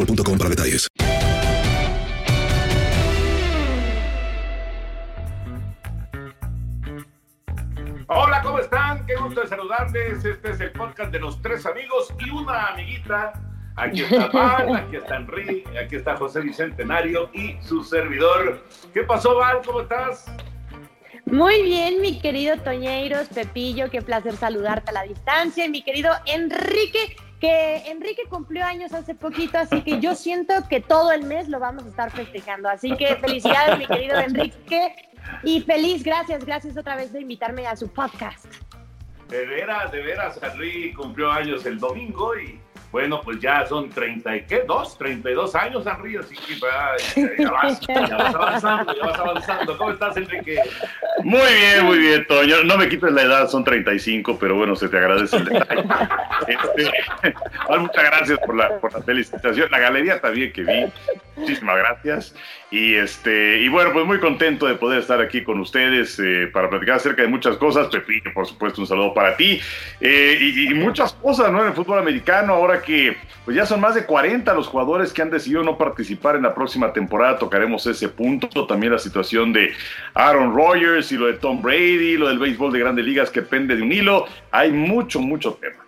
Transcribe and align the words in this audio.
boostmobile.com 0.00 0.38
para 0.38 0.50
detalles. 0.50 0.86
Hola, 8.06 8.42
¿cómo 8.42 8.58
están? 8.58 9.06
Qué 9.06 9.14
gusto 9.16 9.42
de 9.42 9.46
saludarles. 9.46 10.24
Este 10.24 10.50
es 10.50 10.60
el 10.60 10.72
podcast 10.72 11.12
de 11.12 11.20
los 11.20 11.40
tres 11.42 11.64
amigos 11.66 12.12
y 12.18 12.30
una 12.30 12.68
amiguita. 12.68 13.32
Aquí 13.76 14.02
está 14.02 14.26
Val, 14.32 14.74
aquí 14.74 14.96
está 14.96 15.16
Enrique, 15.16 15.78
aquí 15.78 15.96
está 15.96 16.16
José 16.16 16.40
Bicentenario 16.40 17.30
y 17.32 17.56
su 17.62 17.84
servidor. 17.84 18.66
¿Qué 18.92 19.04
pasó, 19.04 19.36
Val? 19.36 19.60
¿Cómo 19.64 19.82
estás? 19.82 20.26
Muy 21.26 21.62
bien, 21.62 22.00
mi 22.00 22.18
querido 22.18 22.56
Toñeiros, 22.58 23.28
Pepillo, 23.28 23.88
qué 23.88 24.02
placer 24.02 24.34
saludarte 24.34 24.90
a 24.90 24.94
la 24.94 25.02
distancia. 25.04 25.64
Y 25.64 25.68
mi 25.68 25.82
querido 25.82 26.10
Enrique, 26.26 27.16
que 27.40 27.90
Enrique 27.90 28.24
cumplió 28.28 28.64
años 28.64 28.92
hace 28.92 29.14
poquito, 29.14 29.58
así 29.58 29.80
que 29.82 29.98
yo 29.98 30.14
siento 30.14 30.52
que 30.68 30.80
todo 30.80 31.10
el 31.10 31.24
mes 31.24 31.48
lo 31.48 31.58
vamos 31.58 31.84
a 31.84 31.88
estar 31.88 32.10
festejando. 32.10 32.68
Así 32.68 32.94
que 32.96 33.16
felicidades, 33.16 33.78
mi 33.78 33.86
querido 33.86 34.18
Enrique. 34.18 34.94
Y 35.42 35.62
feliz, 35.62 36.02
gracias, 36.02 36.44
gracias 36.44 36.76
otra 36.76 36.96
vez 36.96 37.12
de 37.12 37.20
invitarme 37.20 37.66
a 37.66 37.76
su 37.76 37.88
podcast. 37.88 38.46
De 39.28 39.46
veras, 39.46 39.90
de 39.92 40.02
veras, 40.02 40.40
Henry 40.42 40.92
cumplió 40.92 41.30
años 41.30 41.64
el 41.64 41.78
domingo 41.78 42.36
y 42.36 42.60
bueno, 42.92 43.20
pues 43.22 43.38
ya 43.38 43.64
son 43.66 43.88
30 43.88 44.36
y 44.36 44.42
qué, 44.42 44.64
dos, 44.66 44.98
32 44.98 45.54
años, 45.54 45.86
Henry, 45.86 46.16
así 46.16 46.34
que 46.34 46.58
ya, 46.58 47.50
vas, 47.50 47.80
ya 47.86 48.16
vas 48.16 48.34
avanzando, 48.34 48.96
ya 48.96 49.06
vas 49.06 49.18
avanzando. 49.18 49.78
¿Cómo 49.78 49.90
estás, 49.92 50.16
Enrique? 50.16 50.58
Muy 51.22 51.40
bien, 51.40 51.86
muy 51.86 51.98
bien, 51.98 52.26
Toño. 52.26 52.64
No 52.64 52.76
me 52.76 52.88
quites 52.88 53.12
la 53.12 53.22
edad, 53.22 53.48
son 53.48 53.62
35, 53.62 54.38
pero 54.40 54.56
bueno, 54.56 54.74
se 54.74 54.88
te 54.88 54.98
agradece 54.98 55.36
el 55.36 55.44
detalle. 55.44 55.84
Este, 56.48 57.34
muchas 57.78 58.04
gracias 58.04 58.38
por 58.40 58.56
la, 58.56 58.80
por 58.80 58.92
la 58.92 59.02
felicitación. 59.02 59.70
La 59.70 59.78
galería 59.78 60.20
también 60.20 60.52
que 60.52 60.62
vi, 60.62 60.86
muchísimas 61.36 61.76
gracias. 61.76 62.34
Y 62.72 62.94
este 62.94 63.58
y 63.58 63.68
bueno, 63.68 63.92
pues 63.92 64.06
muy 64.06 64.20
contento 64.20 64.66
de 64.66 64.76
poder 64.76 65.00
estar 65.00 65.20
aquí 65.20 65.42
con 65.42 65.58
ustedes 65.58 66.20
eh, 66.20 66.48
para 66.52 66.70
platicar 66.70 66.96
acerca 66.96 67.22
de 67.22 67.28
muchas 67.28 67.56
cosas. 67.56 67.88
Pepillo, 67.88 68.32
por 68.32 68.46
supuesto, 68.46 68.80
un 68.80 68.86
saludo 68.86 69.12
para 69.12 69.36
ti. 69.36 69.60
Eh, 70.00 70.38
y, 70.40 70.70
y 70.70 70.74
muchas 70.74 71.12
cosas, 71.14 71.50
¿no? 71.50 71.62
En 71.62 71.68
el 71.68 71.74
fútbol 71.74 71.98
americano, 71.98 72.54
ahora 72.54 72.79
que 72.82 73.16
pues 73.44 73.56
ya 73.56 73.66
son 73.66 73.80
más 73.80 73.94
de 73.94 74.04
40 74.04 74.52
los 74.54 74.68
jugadores 74.68 75.12
que 75.12 75.22
han 75.22 75.30
decidido 75.30 75.62
no 75.62 75.78
participar 75.78 76.36
en 76.36 76.42
la 76.42 76.54
próxima 76.54 76.92
temporada, 76.92 77.38
tocaremos 77.38 77.86
ese 77.86 78.08
punto. 78.08 78.66
También 78.66 78.92
la 78.92 78.98
situación 78.98 79.52
de 79.52 79.72
Aaron 80.14 80.54
Rodgers 80.54 81.10
y 81.10 81.16
lo 81.16 81.26
de 81.26 81.34
Tom 81.34 81.62
Brady, 81.62 82.16
lo 82.16 82.28
del 82.28 82.38
béisbol 82.38 82.72
de 82.72 82.78
grandes 82.78 83.04
ligas 83.04 83.30
que 83.30 83.42
pende 83.42 83.76
de 83.76 83.82
un 83.82 83.92
hilo. 83.92 84.26
Hay 84.50 84.70
mucho, 84.70 85.20
mucho 85.20 85.54
tema. 85.54 85.84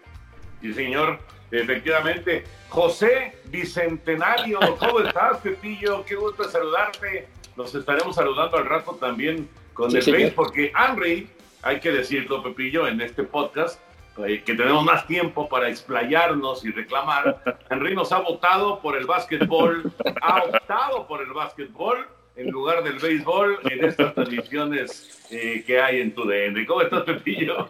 Sí, 0.61 0.73
señor, 0.73 1.19
efectivamente. 1.51 2.45
José 2.69 3.37
Bicentenario, 3.47 4.59
¿cómo 4.79 5.01
estás, 5.01 5.39
Pepillo? 5.39 6.05
Qué 6.05 6.15
gusto 6.15 6.45
saludarte. 6.45 7.29
Nos 7.57 7.75
estaremos 7.75 8.17
saludando 8.17 8.57
al 8.57 8.65
rato 8.65 8.93
también 8.99 9.49
con 9.75 9.91
Sí, 9.91 9.99
el. 9.99 10.05
Face, 10.05 10.33
porque 10.35 10.73
Henry, 10.75 11.29
hay 11.61 11.81
que 11.81 11.93
decirlo, 11.93 12.43
Pepillo, 12.43 12.87
en 12.87 13.01
este 13.01 13.25
podcast, 13.25 13.79
eh, 14.27 14.43
que 14.45 14.55
tenemos 14.55 14.85
más 14.85 15.07
tiempo 15.07 15.49
para 15.49 15.69
explayarnos 15.69 16.65
y 16.65 16.71
reclamar. 16.73 17.43
Henry 17.71 17.95
nos 17.95 18.13
ha 18.13 18.19
votado 18.19 18.81
por 18.81 18.97
el 18.97 19.07
básquetbol, 19.07 19.93
ha 20.21 20.43
optado 20.45 21.07
por 21.07 21.23
el 21.23 21.33
básquetbol 21.33 22.07
en 22.35 22.49
lugar 22.51 22.83
del 22.83 22.99
béisbol 22.99 23.59
en 23.71 23.85
estas 23.85 24.15
transmisiones 24.15 25.27
eh, 25.31 25.63
que 25.67 25.79
hay 25.83 26.01
en 26.01 26.15
tu 26.15 26.25
DN. 26.27 26.65
¿Cómo 26.67 26.81
estás, 26.81 27.03
Pepillo? 27.03 27.69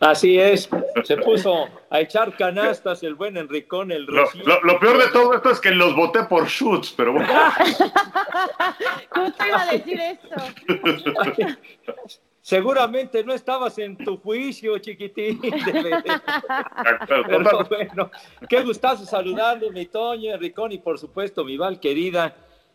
Así 0.00 0.38
es, 0.38 0.68
se 1.04 1.16
puso 1.18 1.68
a 1.90 2.00
echar 2.00 2.34
canastas 2.36 3.02
el 3.02 3.14
buen 3.16 3.36
Enricón, 3.36 3.92
el 3.92 4.04
Lo, 4.06 4.24
lo- 4.46 4.62
lo 4.62 4.80
peor 4.80 4.96
de 4.98 5.08
todo 5.08 5.34
esto 5.34 5.50
es 5.50 5.60
que 5.60 5.72
los 5.72 5.94
voté 5.94 6.22
por 6.24 6.46
shoots, 6.48 6.94
pero 6.96 7.12
bueno. 7.12 7.28
Justo 9.10 9.46
iba 9.46 9.60
a 9.62 9.72
decir 9.72 10.00
esto. 10.00 10.36
Seguramente 12.48 13.22
no 13.24 13.34
estabas 13.34 13.76
en 13.76 13.94
tu 13.94 14.16
juicio, 14.16 14.78
chiquitín. 14.78 15.38
Pero 17.06 17.66
bueno, 17.68 18.10
qué 18.48 18.62
gustazo 18.62 19.04
saludarle, 19.04 19.70
mi 19.70 19.84
Toño, 19.84 20.32
Enricón 20.32 20.72
y 20.72 20.78
por 20.78 20.98
supuesto 20.98 21.44
mi 21.44 21.58
Val 21.58 21.78
querida, 21.78 22.34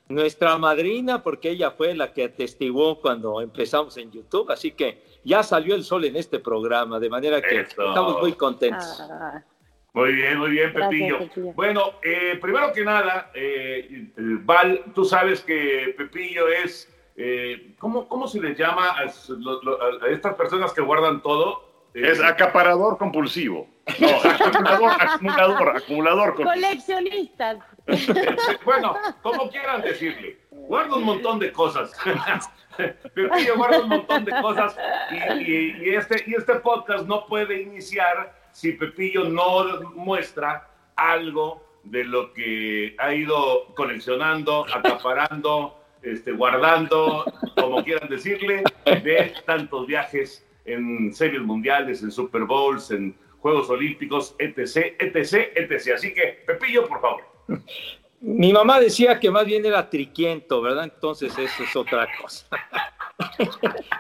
nuestra 0.10 0.60
madrina, 0.60 1.24
porque 1.24 1.50
ella 1.50 1.72
fue 1.72 1.96
la 1.96 2.14
que 2.14 2.26
atestiguó 2.26 3.02
cuando 3.02 3.42
empezamos 3.42 3.98
en 3.98 4.12
YouTube, 4.12 4.52
así 4.52 4.74
que 4.74 5.02
ya 5.24 5.42
salió 5.42 5.74
el 5.74 5.84
sol 5.84 6.06
en 6.06 6.18
este 6.18 6.38
programa, 6.38 7.00
de 7.00 7.10
manera 7.10 7.42
que 7.42 7.62
Eso. 7.62 7.88
estamos 7.88 8.22
muy 8.22 8.34
contentos. 8.34 9.02
Muy 9.94 10.14
bien, 10.14 10.38
muy 10.38 10.52
bien, 10.52 10.72
Gracias, 10.72 10.88
Pepillo. 10.88 11.54
Bueno, 11.56 11.94
eh, 12.04 12.38
primero 12.40 12.72
que 12.74 12.86
nada, 12.86 13.32
eh, 13.34 14.12
Val, 14.18 14.84
tú 14.94 15.04
sabes 15.04 15.42
que 15.42 15.96
Pepillo 15.98 16.48
es, 16.48 16.93
eh, 17.16 17.76
¿cómo, 17.80 18.08
¿cómo 18.08 18.28
se 18.28 18.40
les 18.42 18.58
llama 18.58 18.92
a, 18.98 19.04
s- 19.06 19.34
lo- 19.38 19.62
lo- 19.62 19.80
a 20.04 20.10
estas 20.10 20.36
personas 20.36 20.74
que 20.74 20.82
guardan 20.82 21.22
todo? 21.22 21.72
Eh, 21.94 22.02
Es 22.12 22.22
acaparador 22.22 22.98
compulsivo. 22.98 23.68
No, 24.00 24.08
acumulador, 24.30 24.92
acumulador, 25.02 25.78
acumulador. 25.78 26.36
Coleccionistas. 26.36 27.58
bueno, 28.66 28.96
como 29.22 29.50
quieran 29.50 29.82
decirle, 29.82 30.38
guarda 30.52 30.96
un 30.96 31.04
montón 31.04 31.40
de 31.40 31.52
cosas. 31.52 31.92
Pepillo 33.14 33.56
guarda 33.58 33.82
un 33.82 33.90
montón 33.90 34.26
de 34.26 34.32
cosas 34.42 34.76
y, 35.12 35.44
y- 35.44 35.78
y 35.84 35.90
este, 35.96 36.24
y 36.26 36.34
este 36.34 36.56
podcast 36.56 37.06
no 37.06 37.28
puede 37.28 37.62
iniciar 37.62 38.34
si 38.52 38.72
Pepillo 38.72 39.26
no 39.26 39.82
muestra 39.94 40.68
algo 40.96 41.64
de 41.84 42.04
lo 42.06 42.34
que 42.34 42.96
ha 42.98 43.14
ido 43.14 43.68
coleccionando, 43.76 44.66
acaparando, 44.74 45.83
este, 46.04 46.32
guardando, 46.34 47.26
como 47.56 47.84
quieran 47.84 48.10
decirle, 48.10 48.64
de 48.86 49.34
tantos 49.46 49.88
viajes 49.88 50.46
en 50.66 51.14
series 51.14 51.42
mundiales, 51.42 52.04
en 52.04 52.12
Super 52.12 52.44
Bowls, 52.44 52.92
en 52.92 53.16
Juegos 53.40 53.70
Olímpicos, 53.70 54.36
etc., 54.40 54.96
etc., 55.00 55.52
etc. 55.56 55.96
Así 55.96 56.14
que, 56.14 56.44
Pepillo, 56.46 56.88
por 56.88 57.02
favor. 57.02 57.24
Mi 58.22 58.54
mamá 58.54 58.80
decía 58.80 59.20
que 59.20 59.30
más 59.30 59.46
bien 59.46 59.66
era 59.66 59.90
triquiento, 59.90 60.62
¿verdad? 60.62 60.86
Entonces 60.86 61.38
eso 61.38 61.64
es 61.64 61.76
otra 61.76 62.08
cosa. 62.22 62.48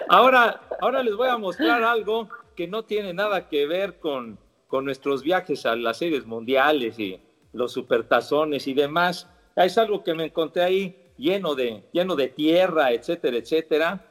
ahora, 0.07 0.61
ahora 0.79 1.03
les 1.03 1.15
voy 1.15 1.27
a 1.27 1.37
mostrar 1.37 1.83
algo 1.83 2.29
que 2.55 2.67
no 2.67 2.83
tiene 2.83 3.13
nada 3.13 3.49
que 3.49 3.67
ver 3.67 3.99
con, 3.99 4.39
con 4.67 4.85
nuestros 4.85 5.23
viajes 5.23 5.65
a 5.65 5.75
las 5.75 5.97
series 5.97 6.25
mundiales 6.25 6.97
y 6.99 7.19
los 7.51 7.73
supertazones 7.73 8.65
y 8.67 8.73
demás. 8.73 9.29
Es 9.57 9.77
algo 9.77 10.03
que 10.03 10.13
me 10.13 10.25
encontré 10.25 10.63
ahí 10.63 11.02
lleno 11.17 11.55
de, 11.55 11.83
lleno 11.91 12.15
de 12.15 12.27
tierra, 12.29 12.91
etcétera, 12.91 13.37
etcétera, 13.37 14.05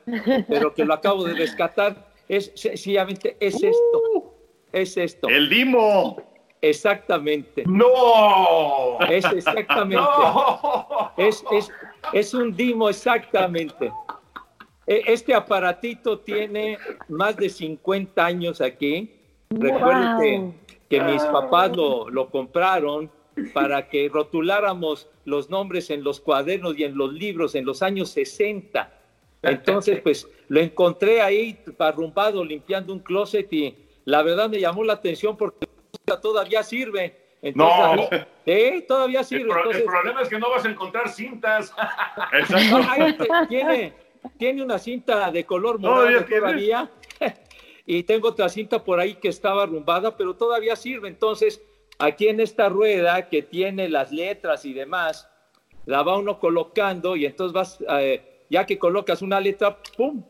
pero 0.48 0.74
que 0.74 0.84
lo 0.84 0.94
acabo 0.94 1.24
de 1.24 1.34
rescatar. 1.34 2.12
Es 2.28 2.52
sencillamente, 2.54 3.36
es 3.40 3.54
esto. 3.62 4.34
Es 4.72 4.96
esto. 4.96 5.28
El 5.28 5.48
Dimo. 5.48 6.16
Exactamente. 6.60 7.64
¡No! 7.66 8.98
Es 9.10 9.24
exactamente. 9.24 10.04
Es, 11.16 11.44
es, 11.50 11.70
es 12.12 12.34
un 12.34 12.54
Dimo, 12.54 12.88
exactamente. 12.88 13.92
E, 14.86 15.02
este 15.06 15.34
aparatito 15.34 16.20
tiene 16.20 16.78
más 17.08 17.36
de 17.36 17.48
50 17.48 18.24
años 18.24 18.60
aquí. 18.60 19.18
Recuerden 19.50 20.54
que, 20.88 20.98
que, 20.98 21.00
mis 21.02 21.22
papás 21.24 21.76
lo, 21.76 22.08
lo 22.08 22.30
compraron 22.30 23.10
para 23.52 23.88
que 23.88 24.08
rotuláramos 24.08 25.08
los 25.24 25.50
nombres 25.50 25.90
en 25.90 26.04
los 26.04 26.20
cuadernos 26.20 26.78
y 26.78 26.84
en 26.84 26.96
los 26.96 27.12
libros 27.12 27.54
en 27.54 27.64
los 27.64 27.82
años 27.82 28.10
60. 28.10 28.92
Entonces, 29.42 30.00
pues 30.00 30.28
lo 30.48 30.60
encontré 30.60 31.20
ahí 31.20 31.58
arrumbado 31.78 32.44
limpiando 32.44 32.92
un 32.92 33.00
closet 33.00 33.52
y 33.52 33.76
la 34.04 34.22
verdad 34.22 34.48
me 34.48 34.60
llamó 34.60 34.84
la 34.84 34.94
atención 34.94 35.36
porque 35.36 35.66
todavía 36.22 36.62
sirve. 36.62 37.20
Entonces, 37.42 38.10
no, 38.10 38.26
¿eh? 38.46 38.84
todavía 38.86 39.24
sirve. 39.24 39.42
El, 39.42 39.48
pro 39.48 39.58
Entonces, 39.58 39.82
el, 39.82 39.88
problema 39.88 40.22
es 40.22 40.28
que 40.28 40.38
no 40.38 40.50
vas 40.50 40.64
a 40.64 40.70
encontrar 40.70 41.08
cintas. 41.08 41.74
tiene, 43.48 43.94
tiene 44.38 44.62
una 44.62 44.78
cinta 44.78 45.30
de 45.32 45.44
color 45.44 45.80
morado 45.80 46.24
todavía. 46.24 46.88
y 47.86 48.04
tengo 48.04 48.28
otra 48.28 48.48
cinta 48.48 48.84
por 48.84 49.00
ahí 49.00 49.14
que 49.14 49.28
estaba 49.28 49.64
arrumbada, 49.64 50.16
pero 50.16 50.34
todavía 50.34 50.76
sirve. 50.76 51.08
Entonces, 51.08 51.60
aquí 52.02 52.26
en 52.26 52.40
esta 52.40 52.68
rueda 52.68 53.28
que 53.28 53.42
tiene 53.42 53.88
las 53.88 54.10
letras 54.10 54.64
y 54.64 54.72
demás, 54.72 55.28
la 55.86 56.02
va 56.02 56.18
uno 56.18 56.40
colocando 56.40 57.14
y 57.14 57.26
entonces 57.26 57.52
vas, 57.52 57.78
eh, 58.00 58.44
ya 58.50 58.66
que 58.66 58.78
colocas 58.78 59.22
una 59.22 59.38
letra, 59.38 59.78
¡pum! 59.96 60.24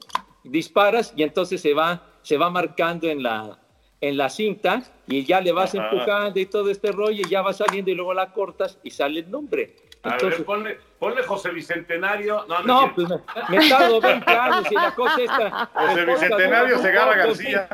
disparas 0.44 1.14
y 1.16 1.22
entonces 1.22 1.62
se 1.62 1.72
va, 1.72 2.02
se 2.22 2.36
va 2.36 2.50
marcando 2.50 3.08
en 3.08 3.22
la, 3.22 3.58
en 4.02 4.16
la 4.18 4.28
cinta 4.28 4.82
y 5.06 5.24
ya 5.24 5.40
le 5.40 5.52
vas 5.52 5.74
Ajá. 5.74 5.88
empujando 5.88 6.38
y 6.40 6.46
todo 6.46 6.68
este 6.70 6.92
rollo 6.92 7.22
y 7.26 7.30
ya 7.30 7.40
va 7.40 7.54
saliendo 7.54 7.90
y 7.90 7.94
luego 7.94 8.12
la 8.12 8.32
cortas 8.32 8.78
y 8.82 8.90
sale 8.90 9.20
el 9.20 9.30
nombre. 9.30 9.76
Entonces, 10.04 10.34
a 10.34 10.36
ver, 10.38 10.44
ponle, 10.44 10.78
ponle, 10.98 11.22
José 11.22 11.50
Bicentenario. 11.50 12.44
No, 12.48 12.62
no, 12.62 12.86
no 12.86 12.94
pues 12.94 13.08
me, 13.08 13.58
me 13.58 13.68
tardo 13.68 14.00
20 14.00 14.30
años 14.30 14.66
y 14.70 14.74
la 14.74 14.94
cosa 14.94 15.20
esta. 15.20 15.70
José 15.72 16.04
Bicentenario 16.04 16.78
Segarra 16.78 17.16
García. 17.16 17.68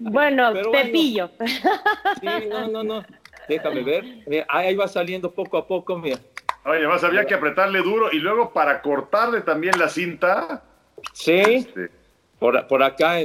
Bueno, 0.00 0.50
Pero 0.52 0.72
Pepillo. 0.72 1.30
Bueno, 1.38 2.40
sí, 2.40 2.48
no, 2.48 2.68
no, 2.68 2.82
no. 2.82 3.04
Déjame 3.48 3.82
ver. 3.82 4.04
Mira, 4.26 4.46
ahí 4.48 4.74
va 4.74 4.88
saliendo 4.88 5.32
poco 5.32 5.56
a 5.56 5.66
poco, 5.66 5.96
mira. 5.96 6.18
Oye, 6.64 6.86
más 6.88 7.04
había 7.04 7.24
que 7.24 7.34
apretarle 7.34 7.80
duro 7.80 8.10
y 8.12 8.18
luego 8.18 8.52
para 8.52 8.82
cortarle 8.82 9.40
también 9.40 9.78
la 9.78 9.88
cinta. 9.88 10.64
Sí. 11.12 11.40
Este. 11.40 11.90
Por, 12.38 12.66
por 12.66 12.82
acá, 12.82 13.18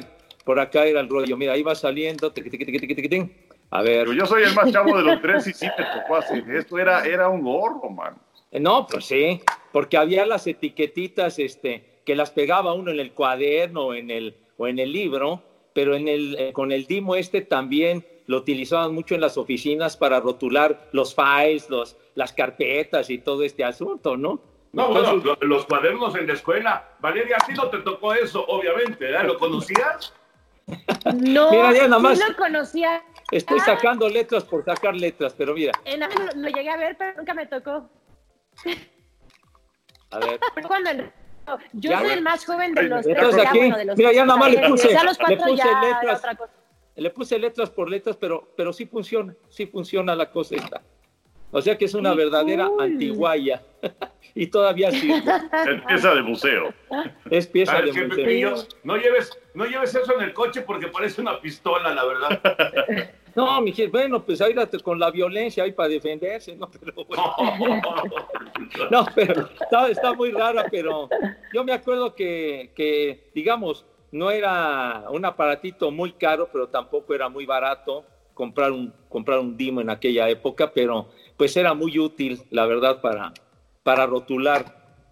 por 0.45 0.59
acá 0.59 0.85
era 0.85 0.99
el 0.99 1.09
rollo. 1.09 1.35
Mira, 1.35 1.53
ahí 1.53 1.63
va 1.63 1.75
saliendo. 1.75 2.31
Tiqui, 2.31 2.49
tiqui, 2.49 2.65
tiqui, 2.65 3.31
a 3.71 3.81
ver. 3.81 4.05
Pero 4.05 4.13
yo 4.13 4.25
soy 4.25 4.43
el 4.43 4.53
más 4.53 4.71
chavo 4.71 4.97
de 4.97 5.03
los 5.03 5.21
tres 5.21 5.47
y 5.47 5.53
sí 5.53 5.65
me 5.77 5.85
tocó 5.85 6.17
hacer. 6.17 6.49
Esto 6.51 6.77
era, 6.77 7.05
era 7.05 7.29
un 7.29 7.41
gorro, 7.41 7.89
man. 7.89 8.15
No, 8.51 8.85
pues 8.85 9.05
sí, 9.05 9.41
porque 9.71 9.97
había 9.97 10.25
las 10.25 10.45
etiquetitas 10.45 11.39
este, 11.39 12.01
que 12.05 12.15
las 12.15 12.31
pegaba 12.31 12.73
uno 12.73 12.91
en 12.91 12.99
el 12.99 13.13
cuaderno 13.13 13.93
en 13.93 14.11
el, 14.11 14.35
o 14.57 14.67
en 14.67 14.77
el 14.77 14.91
libro, 14.91 15.41
pero 15.73 15.95
en 15.95 16.09
el, 16.09 16.35
eh, 16.37 16.53
con 16.53 16.73
el 16.73 16.85
Dimo 16.85 17.15
este 17.15 17.41
también 17.41 18.05
lo 18.27 18.37
utilizaban 18.37 18.93
mucho 18.93 19.15
en 19.15 19.21
las 19.21 19.37
oficinas 19.37 19.95
para 19.95 20.19
rotular 20.19 20.89
los 20.91 21.15
files, 21.15 21.69
los, 21.69 21.97
las 22.15 22.33
carpetas 22.33 23.09
y 23.09 23.19
todo 23.19 23.43
este 23.43 23.63
asunto, 23.63 24.17
¿no? 24.17 24.41
No, 24.73 24.87
Entonces, 24.87 25.23
bueno, 25.23 25.37
los 25.41 25.65
cuadernos 25.65 26.15
en 26.15 26.27
la 26.27 26.33
escuela. 26.33 26.89
Valeria, 26.99 27.37
a 27.41 27.45
ti 27.45 27.53
no 27.53 27.69
te 27.69 27.79
tocó 27.79 28.13
eso, 28.13 28.45
obviamente, 28.47 29.05
¿verdad? 29.05 29.25
¿Lo 29.25 29.37
conocías? 29.37 30.13
No, 31.15 31.51
mira, 31.51 31.73
ya 31.73 31.87
nada 31.87 31.99
más 31.99 32.17
sí 32.17 32.23
lo 32.25 32.37
conocía. 32.37 33.03
Estoy 33.31 33.59
ah. 33.61 33.65
sacando 33.65 34.09
letras 34.09 34.43
por 34.43 34.63
sacar 34.65 34.95
letras, 34.95 35.33
pero 35.37 35.53
mira. 35.53 35.71
En 35.85 36.03
algo 36.03 36.23
lo, 36.23 36.41
lo 36.41 36.49
llegué 36.49 36.69
a 36.69 36.77
ver, 36.77 36.97
pero 36.97 37.17
nunca 37.17 37.33
me 37.33 37.45
tocó. 37.45 37.89
A 40.11 40.19
ver. 40.19 40.39
Cuando 40.67 40.89
el, 40.89 41.11
yo 41.73 41.91
Ya, 41.91 41.99
soy 41.99 42.09
el 42.11 42.21
más 42.21 42.45
joven 42.45 42.73
de 42.73 42.83
los 42.83 43.03
tres. 43.03 43.35
ya, 43.35 43.49
aquí, 43.49 43.57
bueno, 43.57 43.77
de 43.77 43.85
los 43.85 43.97
mira, 43.97 44.13
ya 44.13 44.25
nada 44.25 44.39
más 44.39 44.51
le 44.51 44.69
puse, 44.69 44.93
los 44.93 45.17
le 45.29 45.37
puse 45.37 45.55
ya 45.55 45.81
letras, 45.81 46.19
otra 46.19 46.35
cosa. 46.35 46.53
le 46.95 47.09
puse 47.09 47.39
letras 47.39 47.69
por 47.69 47.89
letras, 47.89 48.17
pero, 48.17 48.53
pero 48.55 48.73
sí 48.73 48.85
funciona, 48.85 49.33
sí 49.49 49.65
funciona 49.65 50.15
la 50.15 50.29
cosa 50.29 50.55
esta. 50.55 50.81
O 51.51 51.61
sea 51.61 51.77
que 51.77 51.85
es 51.85 51.93
una 51.93 52.13
verdadera 52.13 52.67
cool. 52.67 52.83
antiguaya. 52.83 53.61
y 54.35 54.47
todavía 54.47 54.91
sirve. 54.91 55.23
Es 55.67 55.81
pieza 55.87 56.15
de 56.15 56.21
museo. 56.21 56.73
Es 57.29 57.47
pieza 57.47 57.73
¿Sabes 57.73 57.93
de 57.93 58.01
qué, 58.01 58.07
museo. 58.07 58.23
Pepillo? 58.25 58.55
No 58.83 58.97
lleves, 58.97 59.37
no 59.53 59.65
lleves 59.65 59.93
eso 59.95 60.15
en 60.15 60.21
el 60.23 60.33
coche 60.33 60.61
porque 60.61 60.87
parece 60.87 61.21
una 61.21 61.39
pistola, 61.41 61.93
la 61.93 62.05
verdad. 62.05 63.11
No, 63.33 63.61
mi 63.61 63.71
bueno, 63.89 64.21
pues 64.23 64.41
ahí 64.41 64.53
la- 64.53 64.67
con 64.83 64.99
la 64.99 65.09
violencia 65.09 65.63
ahí 65.63 65.71
para 65.71 65.87
defenderse, 65.89 66.53
¿no? 66.55 66.69
Pero 66.79 67.05
bueno. 67.05 67.31
No, 68.89 69.05
pero 69.15 69.49
está, 69.59 69.87
está 69.89 70.13
muy 70.13 70.31
rara, 70.31 70.65
pero 70.69 71.09
yo 71.53 71.63
me 71.63 71.71
acuerdo 71.71 72.13
que, 72.13 72.71
que, 72.75 73.31
digamos, 73.33 73.85
no 74.11 74.31
era 74.31 75.05
un 75.09 75.23
aparatito 75.25 75.91
muy 75.91 76.11
caro, 76.13 76.49
pero 76.51 76.67
tampoco 76.67 77.13
era 77.15 77.29
muy 77.29 77.45
barato 77.45 78.05
comprar 78.33 78.71
un, 78.71 78.93
comprar 79.09 79.39
un 79.39 79.55
Dimo 79.57 79.81
en 79.81 79.89
aquella 79.89 80.27
época, 80.29 80.71
pero 80.71 81.09
pues 81.41 81.57
era 81.57 81.73
muy 81.73 81.97
útil, 81.97 82.39
la 82.51 82.67
verdad, 82.67 83.01
para, 83.01 83.33
para 83.81 84.05
rotular, 84.05 84.63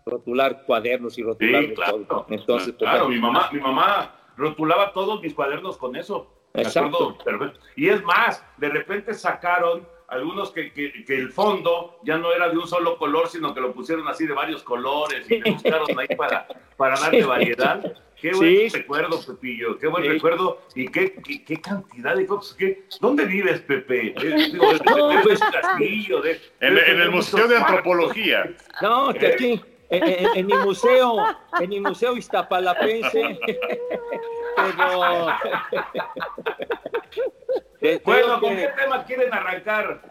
rotular 0.06 0.64
cuadernos 0.64 1.18
y 1.18 1.24
rotular 1.24 1.64
Sí, 1.64 1.74
claro. 1.74 2.06
todo. 2.08 2.28
Entonces, 2.30 2.76
pues, 2.78 2.88
Claro, 2.88 3.10
mi 3.10 3.18
mamá, 3.18 3.50
mi 3.52 3.60
mamá 3.60 4.14
rotulaba 4.38 4.94
todos 4.94 5.24
mis 5.24 5.34
cuadernos 5.34 5.76
con 5.80 5.96
eso. 5.96 6.32
Exacto. 6.54 7.18
acuerdo. 7.20 7.54
Y 7.76 7.90
es 7.90 8.04
más, 8.04 8.46
de 8.58 8.70
repente 8.70 9.16
sacaron 9.16 9.88
algunos 10.12 10.52
que, 10.52 10.72
que, 10.74 11.04
que 11.06 11.16
el 11.16 11.32
fondo 11.32 12.00
ya 12.04 12.18
no 12.18 12.32
era 12.34 12.50
de 12.50 12.58
un 12.58 12.68
solo 12.68 12.98
color, 12.98 13.28
sino 13.30 13.54
que 13.54 13.62
lo 13.62 13.72
pusieron 13.74 14.08
así 14.08 14.26
de 14.26 14.34
varios 14.34 14.64
colores 14.64 15.30
y 15.30 15.40
le 15.40 15.52
buscaron 15.52 15.88
ahí 16.00 16.08
para, 16.16 16.48
para 16.78 17.00
darle 17.00 17.24
variedad. 17.26 17.82
Qué 18.20 18.32
buen 18.34 18.70
Sí. 18.70 18.70
recuerdo, 18.78 19.18
Pepillo, 19.26 19.78
qué 19.78 19.88
buen 19.88 20.04
Sí. 20.04 20.10
recuerdo 20.10 20.62
y 20.76 20.88
qué, 20.90 21.14
qué, 21.24 21.44
qué 21.46 21.62
cantidad 21.62 22.16
de 22.18 22.26
cosas. 22.26 22.54
¿Qué, 22.58 22.84
¿Dónde 23.00 23.24
vives, 23.26 23.62
Pepe? 23.62 24.08
Eh, 24.18 24.50
digo, 24.52 24.74
de- 24.74 24.80
No, 24.86 25.08
de- 25.08 25.16
de- 25.18 25.30
de 25.36 25.40
castillo, 25.40 26.22
de- 26.22 26.42
En, 26.60 26.78
el 27.02 27.12
Museo 27.12 27.48
de. 27.48 27.56
Antropología. 27.58 28.54
No, 28.82 29.14
que 29.14 29.26
¿Eh? 29.28 29.34
aquí, 29.34 29.62
en, 29.90 30.04
en- 30.04 30.28
en 30.38 30.46
mi 30.48 30.54
museo, 30.58 31.16
en 31.62 31.70
mi 31.70 31.80
museo 31.80 32.18
Iztapalapense, 32.18 33.40
pero... 34.58 35.28
Te- 37.80 38.02
Bueno, 38.04 38.40
¿con 38.40 38.56
que- 38.56 38.62
qué 38.64 38.70
tema 38.82 39.06
quieren 39.06 39.34
arrancar? 39.34 40.02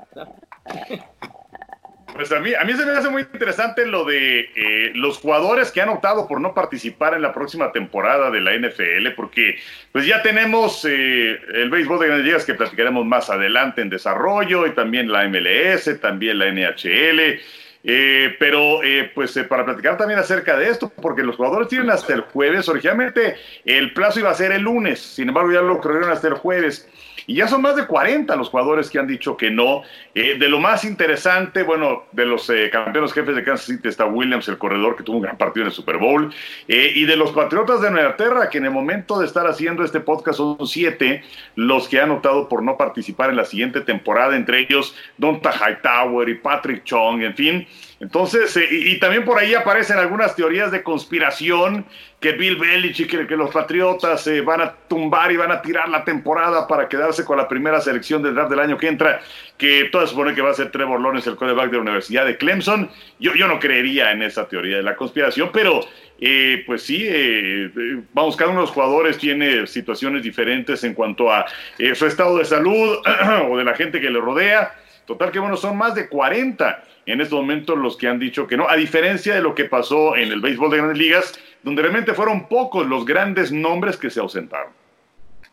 Pues 2.14 2.32
a 2.32 2.40
mí, 2.40 2.52
a 2.54 2.64
mí 2.64 2.72
se 2.72 2.84
me 2.86 2.92
hace 2.92 3.10
muy 3.10 3.22
interesante 3.22 3.86
lo 3.86 4.04
de 4.04 4.40
eh, 4.56 4.92
los 4.94 5.18
jugadores 5.18 5.70
que 5.70 5.80
han 5.82 5.90
optado 5.90 6.26
por 6.26 6.40
no 6.40 6.54
participar 6.54 7.14
en 7.14 7.22
la 7.22 7.32
próxima 7.32 7.70
temporada 7.70 8.30
de 8.30 8.40
la 8.40 8.54
NFL, 8.54 9.10
porque 9.14 9.58
pues 9.92 10.06
ya 10.06 10.22
tenemos 10.22 10.84
eh, 10.88 11.38
el 11.54 11.70
béisbol 11.70 12.00
de 12.00 12.06
grandes 12.06 12.26
ligas 12.26 12.44
que 12.44 12.54
platicaremos 12.54 13.04
más 13.04 13.28
adelante 13.30 13.82
en 13.82 13.90
desarrollo, 13.90 14.66
y 14.66 14.70
también 14.70 15.12
la 15.12 15.24
MLS, 15.28 16.00
también 16.00 16.38
la 16.38 16.46
NHL. 16.48 17.40
eh, 17.84 18.36
pero 18.40 18.82
eh, 18.82 19.12
pues 19.14 19.36
eh, 19.36 19.44
para 19.44 19.64
platicar 19.64 19.96
también 19.96 20.18
acerca 20.18 20.56
de 20.56 20.68
esto, 20.70 20.90
porque 21.00 21.22
los 21.22 21.36
jugadores 21.36 21.68
tienen 21.68 21.90
hasta 21.90 22.14
el 22.14 22.22
jueves, 22.22 22.68
originalmente 22.68 23.36
el 23.64 23.92
plazo 23.92 24.18
iba 24.18 24.30
a 24.30 24.34
ser 24.34 24.50
el 24.50 24.62
lunes, 24.62 24.98
sin 24.98 25.28
embargo 25.28 25.52
ya 25.52 25.60
lo 25.60 25.78
corrieron 25.78 26.10
hasta 26.10 26.26
el 26.28 26.34
jueves. 26.34 26.88
Y 27.28 27.34
ya 27.34 27.46
son 27.46 27.60
más 27.60 27.76
de 27.76 27.86
40 27.86 28.34
los 28.36 28.48
jugadores 28.48 28.88
que 28.88 28.98
han 28.98 29.06
dicho 29.06 29.36
que 29.36 29.50
no. 29.50 29.82
Eh, 30.14 30.38
de 30.38 30.48
lo 30.48 30.58
más 30.58 30.82
interesante, 30.84 31.62
bueno, 31.62 32.04
de 32.10 32.24
los 32.24 32.48
eh, 32.48 32.70
campeones 32.72 33.12
jefes 33.12 33.36
de 33.36 33.44
Kansas 33.44 33.66
City 33.66 33.86
está 33.86 34.06
Williams, 34.06 34.48
el 34.48 34.56
corredor 34.56 34.96
que 34.96 35.02
tuvo 35.02 35.18
un 35.18 35.22
gran 35.22 35.36
partido 35.36 35.64
en 35.64 35.68
el 35.68 35.74
Super 35.74 35.98
Bowl, 35.98 36.32
eh, 36.66 36.90
y 36.94 37.04
de 37.04 37.16
los 37.16 37.32
Patriotas 37.32 37.82
de 37.82 37.88
Inglaterra, 37.88 38.48
que 38.48 38.56
en 38.56 38.64
el 38.64 38.70
momento 38.70 39.20
de 39.20 39.26
estar 39.26 39.46
haciendo 39.46 39.84
este 39.84 40.00
podcast 40.00 40.38
son 40.38 40.66
siete 40.66 41.22
los 41.54 41.86
que 41.86 42.00
han 42.00 42.10
optado 42.10 42.48
por 42.48 42.62
no 42.62 42.78
participar 42.78 43.28
en 43.28 43.36
la 43.36 43.44
siguiente 43.44 43.82
temporada, 43.82 44.34
entre 44.34 44.60
ellos 44.60 44.96
Donta 45.18 45.52
Hightower 45.52 46.30
y 46.30 46.34
Patrick 46.36 46.84
Chong, 46.84 47.20
en 47.20 47.34
fin. 47.34 47.66
Entonces, 48.00 48.56
eh, 48.56 48.68
y, 48.70 48.98
también 49.00 49.24
por 49.24 49.38
ahí 49.38 49.54
aparecen 49.54 49.98
algunas 49.98 50.36
teorías 50.36 50.70
de 50.70 50.84
conspiración 50.84 51.84
que 52.20 52.32
Bill 52.32 52.56
Belichick, 52.56 53.10
que, 53.10 53.26
que 53.26 53.36
los 53.36 53.50
Patriotas 53.50 54.22
se 54.22 54.40
van 54.40 54.60
a 54.60 54.72
tumbar 54.72 55.32
y 55.32 55.36
van 55.36 55.50
a 55.50 55.60
tirar 55.60 55.88
la 55.88 56.04
temporada 56.04 56.68
para 56.68 56.88
quedarse 56.88 57.24
con 57.24 57.38
la 57.38 57.48
primera 57.48 57.80
selección 57.80 58.22
del 58.22 58.36
draft 58.36 58.50
del 58.50 58.60
año 58.60 58.78
que 58.78 58.86
entra, 58.86 59.20
que 59.56 59.88
todo 59.90 60.06
supone 60.06 60.32
que 60.32 60.42
va 60.42 60.50
a 60.50 60.54
ser 60.54 60.70
Trevor 60.70 61.00
Lawrence, 61.00 61.28
el 61.28 61.36
quarterback 61.36 61.70
de 61.70 61.76
la 61.76 61.82
Universidad 61.82 62.24
de 62.24 62.36
Clemson. 62.36 62.88
Yo, 63.18 63.34
yo 63.34 63.48
no 63.48 63.58
creería 63.58 64.12
en 64.12 64.22
esa 64.22 64.46
teoría 64.46 64.76
de 64.76 64.82
la 64.84 64.94
conspiración, 64.94 65.50
pero 65.52 65.80
eh, 66.20 66.62
pues 66.66 66.82
sí, 66.82 67.04
eh, 67.04 67.70
vamos, 68.12 68.36
cada 68.36 68.50
uno 68.50 68.60
de 68.60 68.66
los 68.66 68.74
jugadores 68.74 69.18
tiene 69.18 69.66
situaciones 69.66 70.22
diferentes 70.22 70.84
en 70.84 70.94
cuanto 70.94 71.32
a 71.32 71.46
su 71.94 72.06
estado 72.06 72.38
de 72.38 72.44
salud 72.44 72.98
o 73.50 73.58
de 73.58 73.64
la 73.64 73.74
gente 73.74 74.00
que 74.00 74.08
le 74.08 74.20
rodea. 74.20 74.72
Total 75.08 75.32
que 75.32 75.38
bueno, 75.38 75.56
son 75.56 75.78
más 75.78 75.94
de 75.94 76.06
40 76.06 76.84
en 77.06 77.22
estos 77.22 77.40
momentos 77.40 77.78
los 77.78 77.96
que 77.96 78.08
han 78.08 78.18
dicho 78.18 78.46
que 78.46 78.58
no, 78.58 78.68
a 78.68 78.76
diferencia 78.76 79.34
de 79.34 79.40
lo 79.40 79.54
que 79.54 79.64
pasó 79.64 80.14
en 80.14 80.30
el 80.30 80.42
béisbol 80.42 80.70
de 80.70 80.76
grandes 80.76 80.98
ligas, 80.98 81.40
donde 81.62 81.80
realmente 81.80 82.12
fueron 82.12 82.46
pocos 82.46 82.86
los 82.86 83.06
grandes 83.06 83.50
nombres 83.50 83.96
que 83.96 84.10
se 84.10 84.20
ausentaron. 84.20 84.70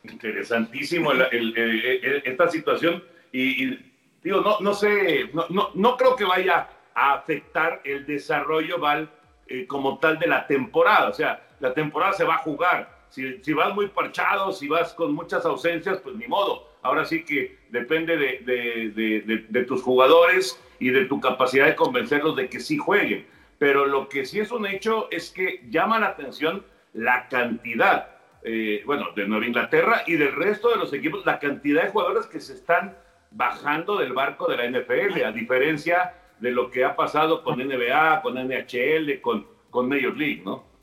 Interesantísimo 0.04 1.14
esta 1.14 2.50
situación 2.50 3.02
y, 3.32 3.80
digo, 4.22 4.42
no, 4.42 4.60
no 4.60 4.74
sé, 4.74 5.30
no, 5.32 5.70
no, 5.74 5.96
creo 5.96 6.18
que 6.18 6.26
vaya 6.26 6.68
a 6.94 7.14
afectar 7.14 7.80
el 7.86 8.06
desarrollo, 8.06 8.78
Val, 8.78 9.10
eh, 9.48 9.66
como 9.66 10.00
tal 10.00 10.20
de 10.20 10.28
la 10.28 10.46
temporada, 10.46 11.08
o 11.08 11.14
sea, 11.14 11.48
la 11.62 11.74
temporada 11.74 12.12
se 12.12 12.26
va 12.26 12.36
a 12.36 12.40
jugar. 12.40 13.06
Si, 13.08 13.42
si 13.42 13.54
vas 13.54 13.74
muy 13.74 13.88
parchado, 13.88 14.52
si 14.52 14.68
vas 14.68 14.94
con 14.94 15.14
muchas 15.14 15.46
ausencias, 15.46 16.00
pues 16.00 16.18
ni 16.18 16.28
modo. 16.28 16.75
Ahora 16.86 17.06
sí 17.06 17.26
que 17.26 17.58
depende 17.70 18.16
de, 18.18 18.40
de, 18.96 19.46
de 19.50 19.64
tus 19.64 19.82
jugadores, 19.82 20.60
y 20.80 20.90
de 20.90 21.06
tu 21.06 21.20
capacidad 21.20 21.66
de 21.66 21.76
convencerlos 21.76 22.36
de 22.36 22.50
que 22.50 22.60
sí 22.60 22.78
jueguen. 22.78 23.26
Pero 23.58 23.86
lo 23.86 24.10
que 24.10 24.26
sí 24.26 24.40
es 24.40 24.52
un 24.52 24.66
hecho 24.66 25.08
es 25.12 25.32
que 25.32 25.64
llama 25.70 26.00
la 26.00 26.08
atención 26.08 26.66
la 26.94 27.28
cantidad, 27.30 28.10
eh, 28.44 28.84
bueno, 28.86 29.08
de 29.16 29.28
Nueva 29.28 29.46
Inglaterra 29.46 30.04
y 30.06 30.16
del 30.16 30.34
resto 30.34 30.70
de 30.70 30.78
los 30.78 30.94
equipos, 30.94 31.26
la 31.26 31.40
cantidad 31.40 31.84
de 31.84 31.90
jugadores 31.90 32.26
que 32.28 32.40
se 32.40 32.54
están 32.54 32.98
bajando 33.32 33.98
del 33.98 34.14
barco 34.14 34.48
de 34.48 34.58
la 34.58 34.66
NFL, 34.70 35.24
a 35.24 35.32
diferencia 35.32 36.14
de 36.40 36.52
lo 36.52 36.70
que 36.70 36.84
ha 36.84 36.96
pasado 36.96 37.44
con 37.44 37.60
NBA, 37.60 38.22
con 38.22 38.36
NHL, 38.36 39.22
con, 39.22 39.48
con 39.70 39.90
Major 39.90 40.16
League, 40.16 40.42
¿no? 40.46 40.75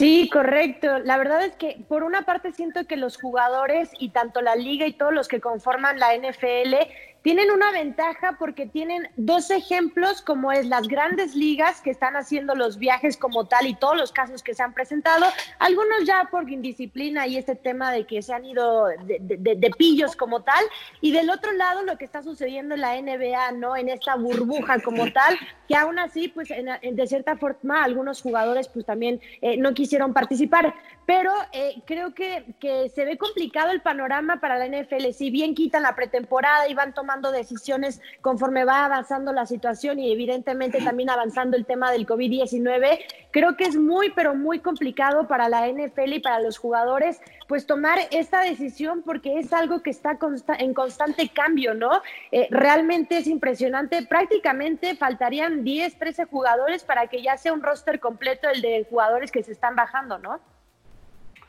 Sí, 0.00 0.30
correcto. 0.32 1.00
La 1.00 1.18
verdad 1.18 1.44
es 1.44 1.52
que 1.56 1.76
por 1.86 2.04
una 2.04 2.22
parte 2.22 2.52
siento 2.52 2.86
que 2.86 2.96
los 2.96 3.18
jugadores 3.18 3.90
y 3.98 4.08
tanto 4.08 4.40
la 4.40 4.56
liga 4.56 4.86
y 4.86 4.94
todos 4.94 5.12
los 5.12 5.28
que 5.28 5.42
conforman 5.42 5.98
la 5.98 6.16
NFL 6.16 6.74
tienen 7.22 7.50
una 7.50 7.70
ventaja 7.70 8.36
porque 8.38 8.66
tienen 8.66 9.08
dos 9.16 9.50
ejemplos, 9.50 10.22
como 10.22 10.52
es 10.52 10.66
las 10.66 10.88
grandes 10.88 11.34
ligas 11.34 11.82
que 11.82 11.90
están 11.90 12.16
haciendo 12.16 12.54
los 12.54 12.78
viajes 12.78 13.16
como 13.16 13.46
tal 13.46 13.66
y 13.66 13.74
todos 13.74 13.96
los 13.96 14.10
casos 14.10 14.42
que 14.42 14.54
se 14.54 14.62
han 14.62 14.72
presentado, 14.72 15.26
algunos 15.58 16.04
ya 16.06 16.28
por 16.30 16.48
indisciplina 16.48 17.26
y 17.26 17.36
este 17.36 17.54
tema 17.54 17.92
de 17.92 18.06
que 18.06 18.22
se 18.22 18.32
han 18.32 18.44
ido 18.46 18.86
de, 18.86 19.70
pillos 19.76 20.16
como 20.16 20.42
tal, 20.42 20.64
y 21.00 21.12
del 21.12 21.30
otro 21.30 21.52
lado 21.52 21.82
lo 21.82 21.96
que 21.98 22.04
está 22.04 22.22
sucediendo 22.22 22.74
en 22.74 22.80
la 22.80 23.00
NBA, 23.00 23.52
¿no? 23.52 23.76
En 23.76 23.88
esta 23.88 24.16
burbuja 24.16 24.80
como 24.80 25.10
tal, 25.12 25.38
que 25.68 25.76
aún 25.76 25.98
así, 25.98 26.28
pues 26.28 26.48
de 26.48 27.06
cierta 27.06 27.36
forma 27.36 27.84
algunos 27.84 28.22
jugadores 28.22 28.68
pues 28.68 28.84
también 28.84 29.20
eh, 29.42 29.56
no 29.56 29.74
quisieron 29.74 30.12
participar, 30.12 30.74
pero 31.06 31.32
eh, 31.52 31.82
creo 31.86 32.14
que, 32.14 32.44
que 32.58 32.88
se 32.88 33.04
ve 33.04 33.18
complicado 33.18 33.70
el 33.70 33.82
panorama 33.82 34.40
para 34.40 34.58
la 34.58 34.66
NFL, 34.66 35.10
si 35.12 35.30
bien 35.30 35.54
quitan 35.54 35.82
la 35.82 35.94
pretemporada 35.94 36.68
y 36.68 36.74
van 36.74 36.94
tomando 36.94 37.09
tomando 37.10 37.32
decisiones 37.32 38.00
conforme 38.20 38.64
va 38.64 38.84
avanzando 38.84 39.32
la 39.32 39.44
situación 39.44 39.98
y 39.98 40.12
evidentemente 40.12 40.80
también 40.80 41.10
avanzando 41.10 41.56
el 41.56 41.66
tema 41.66 41.90
del 41.90 42.06
COVID-19, 42.06 43.00
creo 43.32 43.56
que 43.56 43.64
es 43.64 43.74
muy, 43.74 44.10
pero 44.10 44.36
muy 44.36 44.60
complicado 44.60 45.26
para 45.26 45.48
la 45.48 45.66
NFL 45.66 46.12
y 46.12 46.20
para 46.20 46.38
los 46.38 46.56
jugadores, 46.56 47.20
pues 47.48 47.66
tomar 47.66 47.98
esta 48.12 48.42
decisión 48.42 49.02
porque 49.02 49.40
es 49.40 49.52
algo 49.52 49.82
que 49.82 49.90
está 49.90 50.16
en 50.60 50.72
constante 50.72 51.28
cambio, 51.30 51.74
¿no? 51.74 52.00
Eh, 52.30 52.46
realmente 52.50 53.18
es 53.18 53.26
impresionante, 53.26 54.06
prácticamente 54.06 54.94
faltarían 54.94 55.64
10, 55.64 55.98
13 55.98 56.26
jugadores 56.26 56.84
para 56.84 57.08
que 57.08 57.22
ya 57.22 57.36
sea 57.36 57.52
un 57.52 57.60
roster 57.60 57.98
completo 57.98 58.48
el 58.48 58.62
de 58.62 58.86
jugadores 58.88 59.32
que 59.32 59.42
se 59.42 59.50
están 59.50 59.74
bajando, 59.74 60.16
¿no? 60.18 60.38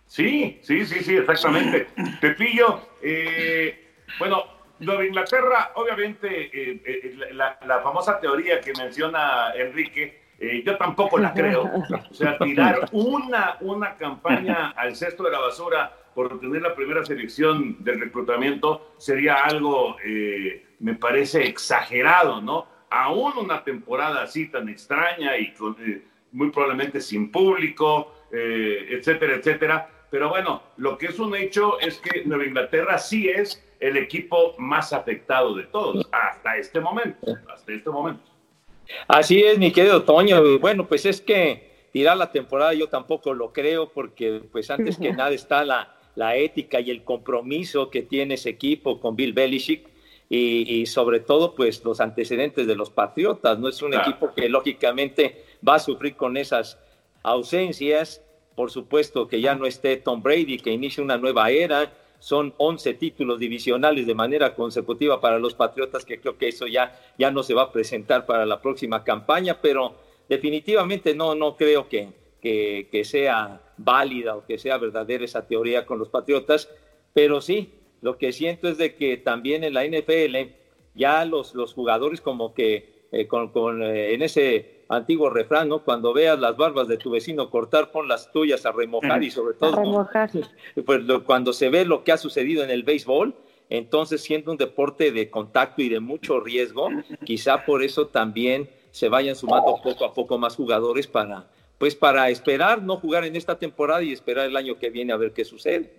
Sí, 0.08 0.60
sí, 0.64 0.88
sí, 0.88 1.04
sí, 1.04 1.18
exactamente. 1.18 1.88
Pepillo, 2.20 2.82
eh, 3.04 3.94
bueno, 4.18 4.61
Nueva 4.82 5.06
Inglaterra, 5.06 5.72
obviamente, 5.76 6.50
eh, 6.52 6.82
eh, 6.84 7.18
la, 7.34 7.80
famosa 7.84 8.20
teoría 8.20 8.60
que 8.60 8.74
menciona 8.74 9.52
Enrique, 9.56 10.22
eh, 10.40 10.64
yo 10.66 10.76
tampoco 10.76 11.20
la 11.20 11.34
creo. 11.34 11.70
O 12.10 12.14
sea, 12.14 12.38
tirar 12.40 12.90
una, 12.92 13.58
una 13.62 13.96
campaña 13.96 14.72
al 14.72 14.96
cesto 14.96 15.24
de 15.24 15.32
la 15.32 15.40
basura 15.40 15.96
por 16.16 16.34
obtener 16.34 16.64
la 16.64 16.74
primera 16.74 17.06
selección 17.06 17.84
del 17.84 18.02
reclutamiento 18.02 18.96
sería 18.98 19.36
algo, 19.36 19.96
me 20.80 20.96
parece, 20.96 21.48
exagerado, 21.48 22.42
¿no? 22.42 22.68
Aún 22.90 23.34
una 23.38 23.64
temporada 23.64 24.24
así 24.24 24.48
tan 24.48 24.68
extraña 24.68 25.38
y 25.38 25.54
muy 26.32 26.50
probablemente 26.50 27.00
sin 27.00 27.32
público, 27.32 28.14
etcétera, 28.32 29.36
etcétera. 29.36 29.90
Pero 30.10 30.28
bueno, 30.28 30.64
lo 30.76 30.98
que 30.98 31.06
es 31.06 31.20
un 31.20 31.36
hecho 31.36 31.80
es 31.80 32.00
que 32.00 32.26
Nueva 32.26 32.46
Inglaterra 32.46 32.98
sí 32.98 33.30
es 33.30 33.64
el 33.82 33.98
equipo 33.98 34.56
más 34.60 34.94
afectado 34.94 35.56
de 35.56 35.64
todos 35.64 36.08
hasta 36.12 36.56
este 36.56 36.80
momento, 36.80 37.36
hasta 37.52 37.74
este 37.74 37.90
momento. 37.90 38.24
Así 39.08 39.42
es, 39.42 39.58
mi 39.58 39.72
querido 39.72 40.04
Toño. 40.04 40.60
Bueno, 40.60 40.88
pues 40.88 41.06
es 41.06 41.20
que 41.20 41.88
tirar 41.92 42.16
la 42.16 42.32
temporada 42.32 42.74
yo 42.74 42.88
tampoco 42.88 43.34
lo 43.34 43.52
creo 43.52 43.90
porque 43.90 44.42
pues 44.52 44.70
antes 44.70 44.98
que 44.98 45.12
nada 45.12 45.32
está 45.32 45.66
la, 45.66 45.96
la 46.16 46.36
ética 46.36 46.80
y 46.80 46.92
el 46.92 47.04
compromiso 47.04 47.90
que 47.90 48.04
tiene 48.04 48.36
ese 48.36 48.50
equipo 48.50 49.00
con 49.00 49.16
Bill 49.16 49.34
Belichick 49.34 49.90
y, 50.30 50.86
sobre 50.86 51.20
todo 51.20 51.56
pues 51.56 51.84
los 51.84 52.00
antecedentes 52.00 52.68
de 52.68 52.76
los 52.76 52.92
Patriotas. 52.92 53.58
No 53.60 53.68
es 53.68 53.82
un 53.82 53.96
equipo 53.96 54.34
que 54.34 54.48
lógicamente 54.48 55.44
va 55.68 55.76
a 55.76 55.80
sufrir 55.80 56.16
con 56.16 56.38
esas 56.38 56.78
ausencias. 57.24 58.24
Por 58.56 58.70
supuesto 58.70 59.28
que 59.28 59.42
ya 59.42 59.56
no 59.56 59.66
esté 59.66 59.98
Tom 59.98 60.22
Brady, 60.22 60.58
que 60.58 60.72
inicie 60.72 61.04
una 61.04 61.18
nueva 61.18 61.50
era 61.50 61.92
son 62.22 62.54
11 62.58 62.94
títulos 62.94 63.40
divisionales 63.40 64.06
de 64.06 64.14
manera 64.14 64.54
consecutiva 64.54 65.20
para 65.20 65.40
los 65.40 65.56
Patriotas, 65.56 66.06
que 66.06 66.22
creo 66.22 66.38
que 66.38 66.50
eso 66.50 66.68
ya, 66.68 66.96
ya 67.18 67.32
no 67.32 67.42
se 67.42 67.56
va 67.56 67.64
a 67.64 67.72
presentar 67.72 68.28
para 68.28 68.46
la 68.46 68.62
próxima 68.62 69.04
campaña, 69.04 69.60
pero 69.60 69.96
definitivamente 70.30 71.16
no, 71.16 71.34
no 71.34 71.58
creo 71.58 71.90
que, 71.90 72.14
que, 72.40 73.04
sea 73.06 73.60
válida 73.76 74.36
o 74.36 74.46
que 74.46 74.60
sea 74.60 74.78
verdadera 74.78 75.26
esa 75.26 75.48
teoría 75.48 75.88
con 75.88 75.98
los 75.98 76.10
Patriotas, 76.10 76.70
pero 77.12 77.42
sí, 77.42 77.74
lo 78.02 78.20
que 78.20 78.32
siento 78.32 78.70
es 78.70 78.78
de 78.78 78.94
que 78.94 79.18
también 79.18 79.64
en 79.64 79.74
la 79.74 79.84
NFL 79.84 80.54
ya 80.94 81.26
los, 81.26 81.56
los 81.56 81.74
jugadores 81.74 82.22
como 82.22 82.54
que 82.54 83.08
eh, 83.12 83.26
con, 83.26 83.50
con 83.50 83.82
eh, 83.82 84.14
en 84.14 84.22
ese 84.22 84.81
antiguo 84.92 85.30
refrán, 85.30 85.70
¿no? 85.70 85.80
Cuando 85.80 86.14
veas 86.14 86.38
las 86.40 86.58
barbas 86.58 86.88
de 86.88 86.98
tu 86.98 87.12
vecino 87.12 87.50
cortar, 87.50 87.92
pon 87.92 88.08
las 88.08 88.32
tuyas 88.32 88.66
a 88.66 88.72
remojar 88.72 89.24
y 89.24 89.32
sobre 89.32 89.56
todo 89.56 90.08
pues, 90.86 91.02
cuando 91.26 91.54
se 91.54 91.70
ve 91.70 91.86
lo 91.86 92.04
que 92.04 92.12
ha 92.12 92.18
sucedido 92.18 92.64
en 92.64 92.70
el 92.70 92.84
béisbol, 92.84 93.34
entonces 93.70 94.22
siendo 94.22 94.52
un 94.52 94.58
deporte 94.58 95.12
de 95.12 95.30
contacto 95.30 95.82
y 95.82 95.90
de 95.90 96.02
mucho 96.02 96.42
riesgo, 96.42 96.90
quizá 97.24 97.66
por 97.66 97.84
eso 97.84 98.08
también 98.08 98.70
se 98.92 99.08
vayan 99.08 99.36
sumando 99.36 99.80
poco 99.82 100.04
a 100.04 100.14
poco 100.14 100.38
más 100.38 100.58
jugadores 100.58 101.08
para, 101.08 101.48
pues 101.78 101.96
para 101.96 102.30
esperar 102.30 102.82
no 102.82 102.98
jugar 102.98 103.24
en 103.24 103.38
esta 103.38 103.58
temporada 103.58 104.04
y 104.04 104.12
esperar 104.12 104.48
el 104.48 104.58
año 104.58 104.78
que 104.78 104.90
viene 104.90 105.14
a 105.14 105.18
ver 105.18 105.32
qué 105.32 105.46
sucede. 105.46 105.94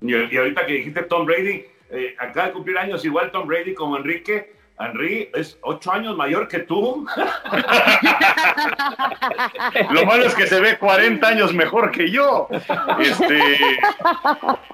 Y, 0.00 0.14
ahorita 0.14 0.64
que 0.64 0.72
dijiste 0.72 1.02
Tom 1.02 1.26
Brady, 1.26 1.64
eh, 1.90 2.14
acaba 2.18 2.46
de 2.46 2.54
cumplir 2.54 2.78
años 2.78 3.04
igual 3.04 3.30
Tom 3.30 3.46
Brady 3.46 3.74
como 3.74 3.98
Enrique, 3.98 4.61
Henry 4.84 5.30
es 5.34 5.58
ocho 5.62 5.92
años 5.92 6.16
mayor 6.16 6.48
que 6.48 6.60
tú. 6.60 7.06
Lo 9.90 10.06
malo 10.06 10.24
es 10.24 10.34
que 10.34 10.46
se 10.46 10.60
ve 10.60 10.78
40 10.78 11.26
años 11.26 11.54
mejor 11.54 11.90
que 11.90 12.10
yo. 12.10 12.48
Este, 12.98 13.38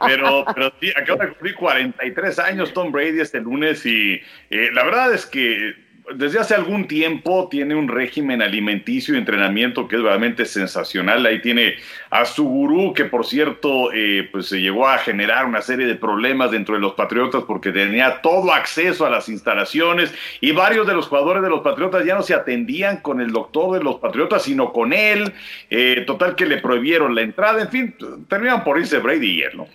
pero, 0.01 0.45
pero 0.55 0.73
sí, 0.81 0.93
acabo 0.97 1.21
de 1.21 1.29
cumplir 1.29 1.55
43 1.57 2.39
años 2.39 2.73
Tom 2.73 2.93
Brady 2.93 3.21
este 3.21 3.41
lunes 3.41 3.85
y 3.87 4.21
eh, 4.51 4.71
la 4.73 4.85
verdad 4.85 5.13
es 5.13 5.27
que 5.27 5.75
desde 6.15 6.39
hace 6.39 6.55
algún 6.55 6.89
tiempo 6.89 7.49
tiene 7.51 7.75
un 7.75 7.89
régimen 7.89 8.43
alimenticio 8.43 9.15
y 9.15 9.19
entrenamiento 9.19 9.89
que 9.89 9.97
es 9.97 10.03
realmente 10.03 10.45
sensacional. 10.45 11.25
Ahí 11.27 11.41
tiene 11.41 11.77
a 12.11 12.25
su 12.25 12.45
gurú, 12.45 12.93
que 12.95 13.05
por 13.05 13.27
cierto, 13.27 13.93
eh, 13.93 14.29
pues 14.31 14.47
se 14.47 14.61
llegó 14.61 14.89
a 14.89 14.99
generar 14.99 15.47
una 15.47 15.63
serie 15.63 15.87
de 15.87 15.95
problemas 15.95 16.51
dentro 16.51 16.75
de 16.75 16.81
los 16.81 16.95
Patriotas 16.95 17.45
porque 17.47 17.73
tenía 17.73 18.21
todo 18.23 18.53
acceso 18.53 19.07
a 19.07 19.11
las 19.11 19.29
instalaciones 19.29 20.13
y 20.41 20.53
varios 20.53 20.87
de 20.87 20.95
los 20.95 21.09
jugadores 21.09 21.43
de 21.43 21.51
los 21.51 21.61
Patriotas 21.61 22.05
ya 22.05 22.15
no 22.15 22.23
se 22.23 22.35
atendían 22.35 22.99
con 22.99 23.21
el 23.21 23.33
doctor 23.33 23.79
de 23.79 23.85
los 23.85 23.97
Patriotas, 23.97 24.43
sino 24.43 24.73
con 24.73 24.93
él. 24.93 25.33
Eh, 25.71 26.05
total 26.07 26.35
que 26.35 26.47
le 26.47 26.59
prohibieron 26.59 27.15
la 27.15 27.23
entrada. 27.23 27.61
En 27.63 27.69
fin, 27.69 27.95
terminaron 28.29 28.65
por 28.65 28.79
irse 28.79 28.99
Brady 28.99 29.31
y 29.31 29.43
él, 29.43 29.57
¿no? 29.57 29.67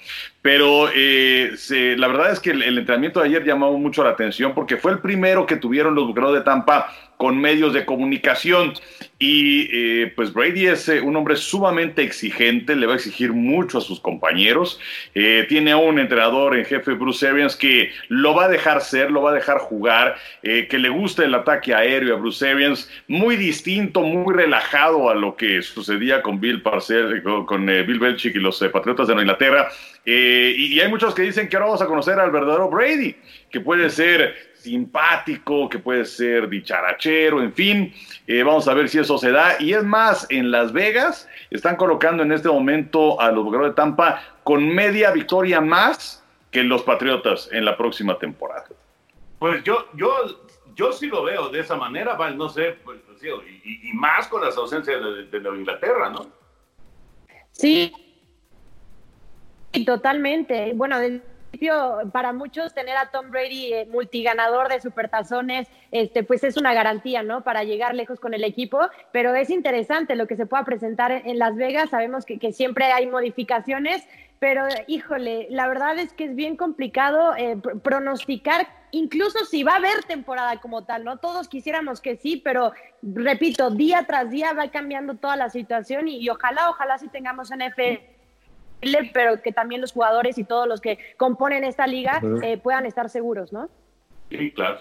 Pero 0.44 0.90
eh, 0.94 1.56
la 1.98 2.08
verdad 2.10 2.34
es 2.34 2.42
que 2.42 2.52
el, 2.52 2.78
entrenamiento 2.78 3.22
de 3.22 3.28
ayer 3.28 3.46
llamó 3.46 3.78
mucho 3.78 4.04
la 4.04 4.10
atención 4.10 4.54
porque 4.54 4.76
fue 4.76 4.92
el 4.92 5.00
primero 5.00 5.46
que 5.46 5.56
tuvieron 5.56 5.96
los 5.96 6.06
bucaneros 6.06 6.36
de 6.36 6.42
Tampa 6.42 6.94
con 7.24 7.40
medios 7.40 7.72
de 7.74 7.86
comunicación. 7.86 8.74
Y 9.18 9.70
eh, 9.72 10.12
pues 10.14 10.34
Brady 10.34 10.68
es 10.68 10.90
eh, 10.90 11.00
un 11.00 11.16
hombre 11.16 11.38
sumamente 11.38 12.04
exigente, 12.04 12.76
le 12.76 12.86
va 12.86 12.92
a 12.92 12.96
exigir 12.98 13.32
mucho 13.32 13.78
a 13.78 13.82
sus 13.82 14.02
compañeros. 14.02 14.78
tiene 15.14 15.72
a 15.72 15.78
un 15.78 16.00
entrenador 16.00 16.58
en 16.58 16.66
jefe, 16.66 16.92
Bruce 16.92 17.26
Arians, 17.26 17.56
que 17.56 17.92
lo 18.10 18.36
va 18.36 18.46
a 18.46 18.50
dejar 18.50 18.82
ser, 18.82 19.10
lo 19.10 19.22
va 19.22 19.32
a 19.32 19.34
dejar 19.36 19.60
jugar, 19.60 20.18
que 20.42 20.78
le 20.78 20.90
gusta 20.90 21.24
el 21.24 21.34
ataque 21.34 21.74
aéreo 21.74 22.18
a 22.18 22.20
Bruce 22.20 22.46
Arians, 22.46 22.92
muy 23.08 23.38
distinto, 23.38 24.02
muy 24.02 24.34
relajado 24.34 25.10
a 25.10 25.16
lo 25.16 25.38
que 25.38 25.62
sucedía 25.62 26.22
con 26.22 26.42
Bill 26.42 26.62
Parcell, 26.62 27.24
con, 27.46 27.66
Bill 27.66 28.00
Belichick 28.00 28.36
y 28.36 28.40
los 28.40 28.60
Patriotas 28.74 29.08
de 29.08 29.14
Inglaterra. 29.14 29.70
Eh, 30.06 30.54
y, 30.58 30.80
hay 30.82 30.90
muchos 30.90 31.16
que 31.16 31.22
dicen 31.22 31.48
que 31.48 31.56
ahora 31.56 31.68
vamos 31.68 31.82
a 31.82 31.86
conocer 31.86 32.20
al 32.20 32.32
verdadero 32.32 32.70
Brady, 32.70 33.16
que 33.50 33.62
puede 33.62 33.90
ser 33.90 34.53
simpático, 34.64 35.68
que 35.68 35.78
puede 35.78 36.06
ser 36.06 36.48
dicharachero, 36.48 37.42
en 37.42 37.54
fin, 37.54 37.94
eh, 38.26 38.44
vamos 38.44 38.68
a 38.68 38.74
ver 38.74 38.88
si 38.88 39.00
eso 39.00 39.18
se 39.18 39.32
da. 39.32 39.58
Y 39.60 39.74
es 39.74 39.84
más, 39.84 40.26
en 40.30 40.52
Las 40.52 40.72
Vegas 40.72 41.28
están 41.50 41.76
colocando 41.76 42.24
en 42.24 42.32
este 42.32 42.48
momento 42.48 43.20
a 43.20 43.32
los 43.32 43.44
Bucaneros 43.44 43.72
de 43.72 43.76
Tampa 43.76 44.22
con 44.44 44.68
media 44.74 45.12
victoria 45.12 45.60
más 45.60 46.24
que 46.50 46.64
los 46.64 46.84
Patriotas 46.84 47.50
en 47.52 47.66
la 47.66 47.76
próxima 47.76 48.18
temporada. 48.18 48.66
Pues 49.40 49.64
yo, 49.64 49.88
yo, 49.96 50.10
yo 50.76 50.94
sí 50.94 51.08
lo 51.08 51.24
veo 51.24 51.50
de 51.50 51.60
esa 51.60 51.76
manera, 51.76 52.18
no 52.32 52.48
sé, 52.48 52.78
pues, 52.86 53.00
y, 53.64 53.94
más 53.94 54.28
con 54.28 54.44
las 54.44 54.56
ausencias 54.58 55.02
de, 55.32 55.38
Inglaterra, 55.38 56.10
¿no? 56.10 56.28
Sí, 57.52 57.94
totalmente. 59.86 60.74
Bueno, 60.74 61.00
de 61.00 61.22
para 62.12 62.34
muchos 62.34 62.74
tener 62.74 62.98
a 62.98 63.10
Tom 63.12 63.30
Brady 63.30 63.74
eh, 63.74 63.88
multiganador 63.92 64.70
de 64.70 64.82
supertazones, 64.82 65.68
este, 65.92 66.24
pues 66.24 66.44
es 66.44 66.58
una 66.58 66.74
garantía, 66.74 67.24
¿no? 67.24 67.44
Para 67.44 67.64
llegar 67.64 67.96
lejos 67.96 68.20
con 68.20 68.34
el 68.34 68.44
equipo, 68.44 68.80
pero 69.12 69.36
es 69.36 69.50
interesante 69.50 70.16
lo 70.16 70.28
que 70.28 70.36
se 70.36 70.46
pueda 70.46 70.66
presentar 70.66 71.12
en, 71.12 71.40
Las 71.40 71.56
Vegas. 71.56 71.90
Sabemos 71.90 72.26
que, 72.26 72.52
siempre 72.52 72.86
hay 72.86 73.08
modificaciones, 73.08 74.08
pero 74.40 74.66
híjole, 74.88 75.48
la 75.50 75.68
verdad 75.68 75.98
es 75.98 76.14
que 76.14 76.26
es 76.26 76.36
bien 76.36 76.58
complicado 76.58 77.36
eh, 77.38 77.58
pronosticar, 77.84 78.68
incluso 78.92 79.46
si 79.46 79.64
va 79.64 79.74
a 79.74 79.78
haber 79.78 80.04
temporada 80.04 80.60
como 80.60 80.84
tal, 80.84 81.04
¿no? 81.04 81.18
Todos 81.18 81.48
quisiéramos 81.48 82.02
que 82.02 82.18
sí, 82.18 82.42
pero 82.44 82.74
repito, 83.02 83.70
día 83.70 84.04
tras 84.06 84.30
día 84.30 84.54
va 84.54 84.70
cambiando 84.70 85.16
toda 85.16 85.36
la 85.36 85.50
situación 85.50 86.08
y, 86.08 86.18
y 86.18 86.30
ojalá, 86.30 86.70
ojalá 86.70 86.98
sí 86.98 87.08
tengamos 87.08 87.50
NFL 87.50 88.13
pero 89.14 89.42
que 89.42 89.52
también 89.52 89.82
los 89.82 89.92
jugadores 89.92 90.38
y 90.38 90.44
todos 90.44 90.68
los 90.68 90.82
que 90.82 90.98
componen 91.18 91.64
esta 91.64 91.88
liga 91.88 92.22
eh, 92.42 92.58
puedan 92.58 92.86
estar 92.86 93.10
seguros, 93.10 93.54
¿no? 93.54 93.70
Sí, 94.30 94.52
claro. 94.52 94.80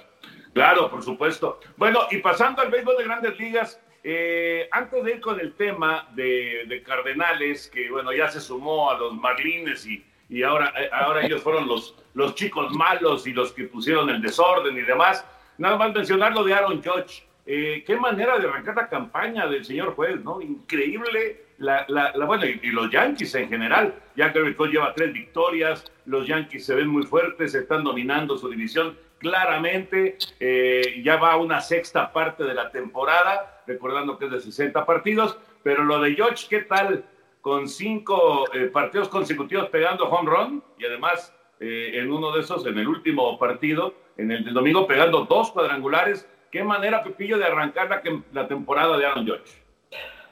Claro, 0.52 0.90
por 0.90 1.02
supuesto. 1.02 1.60
Bueno, 1.76 2.00
y 2.10 2.18
pasando 2.18 2.60
al 2.60 2.70
béisbol 2.70 2.96
de 2.98 3.04
grandes 3.04 3.38
ligas, 3.38 3.80
eh, 4.04 4.68
antes 4.70 5.02
de 5.04 5.12
ir 5.12 5.20
con 5.20 5.40
el 5.40 5.54
tema 5.54 6.08
de, 6.14 6.82
Cardenales, 6.84 7.68
que 7.68 7.90
bueno, 7.90 8.12
ya 8.12 8.28
se 8.28 8.40
sumó 8.40 8.90
a 8.90 8.98
los 8.98 9.14
Marlines 9.14 9.86
y, 9.86 10.04
y 10.28 10.42
ahora, 10.42 10.72
eh, 10.76 10.90
ahora 10.92 11.24
ellos 11.24 11.42
fueron 11.42 11.66
los, 11.66 11.94
los 12.14 12.34
chicos 12.34 12.70
malos 12.72 13.26
y 13.26 13.32
los 13.32 13.52
que 13.52 13.64
pusieron 13.64 14.10
el 14.10 14.20
desorden 14.20 14.76
y 14.76 14.82
demás, 14.82 15.24
nada 15.56 15.76
más 15.76 15.94
mencionar 15.94 16.32
lo 16.32 16.44
de 16.44 16.52
Aaron 16.52 16.82
Judge. 16.82 17.24
qué 17.46 17.96
manera 17.98 18.38
de 18.38 18.48
arrancar 18.48 18.76
la 18.76 18.88
campaña 18.88 19.46
del 19.46 19.64
señor 19.64 19.94
juez, 19.94 20.22
¿no? 20.22 20.40
Increíble 20.42 21.51
la, 21.58 21.86
la, 21.88 22.12
bueno, 22.26 22.44
y, 22.44 22.70
los 22.70 22.90
Yankees 22.90 23.34
en 23.34 23.48
general. 23.48 23.94
Ya 24.16 24.32
que 24.32 24.40
lleva 24.40 24.94
tres 24.94 25.12
victorias, 25.12 25.84
los 26.06 26.26
Yankees 26.26 26.66
se 26.66 26.74
ven 26.74 26.88
muy 26.88 27.04
fuertes, 27.04 27.54
están 27.54 27.84
dominando 27.84 28.36
su 28.36 28.48
división 28.48 28.96
claramente. 29.18 30.18
Eh, 30.40 31.00
ya 31.04 31.16
va 31.16 31.36
una 31.36 31.60
sexta 31.60 32.12
parte 32.12 32.44
de 32.44 32.54
la 32.54 32.70
temporada, 32.70 33.62
recordando 33.66 34.18
que 34.18 34.26
es 34.26 34.32
de 34.32 34.40
60 34.40 34.84
partidos. 34.84 35.38
Pero 35.62 35.84
lo 35.84 36.00
de 36.00 36.14
George, 36.14 36.46
¿qué 36.50 36.62
tal? 36.62 37.04
Con 37.40 37.68
cinco 37.68 38.52
eh, 38.52 38.66
partidos 38.66 39.08
consecutivos 39.08 39.68
pegando 39.68 40.04
home 40.04 40.30
run 40.30 40.64
y 40.78 40.84
además 40.84 41.34
eh, 41.60 41.92
en 41.94 42.10
uno 42.10 42.32
de 42.32 42.40
esos, 42.40 42.66
en 42.66 42.78
el 42.78 42.88
último 42.88 43.38
partido, 43.38 43.94
en 44.16 44.30
el 44.32 44.52
domingo, 44.52 44.86
pegando 44.86 45.24
dos 45.24 45.52
cuadrangulares. 45.52 46.28
¿Qué 46.50 46.62
manera, 46.62 47.02
Pepillo, 47.02 47.38
de 47.38 47.46
arrancar 47.46 47.88
la, 47.88 48.02
la 48.32 48.46
temporada 48.46 48.98
de 48.98 49.06
Aaron 49.06 49.24
George? 49.24 49.62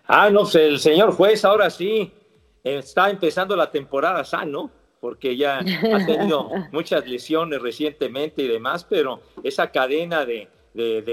Ah, 0.07 0.31
no 0.31 0.45
sé, 0.45 0.67
el 0.67 0.81
señor 0.81 1.13
juez 1.13 1.45
ahora 1.45 1.71
sí 1.71 2.13
está 2.65 3.11
empezando 3.11 3.57
la 3.57 3.71
temporada 3.71 4.25
sano, 4.25 4.71
porque 5.01 5.37
ya 5.37 5.59
ha 5.59 6.07
tenido 6.07 6.51
muchas 6.73 7.07
lesiones 7.07 7.63
recientemente 7.63 8.43
y 8.43 8.49
demás, 8.49 8.85
pero 8.85 9.21
esa 9.43 9.71
cadena 9.71 10.27
de, 10.27 10.49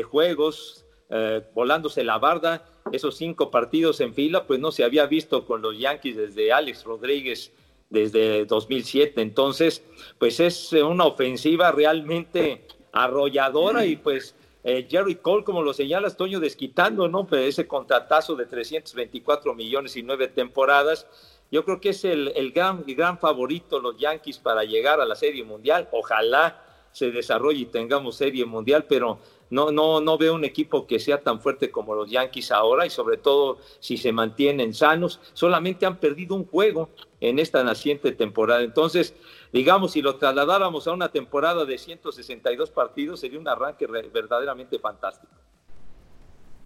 juegos 0.10 0.86
eh, 1.10 1.42
volándose 1.54 2.04
la 2.04 2.18
barda, 2.18 2.66
esos 2.92 3.16
cinco 3.18 3.50
partidos 3.50 4.02
en 4.02 4.14
fila, 4.14 4.46
pues 4.46 4.60
no 4.60 4.72
se 4.72 4.84
había 4.84 5.06
visto 5.06 5.46
con 5.46 5.62
los 5.62 5.78
Yankees 5.78 6.18
desde 6.18 6.52
Alex 6.52 6.84
Rodríguez 6.84 7.52
desde 7.90 8.46
2007. 8.46 9.22
Entonces, 9.22 9.84
pues 10.20 10.40
es 10.40 10.74
una 10.74 11.06
ofensiva 11.06 11.72
realmente 11.72 12.66
arrolladora 12.92 13.86
y 13.86 13.96
pues 13.96 14.36
eh, 14.64 14.88
Jerry 14.90 15.16
Cole, 15.16 15.44
como 15.44 15.62
lo 15.62 15.74
señalas, 15.74 16.18
Toño, 16.18 16.40
desquitando, 16.40 17.08
¿no? 17.08 17.28
Pero 17.28 17.44
ese 17.44 17.68
contratazo 17.68 18.36
de 18.36 18.46
324 18.46 19.54
millones 19.54 19.96
y 19.96 20.04
nueve 20.04 20.28
temporadas. 20.28 21.08
Yo 21.52 21.64
creo 21.64 21.80
que 21.80 21.90
es 21.90 22.04
el, 22.04 22.52
gran, 22.52 22.84
gran 22.86 23.18
favorito 23.20 23.80
los 23.80 23.98
Yankees 23.98 24.38
para 24.38 24.66
llegar 24.66 25.00
a 25.00 25.06
la 25.06 25.16
Serie 25.16 25.44
Mundial. 25.44 25.88
Ojalá 25.92 26.62
se 26.92 27.12
desarrolle 27.12 27.62
y 27.62 27.66
tengamos 27.68 28.18
Serie 28.18 28.46
Mundial, 28.46 28.86
pero 28.90 29.20
no, 29.50 29.72
no, 29.72 30.02
no 30.02 30.18
veo 30.18 30.34
un 30.34 30.44
equipo 30.44 30.86
que 30.86 31.00
sea 31.00 31.22
tan 31.22 31.40
fuerte 31.40 31.72
como 31.72 31.96
los 31.96 32.10
Yankees 32.10 32.52
ahora 32.52 32.86
y 32.86 32.90
sobre 32.90 33.18
todo 33.18 33.60
si 33.80 33.96
se 33.96 34.12
mantienen 34.12 34.74
sanos. 34.74 35.22
Solamente 35.34 35.86
han 35.86 36.00
perdido 36.00 36.36
un 36.36 36.46
juego 36.46 36.90
en 37.22 37.40
esta 37.40 37.64
naciente 37.64 38.12
temporada. 38.12 38.62
Entonces, 38.62 39.16
digamos, 39.52 39.92
si 39.94 40.02
lo 40.02 40.16
trasladáramos 40.16 40.88
a 40.88 40.92
una 40.92 41.10
temporada 41.10 41.66
de 41.66 41.78
162 41.78 42.72
partidos, 42.72 43.20
sería 43.20 43.40
un 43.40 43.48
arranque 43.48 43.88
verdaderamente 43.88 44.80
fantástico. 44.80 45.34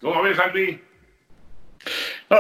¿Cómo 0.02 0.22
ves, 0.24 0.40
Andy? 0.40 0.82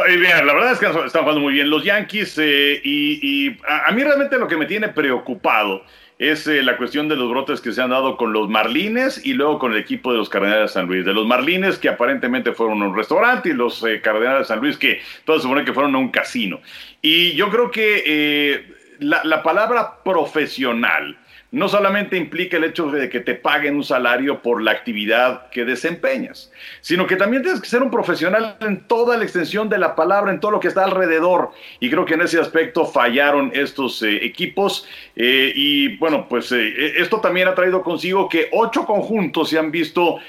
bien, 0.08 0.46
la 0.46 0.54
verdad 0.54 0.72
es 0.72 0.80
que 0.80 0.86
están 0.86 1.24
jugando 1.24 1.42
muy 1.42 1.54
bien 1.54 1.70
los 1.70 1.84
Yankees 1.84 2.38
eh, 2.38 2.82
y, 2.84 3.58
a, 3.68 3.92
mí 3.92 4.04
realmente 4.04 4.38
lo 4.38 4.48
que 4.48 4.56
me 4.56 4.66
tiene 4.66 4.90
preocupado 4.90 5.84
es 6.18 6.48
eh, 6.48 6.62
la 6.62 6.78
cuestión 6.78 7.10
de 7.10 7.16
los 7.16 7.30
brotes 7.30 7.60
que 7.62 7.72
se 7.72 7.82
han 7.82 7.90
dado 7.90 8.16
con 8.16 8.32
los 8.32 8.48
Marlines 8.48 9.26
y 9.26 9.34
luego 9.34 9.58
con 9.58 9.74
el 9.74 9.80
equipo 9.80 10.12
de 10.12 10.20
los 10.20 10.30
Cardenales 10.30 10.70
de 10.70 10.74
San 10.74 10.88
Luis. 10.88 11.04
De 11.04 11.14
los 11.14 11.26
Marlines 11.26 11.80
que 11.80 11.90
aparentemente 11.90 12.54
fueron 12.54 12.82
a 12.84 12.88
un 12.88 12.96
restaurante 12.96 13.50
y 13.50 13.54
los 13.54 13.84
eh, 13.84 14.02
Cardenales 14.02 14.42
de 14.42 14.46
San 14.46 14.60
Luis 14.60 14.78
que 14.78 15.02
todos 15.26 15.42
se 15.42 15.48
supone 15.48 15.66
que 15.66 15.74
fueron 15.74 15.96
a 15.96 15.98
un 15.98 16.10
casino. 16.10 16.62
Y 17.02 17.34
yo 17.34 17.50
creo 17.50 17.72
que 17.72 18.81
la, 19.02 19.22
la 19.24 19.44
palabra 19.44 20.04
profesional 20.04 21.18
no 21.52 21.68
solamente 21.68 22.16
implica 22.16 22.56
el 22.56 22.64
hecho 22.64 22.90
de 22.90 23.10
que 23.10 23.20
te 23.20 23.36
paguen 23.36 23.76
un 23.76 23.84
salario 23.84 24.42
por 24.42 24.62
la 24.62 24.72
actividad 24.72 25.50
que 25.50 25.66
desempeñas, 25.66 26.50
sino 26.80 27.06
que 27.06 27.18
también 27.18 27.44
tienes 27.44 27.62
que 27.62 27.68
ser 27.68 27.84
un 27.84 27.92
profesional 27.92 28.56
en 28.62 28.88
toda 28.88 29.18
la 29.18 29.26
extensión 29.26 29.68
de 29.68 29.78
la 29.78 29.94
palabra, 29.94 30.32
en 30.32 30.40
todo 30.40 30.52
lo 30.52 30.60
que 30.62 30.70
está 30.70 30.86
alrededor. 30.86 31.52
Y 31.82 31.90
creo 31.90 32.06
que 32.06 32.14
en 32.14 32.22
ese 32.22 32.40
aspecto 32.40 32.86
fallaron 32.86 33.52
estos 33.54 34.02
eh, 34.02 34.26
equipos. 34.26 34.88
Eh, 35.18 35.52
y 35.54 35.98
bueno, 35.98 36.26
pues 36.30 36.54
eh, 36.54 36.94
esto 36.98 37.20
también 37.20 37.50
ha 37.50 37.56
traído 37.56 37.84
consigo 37.84 38.30
que 38.30 38.48
ocho 38.54 38.86
conjuntos 38.86 39.50
se 39.50 39.60
han 39.60 39.72
visto 39.72 40.20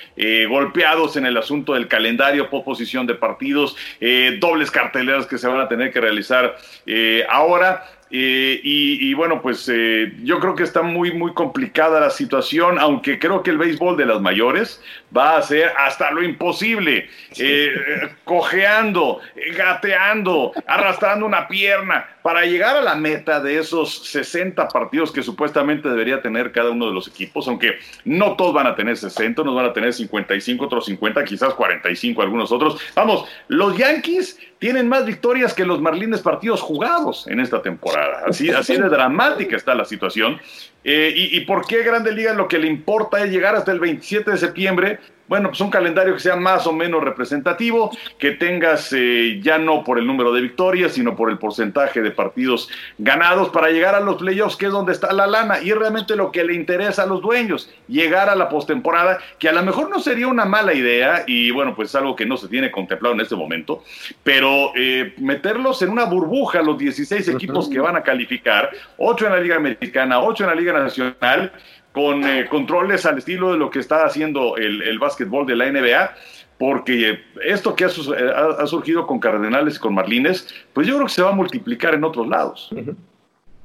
golpeados 0.48 1.16
en 1.16 1.26
el 1.26 1.36
asunto 1.36 1.74
del 1.74 1.88
calendario, 1.88 2.48
posición 2.50 3.06
de 3.06 3.14
partidos, 3.14 3.76
dobles 4.38 4.70
carteleras 4.70 5.26
que 5.26 5.38
se 5.38 5.48
van 5.48 5.60
a 5.60 5.68
tener 5.68 5.92
que 5.92 6.00
realizar 6.00 6.56
ahora. 7.28 7.84
Eh, 8.14 8.60
y, 8.62 9.14
bueno, 9.14 9.40
pues 9.40 9.66
eh, 9.72 10.12
yo 10.22 10.38
creo 10.38 10.54
que 10.54 10.64
está 10.64 10.82
muy, 10.82 11.12
muy 11.12 11.32
complicada 11.32 11.98
la 11.98 12.10
situación, 12.10 12.78
aunque 12.78 13.18
creo 13.18 13.42
que 13.42 13.50
el 13.50 13.56
béisbol 13.56 13.96
de 13.96 14.04
las 14.04 14.20
mayores 14.20 14.82
va 15.16 15.30
a 15.30 15.38
hacer 15.38 15.72
hasta 15.78 16.10
lo 16.10 16.22
imposible, 16.22 17.08
eh, 17.38 17.72
cojeando, 18.24 19.20
gateando, 19.56 20.52
arrastrando 20.66 21.24
una 21.24 21.48
pierna, 21.48 22.06
para 22.22 22.44
llegar 22.44 22.76
a 22.76 22.82
la 22.82 22.94
meta 22.94 23.40
de 23.40 23.58
esos 23.58 24.06
60 24.06 24.68
partidos 24.68 25.10
que 25.10 25.22
supuestamente 25.22 25.88
debería 25.88 26.22
tener 26.22 26.52
cada 26.52 26.70
uno 26.70 26.86
de 26.86 26.94
los 26.94 27.08
equipos, 27.08 27.48
aunque 27.48 27.78
no 28.04 28.36
todos 28.36 28.54
van 28.54 28.66
a 28.66 28.76
tener 28.76 28.96
60, 28.96 29.42
unos 29.42 29.54
van 29.54 29.66
a 29.66 29.72
tener 29.72 29.92
55, 29.92 30.64
otros 30.64 30.86
50, 30.86 31.24
quizás 31.24 31.54
45 31.54 32.22
algunos 32.22 32.52
otros. 32.52 32.80
Vamos, 32.94 33.28
los 33.48 33.76
Yankees 33.76 34.38
tienen 34.58 34.88
más 34.88 35.04
victorias 35.04 35.54
que 35.54 35.66
los 35.66 35.80
Marlines 35.80 36.20
partidos 36.20 36.60
jugados 36.60 37.26
en 37.26 37.40
esta 37.40 37.62
temporada. 37.62 38.22
Así, 38.28 38.50
así 38.50 38.76
de 38.76 38.88
dramática 38.88 39.56
está 39.56 39.74
la 39.74 39.84
situación. 39.84 40.40
Eh, 40.84 41.12
y, 41.14 41.36
¿Y 41.36 41.40
por 41.42 41.66
qué 41.66 41.82
Grande 41.82 42.12
Liga 42.12 42.32
lo 42.34 42.48
que 42.48 42.58
le 42.58 42.66
importa 42.66 43.22
es 43.22 43.30
llegar 43.30 43.54
hasta 43.54 43.72
el 43.72 43.80
27 43.80 44.30
de 44.30 44.36
septiembre? 44.36 44.98
Bueno, 45.32 45.48
pues 45.48 45.62
un 45.62 45.70
calendario 45.70 46.12
que 46.12 46.20
sea 46.20 46.36
más 46.36 46.66
o 46.66 46.74
menos 46.74 47.02
representativo, 47.02 47.90
que 48.18 48.32
tengas 48.32 48.92
eh, 48.92 49.40
ya 49.42 49.56
no 49.56 49.82
por 49.82 49.98
el 49.98 50.06
número 50.06 50.30
de 50.30 50.42
victorias, 50.42 50.92
sino 50.92 51.16
por 51.16 51.30
el 51.30 51.38
porcentaje 51.38 52.02
de 52.02 52.10
partidos 52.10 52.68
ganados 52.98 53.48
para 53.48 53.70
llegar 53.70 53.94
a 53.94 54.00
los 54.00 54.16
playoffs, 54.16 54.56
que 54.56 54.66
es 54.66 54.72
donde 54.72 54.92
está 54.92 55.10
la 55.14 55.26
lana, 55.26 55.62
y 55.62 55.70
es 55.70 55.76
realmente 55.78 56.16
lo 56.16 56.32
que 56.32 56.44
le 56.44 56.52
interesa 56.52 57.04
a 57.04 57.06
los 57.06 57.22
dueños, 57.22 57.70
llegar 57.88 58.28
a 58.28 58.34
la 58.36 58.50
postemporada, 58.50 59.20
que 59.38 59.48
a 59.48 59.52
lo 59.52 59.62
mejor 59.62 59.88
no 59.88 60.00
sería 60.00 60.28
una 60.28 60.44
mala 60.44 60.74
idea, 60.74 61.24
y 61.26 61.50
bueno, 61.50 61.74
pues 61.74 61.88
es 61.88 61.94
algo 61.94 62.14
que 62.14 62.26
no 62.26 62.36
se 62.36 62.48
tiene 62.48 62.70
contemplado 62.70 63.14
en 63.14 63.22
este 63.22 63.34
momento, 63.34 63.84
pero 64.22 64.72
eh, 64.76 65.14
meterlos 65.16 65.80
en 65.80 65.88
una 65.88 66.04
burbuja, 66.04 66.60
los 66.60 66.76
16 66.76 67.28
equipos 67.28 67.70
que 67.70 67.80
van 67.80 67.96
a 67.96 68.02
calificar, 68.02 68.70
8 68.98 69.26
en 69.28 69.32
la 69.32 69.40
Liga 69.40 69.56
Americana, 69.56 70.20
8 70.20 70.44
en 70.44 70.50
la 70.50 70.56
Liga 70.56 70.71
Nacional, 70.80 71.52
con 71.92 72.24
eh, 72.24 72.48
controles 72.48 73.04
al 73.06 73.18
estilo 73.18 73.52
de 73.52 73.58
lo 73.58 73.70
que 73.70 73.78
está 73.78 74.04
haciendo 74.04 74.56
el, 74.56 74.82
el 74.82 74.98
básquetbol 74.98 75.46
de 75.46 75.56
la 75.56 75.70
NBA, 75.70 76.14
porque 76.58 77.24
esto 77.42 77.74
que 77.74 77.84
ha, 77.84 77.88
ha, 77.88 78.66
surgido 78.66 79.06
con 79.06 79.18
Cardenales 79.18 79.76
y 79.76 79.80
con 79.80 79.94
Marlines, 79.94 80.54
pues 80.72 80.86
yo 80.86 80.94
creo 80.94 81.06
que 81.06 81.12
se 81.12 81.22
va 81.22 81.30
a 81.30 81.34
multiplicar 81.34 81.94
en 81.94 82.04
otros 82.04 82.28
lados. 82.28 82.70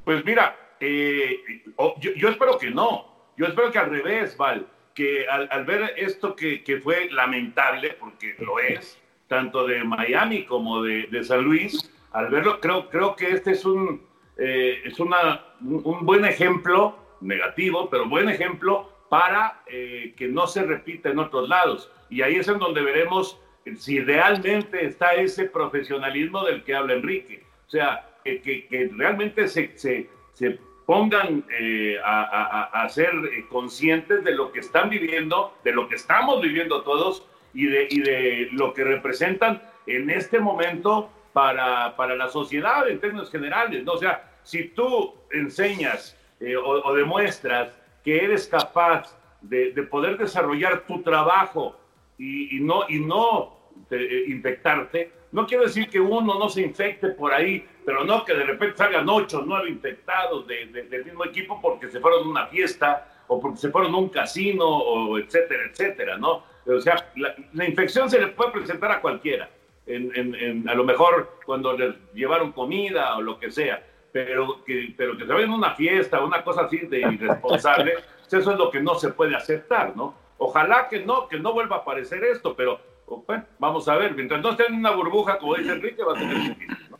Pues 0.03 0.25
mira, 0.25 0.55
eh, 0.79 1.63
yo, 1.99 2.13
yo, 2.15 2.29
espero 2.29 2.57
que 2.57 2.71
no, 2.71 3.05
yo 3.37 3.45
espero 3.45 3.71
que 3.71 3.79
al 3.79 3.89
revés, 3.89 4.35
Val, 4.37 4.67
que 4.93 5.27
al, 5.27 5.47
al 5.51 5.65
ver 5.65 5.93
esto 5.97 6.35
que, 6.35 6.63
que, 6.63 6.79
fue 6.79 7.09
lamentable, 7.11 7.95
porque 7.99 8.35
lo 8.39 8.59
es, 8.59 8.99
tanto 9.27 9.67
de 9.67 9.83
Miami 9.83 10.45
como 10.45 10.81
de, 10.81 11.07
de 11.11 11.23
San 11.23 11.43
Luis, 11.43 11.91
al 12.13 12.29
verlo, 12.29 12.59
creo, 12.59 12.89
creo 12.89 13.15
que 13.15 13.31
este 13.31 13.51
es 13.51 13.63
un, 13.63 14.01
eh, 14.37 14.81
es 14.85 14.99
una, 14.99 15.43
un 15.61 16.05
buen 16.05 16.25
ejemplo 16.25 16.97
negativo, 17.21 17.89
pero 17.89 18.07
buen 18.07 18.29
ejemplo 18.29 18.89
para 19.09 19.61
eh, 19.67 20.13
que 20.17 20.27
no 20.27 20.47
se 20.47 20.63
repita 20.63 21.09
en 21.09 21.19
otros 21.19 21.47
lados. 21.49 21.91
Y 22.09 22.21
ahí 22.21 22.35
es 22.35 22.47
en 22.47 22.59
donde 22.59 22.81
veremos 22.81 23.39
si 23.77 23.99
realmente 23.99 24.85
está 24.85 25.13
ese 25.13 25.45
profesionalismo 25.45 26.43
del 26.45 26.63
que 26.63 26.75
habla 26.75 26.93
Enrique. 26.93 27.43
O 27.67 27.69
sea, 27.69 28.09
que, 28.23 28.89
realmente 28.95 29.47
se, 29.47 29.77
se, 29.77 30.09
se 30.33 30.59
pongan 30.85 31.45
eh, 31.59 31.97
a, 32.03 32.21
a, 32.23 32.83
a, 32.83 32.89
ser 32.89 33.11
conscientes 33.49 34.23
de 34.23 34.35
lo 34.35 34.51
que 34.51 34.59
están 34.59 34.89
viviendo, 34.89 35.53
de 35.63 35.73
lo 35.73 35.87
que 35.89 35.95
estamos 35.95 36.41
viviendo 36.41 36.81
todos 36.83 37.25
y 37.53 37.65
de, 37.65 37.87
y 37.89 37.99
de 37.99 38.49
lo 38.51 38.73
que 38.73 38.83
representan 38.83 39.61
en 39.85 40.09
este 40.09 40.39
momento 40.39 41.09
para, 41.33 41.95
para 41.95 42.15
la 42.15 42.29
sociedad 42.29 42.89
en 42.89 42.99
términos 42.99 43.31
generales. 43.31 43.83
¿no? 43.83 43.93
O 43.93 43.97
sea, 43.97 44.31
si 44.47 44.69
tú 44.69 45.13
enseñas 45.29 46.17
eh, 46.39 46.55
o, 46.55 46.81
o, 46.87 46.95
demuestras 46.95 47.77
que 48.01 48.23
eres 48.23 48.47
capaz 48.47 49.13
de, 49.41 49.73
de 49.73 49.83
poder 49.83 50.17
desarrollar 50.17 50.87
tu 50.87 51.01
trabajo 51.01 51.77
y, 52.17 52.55
y 52.55 52.61
no, 52.61 52.85
y 52.87 53.01
no 53.01 53.57
te, 53.89 53.97
eh, 53.97 54.29
infectarte, 54.29 55.11
no 55.33 55.45
quiero 55.45 55.63
decir 55.63 55.89
que 55.89 55.99
uno 55.99 56.39
no 56.39 56.47
se 56.47 56.61
infecte 56.61 57.09
por 57.09 57.33
ahí, 57.33 57.67
pero 57.85 58.05
no 58.05 58.23
que 58.23 58.33
de 58.33 58.45
repente 58.45 58.77
salgan 58.77 59.09
ocho, 59.09 59.43
nueve 59.45 59.69
infectados 59.69 60.47
de, 60.47 60.67
de, 60.67 60.83
del 60.83 61.03
mismo 61.03 61.25
equipo 61.25 61.59
porque 61.61 61.89
se 61.89 61.99
fueron 61.99 62.23
a 62.23 62.29
una 62.29 62.47
fiesta 62.47 63.25
o 63.27 63.41
porque 63.41 63.57
se 63.57 63.69
fueron 63.69 63.93
a 63.93 63.97
un 63.97 64.07
casino, 64.07 64.65
o 64.65 65.17
etcétera, 65.19 65.63
etcétera, 65.69 66.17
¿no? 66.17 66.43
O 66.65 66.79
sea, 66.79 67.11
la, 67.17 67.35
la 67.51 67.65
infección 67.65 68.09
se 68.09 68.21
le 68.21 68.27
puede 68.27 68.51
presentar 68.51 68.93
a 68.93 69.01
cualquiera. 69.01 69.49
En, 69.85 70.09
en, 70.15 70.35
en, 70.35 70.69
a 70.69 70.75
lo 70.75 70.85
mejor 70.85 71.39
cuando 71.45 71.77
les 71.77 71.95
llevaron 72.13 72.53
comida 72.53 73.17
o 73.17 73.21
lo 73.21 73.37
que 73.39 73.51
sea 73.51 73.83
pero 74.25 74.63
que, 74.65 74.95
pero 74.97 75.15
que 75.15 75.27
se 75.27 75.31
vayan 75.31 75.51
a 75.51 75.55
una 75.55 75.75
fiesta, 75.75 76.23
una 76.23 76.43
cosa 76.43 76.61
así 76.61 76.77
de 76.77 77.01
irresponsable, 77.01 77.93
eso 78.25 78.39
es 78.39 78.57
lo 78.57 78.71
que 78.71 78.81
no 78.81 78.95
se 78.95 79.09
puede 79.09 79.35
aceptar, 79.35 79.95
¿no? 79.95 80.15
Ojalá 80.39 80.87
que 80.89 81.05
no, 81.05 81.27
que 81.27 81.39
no 81.39 81.53
vuelva 81.53 81.77
a 81.77 81.79
aparecer 81.79 82.23
esto, 82.23 82.55
pero 82.55 82.79
bueno, 83.27 83.45
vamos 83.59 83.87
a 83.87 83.95
ver, 83.95 84.15
mientras 84.15 84.41
no 84.41 84.51
esté 84.51 84.65
en 84.65 84.75
una 84.75 84.91
burbuja, 84.91 85.37
como 85.37 85.55
dice 85.55 85.73
Enrique, 85.73 86.03
va 86.03 86.13
a 86.13 86.15
tener 86.15 86.35
difícil, 86.35 86.89
¿no? 86.89 86.97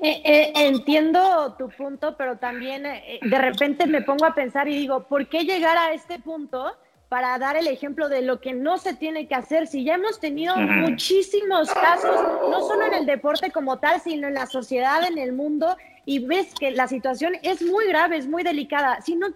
Eh, 0.00 0.22
eh, 0.24 0.52
entiendo 0.54 1.56
tu 1.58 1.68
punto, 1.70 2.16
pero 2.16 2.38
también 2.38 2.86
eh, 2.86 3.18
de 3.20 3.38
repente 3.38 3.84
me 3.88 4.02
pongo 4.02 4.24
a 4.24 4.34
pensar 4.34 4.68
y 4.68 4.76
digo, 4.76 5.02
¿por 5.08 5.26
qué 5.26 5.42
llegar 5.42 5.76
a 5.76 5.92
este 5.92 6.20
punto 6.20 6.76
para 7.08 7.38
dar 7.38 7.56
el 7.56 7.66
ejemplo 7.66 8.08
de 8.08 8.22
lo 8.22 8.40
que 8.40 8.52
no 8.52 8.78
se 8.78 8.94
tiene 8.94 9.26
que 9.26 9.34
hacer? 9.34 9.66
Si 9.66 9.84
ya 9.84 9.94
hemos 9.94 10.20
tenido 10.20 10.56
muchísimos 10.56 11.70
casos, 11.72 12.14
no 12.50 12.60
solo 12.66 12.86
en 12.86 12.94
el 12.94 13.06
deporte 13.06 13.50
como 13.50 13.78
tal, 13.78 14.00
sino 14.00 14.28
en 14.28 14.34
la 14.34 14.46
sociedad, 14.46 15.04
en 15.06 15.18
el 15.18 15.32
mundo, 15.32 15.76
y 16.04 16.20
ves 16.20 16.54
que 16.58 16.70
la 16.70 16.88
situación 16.88 17.34
es 17.42 17.62
muy 17.62 17.86
grave, 17.86 18.16
es 18.16 18.26
muy 18.26 18.42
delicada. 18.42 19.00
Si 19.00 19.14
no 19.14 19.28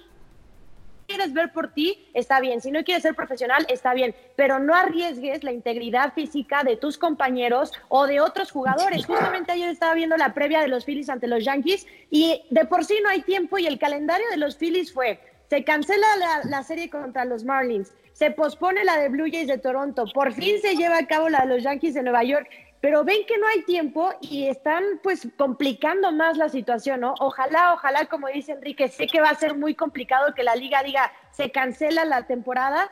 quieres 1.07 1.33
ver 1.33 1.53
por 1.53 1.69
ti, 1.69 2.09
está 2.15 2.41
bien. 2.41 2.61
Si 2.61 2.71
no 2.71 2.85
quieres 2.85 3.03
ser 3.03 3.15
profesional, 3.15 3.67
está 3.69 3.93
bien. 3.93 4.15
Pero 4.37 4.59
no 4.59 4.75
arriesgues 4.75 5.45
la 5.45 5.53
integridad 5.53 6.15
física 6.15 6.63
de 6.65 6.77
tus 6.77 6.97
compañeros 6.97 7.73
o 7.89 8.07
de 8.07 8.21
otros 8.21 8.51
jugadores. 8.51 9.05
Justamente 9.05 9.53
ayer 9.53 9.69
estaba 9.69 9.95
viendo 9.95 10.17
la 10.17 10.33
previa 10.33 10.61
de 10.61 10.69
los 10.69 10.85
Phillies 10.85 11.11
ante 11.11 11.27
los 11.27 11.45
Yankees 11.45 11.87
y 12.11 12.43
de 12.51 12.65
por 12.65 12.85
sí 12.85 12.99
no 13.03 13.11
hay 13.11 13.23
tiempo 13.23 13.59
y 13.59 13.67
el 13.67 13.79
calendario 13.79 14.27
de 14.31 14.39
los 14.39 14.57
Phillies 14.57 14.93
fue, 14.93 15.21
se 15.53 15.65
cancela 15.65 16.07
la, 16.45 16.63
serie 16.63 16.89
contra 16.89 17.27
los 17.27 17.45
Marlins, 17.45 17.93
se 18.15 18.31
pospone 18.31 18.85
la 18.85 18.97
de 18.97 19.11
Blue 19.11 19.31
Jays 19.31 19.49
de 19.49 19.59
Toronto, 19.59 20.07
por 20.15 20.33
fin 20.33 20.59
se 20.63 20.77
lleva 20.77 20.97
a 20.97 21.07
cabo 21.07 21.29
la 21.29 21.41
de 21.41 21.49
los 21.49 21.63
Yankees 21.63 21.93
de 21.93 22.03
Nueva 22.03 22.25
York 22.25 22.49
pero 22.81 23.05
ven 23.05 23.19
que 23.29 23.37
no 23.37 23.47
hay 23.47 23.63
tiempo 23.65 24.15
y 24.23 24.47
están 24.47 24.83
pues 25.03 25.29
complicando 25.37 26.11
más 26.11 26.39
la 26.39 26.49
situación, 26.49 27.01
¿no? 27.01 27.15
Ojalá, 27.21 27.75
ojalá, 27.75 28.07
como 28.07 28.29
dice 28.29 28.53
Enrique, 28.53 28.89
sé 28.89 29.07
que 29.07 29.21
va 29.21 29.29
a 29.29 29.35
ser 29.35 29.55
muy 29.55 29.75
complicado 29.75 30.35
que 30.35 30.43
la 30.43 30.57
liga 30.57 30.83
diga 30.83 31.13
se 31.33 31.51
cancela 31.51 32.07
la 32.07 32.27
temporada, 32.27 32.91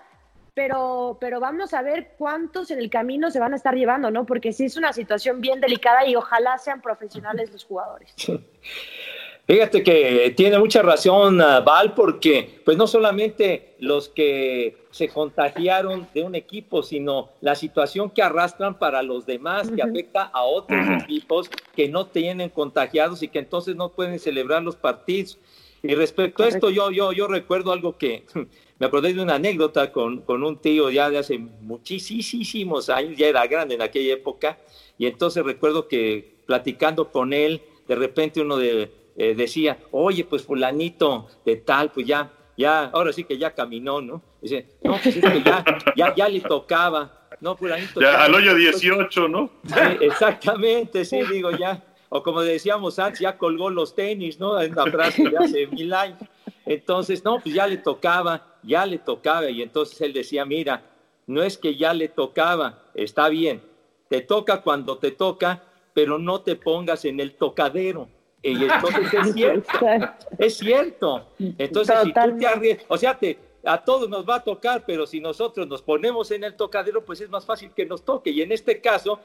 pero, 0.52 1.16
pero 1.18 1.40
vamos 1.40 1.72
a 1.72 1.80
ver 1.80 2.12
cuántos 2.18 2.70
en 2.70 2.78
el 2.78 2.90
camino 2.90 3.30
se 3.30 3.40
van 3.40 3.54
a 3.54 3.56
estar 3.56 3.74
llevando, 3.74 4.10
¿no? 4.10 4.26
Porque 4.26 4.52
sí 4.52 4.66
es 4.66 4.76
una 4.76 4.92
situación 4.92 5.40
bien 5.40 5.62
delicada 5.62 6.06
y 6.06 6.14
ojalá 6.14 6.58
sean 6.58 6.82
profesionales 6.82 7.50
los 7.50 7.64
jugadores. 7.64 8.14
Fíjate 9.50 9.82
que 9.82 10.32
tiene 10.36 10.60
mucha 10.60 10.80
razón 10.80 11.40
uh, 11.40 11.64
Val, 11.64 11.92
porque 11.94 12.60
pues 12.64 12.76
no 12.76 12.86
solamente 12.86 13.74
los 13.80 14.08
que 14.08 14.76
se 14.92 15.08
contagiaron 15.08 16.06
de 16.14 16.22
un 16.22 16.36
equipo, 16.36 16.84
sino 16.84 17.30
la 17.40 17.56
situación 17.56 18.10
que 18.10 18.22
arrastran 18.22 18.78
para 18.78 19.02
los 19.02 19.26
demás, 19.26 19.66
uh 19.66 19.70
-huh. 19.72 19.74
que 19.74 19.82
afecta 19.82 20.22
a 20.32 20.44
otros 20.44 20.78
uh 20.78 20.90
-huh. 20.90 21.02
equipos 21.02 21.50
que 21.74 21.88
no 21.88 22.06
tienen 22.06 22.50
contagiados 22.50 23.24
y 23.24 23.28
que 23.28 23.40
entonces 23.40 23.74
no 23.74 23.88
pueden 23.88 24.20
celebrar 24.20 24.62
los 24.62 24.76
partidos. 24.76 25.36
Y 25.82 25.96
respecto 25.96 26.44
Correcto. 26.44 26.68
a 26.68 26.70
esto, 26.70 26.70
yo, 26.70 26.92
yo, 26.92 27.12
yo 27.12 27.26
recuerdo 27.26 27.72
algo 27.72 27.98
que 27.98 28.22
me 28.78 28.86
acordé 28.86 29.14
de 29.14 29.20
una 29.20 29.34
anécdota 29.34 29.90
con, 29.90 30.20
con 30.20 30.44
un 30.44 30.58
tío 30.58 30.90
ya 30.90 31.10
de 31.10 31.18
hace 31.18 31.38
muchísimos 31.38 32.88
años, 32.88 33.16
ya 33.16 33.26
era 33.26 33.44
grande 33.48 33.74
en 33.74 33.82
aquella 33.82 34.14
época, 34.14 34.58
y 34.96 35.06
entonces 35.06 35.42
recuerdo 35.44 35.88
que 35.88 36.36
platicando 36.46 37.10
con 37.10 37.32
él, 37.32 37.62
de 37.88 37.96
repente 37.96 38.40
uno 38.40 38.56
de 38.56 38.99
eh, 39.22 39.34
decía, 39.34 39.76
oye, 39.90 40.24
pues 40.24 40.44
fulanito 40.44 41.28
de 41.44 41.56
tal, 41.56 41.90
pues 41.90 42.06
ya, 42.06 42.32
ya, 42.56 42.84
ahora 42.84 43.12
sí 43.12 43.24
que 43.24 43.36
ya 43.36 43.54
caminó, 43.54 44.00
¿no? 44.00 44.22
Dice, 44.40 44.78
no, 44.82 44.92
pues 44.92 45.14
es 45.14 45.22
que 45.22 45.42
ya, 45.42 45.62
ya, 45.94 46.14
ya 46.14 46.26
le 46.26 46.40
tocaba, 46.40 47.28
no, 47.38 47.54
fulanito. 47.54 48.00
Ya, 48.00 48.12
ya 48.12 48.24
al 48.24 48.34
hoyo 48.34 48.54
18, 48.54 49.28
¿no? 49.28 49.50
Sí, 49.66 49.74
exactamente, 50.00 51.04
sí, 51.04 51.20
digo, 51.30 51.50
ya, 51.50 51.84
o 52.08 52.22
como 52.22 52.40
decíamos 52.40 52.98
antes, 52.98 53.20
ya 53.20 53.36
colgó 53.36 53.68
los 53.68 53.94
tenis, 53.94 54.40
¿no? 54.40 54.58
Es 54.58 54.70
una 54.72 54.86
frase 54.86 55.28
de 55.28 55.36
hace 55.36 55.66
mil 55.70 55.92
años. 55.92 56.18
Entonces, 56.64 57.22
no, 57.22 57.40
pues 57.40 57.54
ya 57.54 57.66
le 57.66 57.76
tocaba, 57.76 58.56
ya 58.62 58.86
le 58.86 58.96
tocaba, 58.96 59.50
y 59.50 59.60
entonces 59.60 60.00
él 60.00 60.14
decía, 60.14 60.46
mira, 60.46 60.82
no 61.26 61.42
es 61.42 61.58
que 61.58 61.76
ya 61.76 61.92
le 61.92 62.08
tocaba, 62.08 62.84
está 62.94 63.28
bien, 63.28 63.60
te 64.08 64.22
toca 64.22 64.62
cuando 64.62 64.96
te 64.96 65.10
toca, 65.10 65.62
pero 65.92 66.18
no 66.18 66.40
te 66.40 66.56
pongas 66.56 67.04
en 67.04 67.20
el 67.20 67.34
tocadero 67.34 68.08
y 68.42 68.64
entonces 68.64 69.12
es 69.12 69.32
cierto, 69.34 70.08
es 70.38 70.56
cierto. 70.56 71.26
Entonces, 71.58 71.94
Totalmente. 71.94 72.22
si 72.22 72.30
tú 72.30 72.38
te 72.38 72.46
arriesgas, 72.46 72.86
o 72.88 72.96
sea, 72.96 73.18
te, 73.18 73.38
a 73.64 73.84
todos 73.84 74.08
nos 74.08 74.28
va 74.28 74.36
a 74.36 74.44
tocar, 74.44 74.84
pero 74.86 75.06
si 75.06 75.20
nosotros 75.20 75.66
nos 75.66 75.82
ponemos 75.82 76.30
en 76.30 76.44
el 76.44 76.54
tocadero, 76.54 77.04
pues 77.04 77.20
es 77.20 77.28
más 77.28 77.44
fácil 77.44 77.72
que 77.74 77.84
nos 77.84 78.04
toque. 78.04 78.30
Y 78.30 78.42
en 78.42 78.52
este 78.52 78.80
caso, 78.80 79.20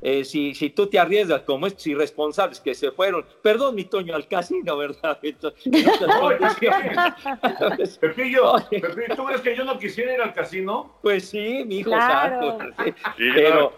eh, 0.00 0.24
si, 0.24 0.54
si 0.54 0.70
tú 0.70 0.86
te 0.86 0.98
arriesgas 0.98 1.42
como 1.42 1.66
estos 1.66 1.86
irresponsables 1.86 2.60
que 2.60 2.74
se 2.74 2.90
fueron, 2.90 3.26
perdón, 3.42 3.74
mi 3.74 3.84
Toño, 3.84 4.14
al 4.14 4.28
casino, 4.28 4.76
¿verdad? 4.76 5.18
Entonces, 5.22 5.62
Pepillo, 8.00 8.54
Pepillo, 8.70 9.16
¿tú 9.16 9.24
crees 9.24 9.40
que 9.40 9.56
yo 9.56 9.64
no 9.64 9.78
quisiera 9.78 10.14
ir 10.14 10.20
al 10.20 10.34
casino? 10.34 10.94
Pues 11.02 11.30
sí, 11.30 11.64
mi 11.66 11.78
hijo 11.78 11.90
claro. 11.90 12.58
santo. 12.58 12.74
Sí, 13.16 13.24
pero, 13.34 13.72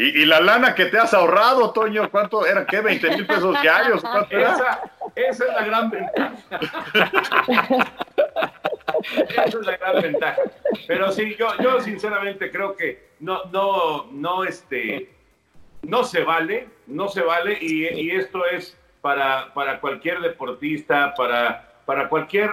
¿Y, 0.00 0.24
la 0.24 0.40
lana 0.40 0.74
que 0.74 0.86
te 0.86 0.98
has 0.98 1.12
ahorrado, 1.12 1.74
Toño, 1.74 2.08
¿cuánto 2.10 2.46
era? 2.46 2.64
¿Qué? 2.64 2.82
¿20 2.82 3.16
mil 3.16 3.26
pesos 3.26 3.60
diarios? 3.60 4.02
esa, 4.30 4.80
esa 5.14 5.44
es 5.44 5.54
la 5.54 5.62
gran 5.62 5.90
ventaja. 5.90 6.32
esa 9.28 9.44
es 9.44 9.66
la 9.66 9.76
gran 9.76 10.00
ventaja. 10.00 10.40
Pero 10.86 11.12
sí, 11.12 11.36
yo, 11.38 11.48
yo 11.58 11.82
sinceramente 11.82 12.50
creo 12.50 12.74
que 12.74 13.10
no, 13.20 13.44
no, 13.52 14.06
no, 14.10 14.44
este, 14.44 15.10
no 15.82 16.02
se 16.04 16.24
vale, 16.24 16.70
no 16.86 17.08
se 17.08 17.20
vale, 17.20 17.58
y, 17.60 17.86
y 17.86 18.10
esto 18.12 18.46
es 18.46 18.78
para, 19.02 19.52
para 19.52 19.80
cualquier 19.80 20.20
deportista, 20.20 21.12
para, 21.14 21.74
para, 21.84 22.08
cualquier, 22.08 22.52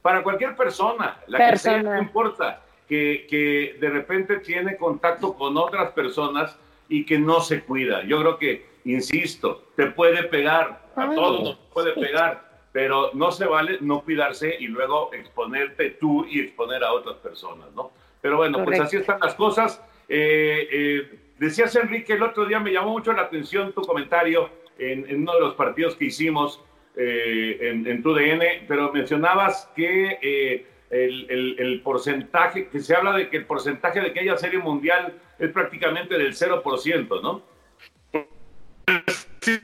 para 0.00 0.22
cualquier 0.22 0.56
persona, 0.56 1.18
la 1.26 1.50
que 1.50 1.58
sea, 1.58 1.82
no 1.82 1.98
importa, 1.98 2.62
que, 2.88 3.26
que 3.28 3.76
de 3.78 3.90
repente 3.90 4.38
tiene 4.38 4.78
contacto 4.78 5.34
con 5.34 5.58
otras 5.58 5.90
personas 5.90 6.56
y 6.88 7.04
que 7.04 7.18
no 7.18 7.40
se 7.40 7.62
cuida. 7.62 8.04
Yo 8.04 8.20
creo 8.20 8.38
que, 8.38 8.66
insisto, 8.84 9.64
te 9.76 9.86
puede 9.86 10.24
pegar, 10.24 10.90
a 10.94 11.14
todos 11.14 11.58
puede 11.72 11.92
pegar, 11.92 12.60
pero 12.72 13.10
no 13.14 13.30
se 13.30 13.46
vale 13.46 13.78
no 13.80 14.02
cuidarse 14.02 14.56
y 14.58 14.66
luego 14.66 15.10
exponerte 15.12 15.90
tú 15.90 16.26
y 16.28 16.40
exponer 16.40 16.84
a 16.84 16.92
otras 16.92 17.16
personas, 17.16 17.72
¿no? 17.74 17.90
Pero 18.20 18.38
bueno, 18.38 18.64
pues 18.64 18.80
así 18.80 18.96
están 18.96 19.20
las 19.20 19.34
cosas. 19.34 19.82
Eh, 20.08 20.68
eh, 20.70 21.18
decías, 21.38 21.74
Enrique, 21.76 22.14
el 22.14 22.22
otro 22.22 22.44
día 22.44 22.60
me 22.60 22.72
llamó 22.72 22.90
mucho 22.90 23.12
la 23.12 23.22
atención 23.22 23.72
tu 23.72 23.82
comentario 23.82 24.50
en, 24.78 25.22
uno 25.22 25.34
de 25.34 25.40
los 25.40 25.54
partidos 25.54 25.96
que 25.96 26.06
hicimos 26.06 26.62
eh, 26.96 27.58
en, 27.60 27.86
en, 27.86 28.02
tu 28.02 28.14
DN, 28.14 28.64
pero 28.68 28.92
mencionabas 28.92 29.70
que 29.74 30.66
el, 30.90 31.56
el, 31.58 31.80
porcentaje, 31.80 32.68
que 32.68 32.80
se 32.80 32.94
habla 32.94 33.12
de 33.12 33.28
que 33.28 33.38
el 33.38 33.44
porcentaje 33.44 34.00
de 34.00 34.12
que 34.12 34.20
haya 34.20 34.36
serie 34.36 34.58
mundial 34.58 35.14
es 35.38 35.50
prácticamente 35.50 36.16
del 36.16 36.32
0%, 36.34 37.22
¿no? 37.22 37.42
Sí. 39.40 39.60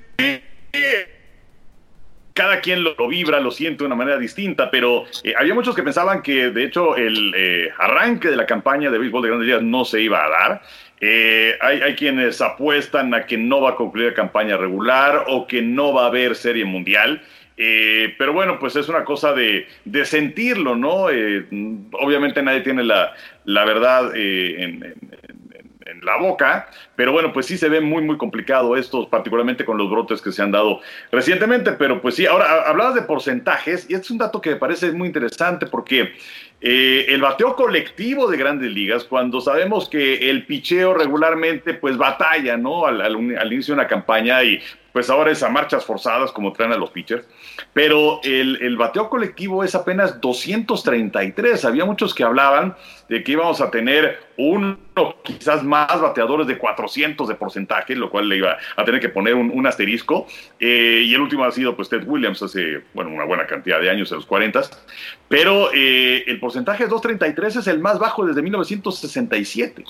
Cada 2.34 2.60
quien 2.60 2.82
lo, 2.82 3.08
vibra, 3.08 3.40
lo 3.40 3.50
siente 3.50 3.78
de 3.78 3.86
una 3.86 3.94
manera 3.94 4.18
distinta, 4.18 4.70
pero 4.70 5.04
eh, 5.22 5.34
había 5.36 5.54
muchos 5.54 5.76
que 5.76 5.82
pensaban 5.82 6.22
que, 6.22 6.50
de 6.50 6.64
hecho, 6.64 6.96
el 6.96 7.34
eh, 7.36 7.68
arranque 7.78 8.30
de 8.30 8.36
la 8.36 8.46
campaña 8.46 8.90
de 8.90 8.98
béisbol 8.98 9.22
de 9.22 9.28
grandes 9.28 9.46
ligas 9.46 9.62
no 9.62 9.84
se 9.84 10.00
iba 10.00 10.24
a 10.24 10.28
dar. 10.28 10.62
Eh, 11.00 11.58
hay, 11.60 11.82
hay, 11.82 11.94
quienes 11.94 12.40
apuestan 12.40 13.12
a 13.12 13.26
que 13.26 13.36
no 13.36 13.60
va 13.60 13.70
a 13.70 13.74
concluir 13.74 14.08
la 14.08 14.14
campaña 14.14 14.56
regular 14.56 15.24
o 15.28 15.46
que 15.46 15.60
no 15.60 15.92
va 15.92 16.04
a 16.04 16.06
haber 16.06 16.34
serie 16.34 16.64
mundial. 16.64 17.22
Eh, 17.64 18.16
pero 18.18 18.32
bueno, 18.32 18.58
pues 18.58 18.74
es 18.74 18.88
una 18.88 19.04
cosa 19.04 19.32
de, 19.32 19.68
sentirlo, 20.04 20.74
¿no? 20.74 21.10
Eh, 21.10 21.46
obviamente 21.92 22.42
nadie 22.42 22.62
tiene 22.62 22.82
la, 22.82 23.14
la 23.44 23.64
verdad 23.64 24.10
eh, 24.16 24.56
en, 24.58 24.96
la 26.02 26.16
boca, 26.16 26.68
pero 26.96 27.12
bueno, 27.12 27.32
pues 27.32 27.46
sí 27.46 27.56
se 27.56 27.68
ve 27.68 27.80
muy, 27.80 28.02
muy 28.02 28.16
complicado 28.16 28.76
esto, 28.76 29.08
particularmente 29.08 29.64
con 29.64 29.78
los 29.78 29.88
brotes 29.88 30.20
que 30.20 30.32
se 30.32 30.42
han 30.42 30.50
dado 30.50 30.80
recientemente, 31.12 31.70
pero 31.72 32.02
pues 32.02 32.16
sí, 32.16 32.26
ahora 32.26 32.62
hablabas 32.66 32.96
de 32.96 33.02
porcentajes 33.02 33.88
y 33.88 33.94
este 33.94 34.06
es 34.06 34.10
un 34.10 34.18
dato 34.18 34.40
que 34.40 34.50
me 34.50 34.56
parece 34.56 34.90
muy 34.90 35.06
interesante 35.06 35.66
porque 35.66 36.12
el 36.60 37.20
bateo 37.20 37.54
colectivo 37.54 38.28
de 38.28 38.36
grandes 38.36 38.72
ligas, 38.72 39.04
cuando 39.04 39.40
sabemos 39.40 39.88
que 39.88 40.28
el 40.30 40.44
picheo 40.44 40.94
regularmente 40.94 41.74
pues 41.74 41.96
batalla, 41.96 42.56
¿no? 42.56 42.86
Al, 42.86 43.00
al, 43.00 43.52
inicio 43.52 43.74
de 43.74 43.80
una 43.80 43.88
campaña 43.88 44.42
y 44.42 44.60
pues 44.92 45.10
ahora 45.10 45.30
es 45.30 45.42
a 45.42 45.48
marchas 45.48 45.84
forzadas 45.84 46.32
como 46.32 46.52
traen 46.52 46.72
a 46.72 46.76
los 46.76 46.90
pitchers, 46.90 47.26
pero 47.72 48.20
el, 48.22 48.58
el, 48.60 48.76
bateo 48.76 49.08
colectivo 49.08 49.64
es 49.64 49.74
apenas 49.74 50.20
233. 50.20 51.64
Había 51.64 51.84
muchos 51.84 52.14
que 52.14 52.24
hablaban 52.24 52.76
de 53.08 53.22
que 53.24 53.32
íbamos 53.32 53.60
a 53.60 53.70
tener 53.70 54.20
uno, 54.36 54.78
quizás 55.22 55.62
más 55.64 56.00
bateadores 56.00 56.46
de 56.46 56.58
400 56.58 57.28
de 57.28 57.34
porcentaje, 57.34 57.94
lo 57.94 58.10
cual 58.10 58.28
le 58.28 58.36
iba 58.36 58.58
a 58.76 58.84
tener 58.84 59.00
que 59.00 59.08
poner 59.08 59.34
un, 59.34 59.66
asterisco. 59.66 60.26
Eh, 60.58 61.04
y 61.06 61.14
el 61.14 61.20
último 61.20 61.44
ha 61.44 61.52
sido 61.52 61.76
pues 61.76 61.88
Ted 61.88 62.04
Williams 62.06 62.42
hace, 62.42 62.82
bueno, 62.92 63.10
una 63.10 63.24
buena 63.24 63.46
cantidad 63.46 63.80
de 63.80 63.90
años, 63.90 64.10
en 64.10 64.16
los 64.16 64.26
40. 64.26 64.62
Pero 65.28 65.72
eh, 65.72 66.24
el 66.26 66.38
porcentaje 66.38 66.84
de 66.84 66.90
233 66.90 67.56
es 67.56 67.66
el 67.66 67.78
más 67.78 67.98
bajo 67.98 68.26
desde 68.26 68.42
1967. 68.42 69.84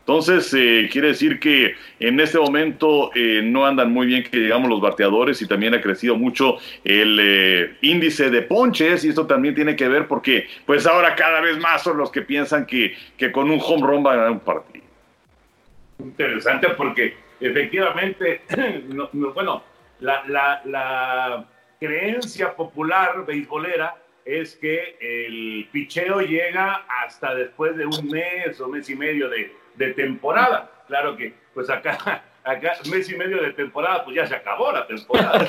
Entonces, 0.00 0.52
eh, 0.54 0.88
quiere 0.90 1.08
decir 1.08 1.38
que 1.38 1.74
en 2.00 2.18
este 2.18 2.38
momento 2.38 3.10
no 3.14 3.66
andan 3.66 3.92
muy 3.92 4.06
bien 4.06 4.24
que 4.24 4.38
digamos 4.38 4.70
los 4.70 4.80
bateadores 4.80 5.42
y 5.42 5.46
también 5.46 5.74
ha 5.74 5.82
crecido 5.82 6.16
mucho 6.16 6.56
el 6.82 7.76
índice 7.82 8.30
de 8.30 8.42
ponches 8.42 9.04
y 9.04 9.10
esto 9.10 9.26
también 9.26 9.54
tiene 9.54 9.76
que 9.76 9.86
ver 9.86 10.08
porque 10.08 10.46
pues 10.64 10.86
ahora 10.86 11.14
cada 11.14 11.40
vez 11.40 11.58
más 11.58 11.82
son 11.82 11.98
los 11.98 12.10
que 12.10 12.22
piensan 12.22 12.64
que, 12.64 12.94
que 13.18 13.30
con 13.30 13.50
un 13.50 13.60
home 13.62 13.86
run 13.86 14.04
va 14.04 14.28
a 14.28 14.38
Interesante 15.98 16.68
porque 16.70 17.16
efectivamente, 17.40 18.42
bueno, 19.12 19.62
la, 20.00 20.24
la, 20.26 20.62
la, 20.64 21.48
creencia 21.80 22.56
popular 22.56 23.24
beisbolera 23.24 23.96
es 24.24 24.56
que 24.56 24.96
el 25.00 25.68
picheo 25.70 26.20
llega 26.20 26.84
hasta 26.88 27.34
después 27.36 27.76
de 27.76 27.86
un 27.86 28.08
mes 28.08 28.60
o 28.60 28.68
mes 28.68 28.90
y 28.90 28.96
medio 28.96 29.28
de, 29.28 29.54
de 29.76 29.94
temporada. 29.94 30.70
Claro 30.88 31.16
que, 31.16 31.32
pues 31.54 31.70
acá, 31.70 32.24
acá, 32.44 32.72
mes 32.90 33.08
y 33.10 33.16
medio 33.16 33.40
de 33.42 33.52
temporada, 33.52 34.04
pues 34.04 34.16
ya 34.16 34.26
se 34.26 34.34
acabó 34.34 34.72
la 34.72 34.86
temporada. 34.86 35.38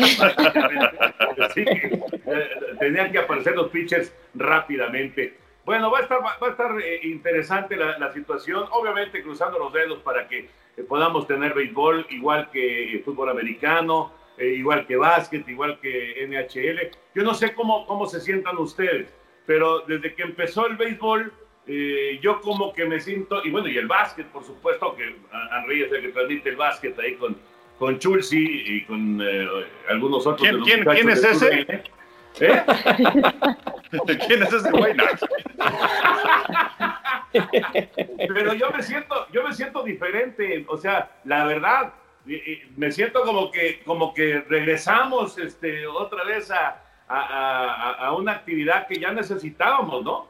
Así 1.42 1.66
que 1.66 2.00
eh, 2.28 2.50
tenían 2.80 3.12
que 3.12 3.20
aparecer 3.20 3.56
los 3.56 3.70
pitchers 3.70 4.14
rápidamente. 4.36 5.39
Bueno, 5.66 5.92
va 5.92 6.00
a 6.00 6.02
estar, 6.02 6.20
va 6.24 6.36
a 6.42 6.50
estar 6.50 6.80
eh, 6.82 7.02
interesante 7.04 7.76
la, 7.76 8.12
situación, 8.12 8.66
obviamente 8.72 9.22
cruzando 9.22 9.60
los 9.60 9.72
dedos 9.74 10.00
para 10.00 10.28
que 10.28 10.40
eh, 10.40 10.84
podamos 10.88 11.28
tener 11.28 11.54
béisbol 11.54 12.08
igual 12.10 12.50
que 12.52 12.96
eh, 12.96 13.00
fútbol 13.04 13.30
americano, 13.30 14.14
igual 14.40 14.88
que 14.88 14.96
básquet, 14.96 15.48
igual 15.50 15.80
que 15.82 16.26
NHL. 16.26 16.90
Yo 17.14 17.24
no 17.24 17.34
sé 17.34 17.54
cómo, 17.54 17.86
cómo 17.86 18.08
se 18.08 18.22
sientan 18.22 18.58
ustedes, 18.58 19.14
pero 19.46 19.82
desde 19.82 20.16
que 20.16 20.24
empezó 20.24 20.66
el 20.66 20.78
béisbol, 20.78 21.34
yo 22.22 22.40
como 22.40 22.74
que 22.74 22.86
me 22.86 23.02
siento, 23.02 23.44
y 23.44 23.52
bueno, 23.52 23.68
y 23.68 23.78
el 23.78 23.88
básquet, 23.88 24.28
por 24.28 24.46
supuesto, 24.46 24.96
que 24.96 25.14
Henry 25.52 25.84
es 25.84 25.92
el 25.92 26.02
que 26.04 26.08
transmite 26.10 26.50
el 26.50 26.56
básquet 26.56 26.98
ahí 27.00 27.16
con, 27.16 27.38
con 27.78 28.00
Chulsi 28.00 28.64
y 28.66 28.86
con 28.86 29.22
algunos 29.90 30.26
otros. 30.26 30.42
¿Quién, 30.42 30.64
¿quién, 30.64 30.86
¿quién 30.86 31.10
es 31.10 31.22
ese? 31.22 31.84
¿Eh? 32.40 32.64
¿Quién 34.28 34.44
es 34.44 34.54
ese 34.54 34.72
güey? 34.72 34.96
Pero 38.18 38.54
yo 38.54 38.70
me 38.72 38.84
siento, 38.84 39.28
yo 39.32 39.44
me 39.44 39.54
siento 39.54 39.84
diferente, 39.84 40.66
o 40.68 40.78
sea, 40.78 41.12
la 41.26 41.46
verdad, 41.46 41.94
me 42.76 42.92
siento 42.92 43.24
como 43.24 43.52
que, 43.52 43.82
como 43.84 44.14
que 44.14 44.42
regresamos 44.42 45.38
este, 45.38 45.88
otra 45.88 46.24
vez 46.24 46.52
a, 46.52 46.82
a, 47.08 47.94
a 47.94 48.16
una 48.16 48.34
actividad 48.34 48.88
que 48.88 49.00
ya 49.00 49.12
necesitábamos, 49.12 50.04
¿no? 50.04 50.28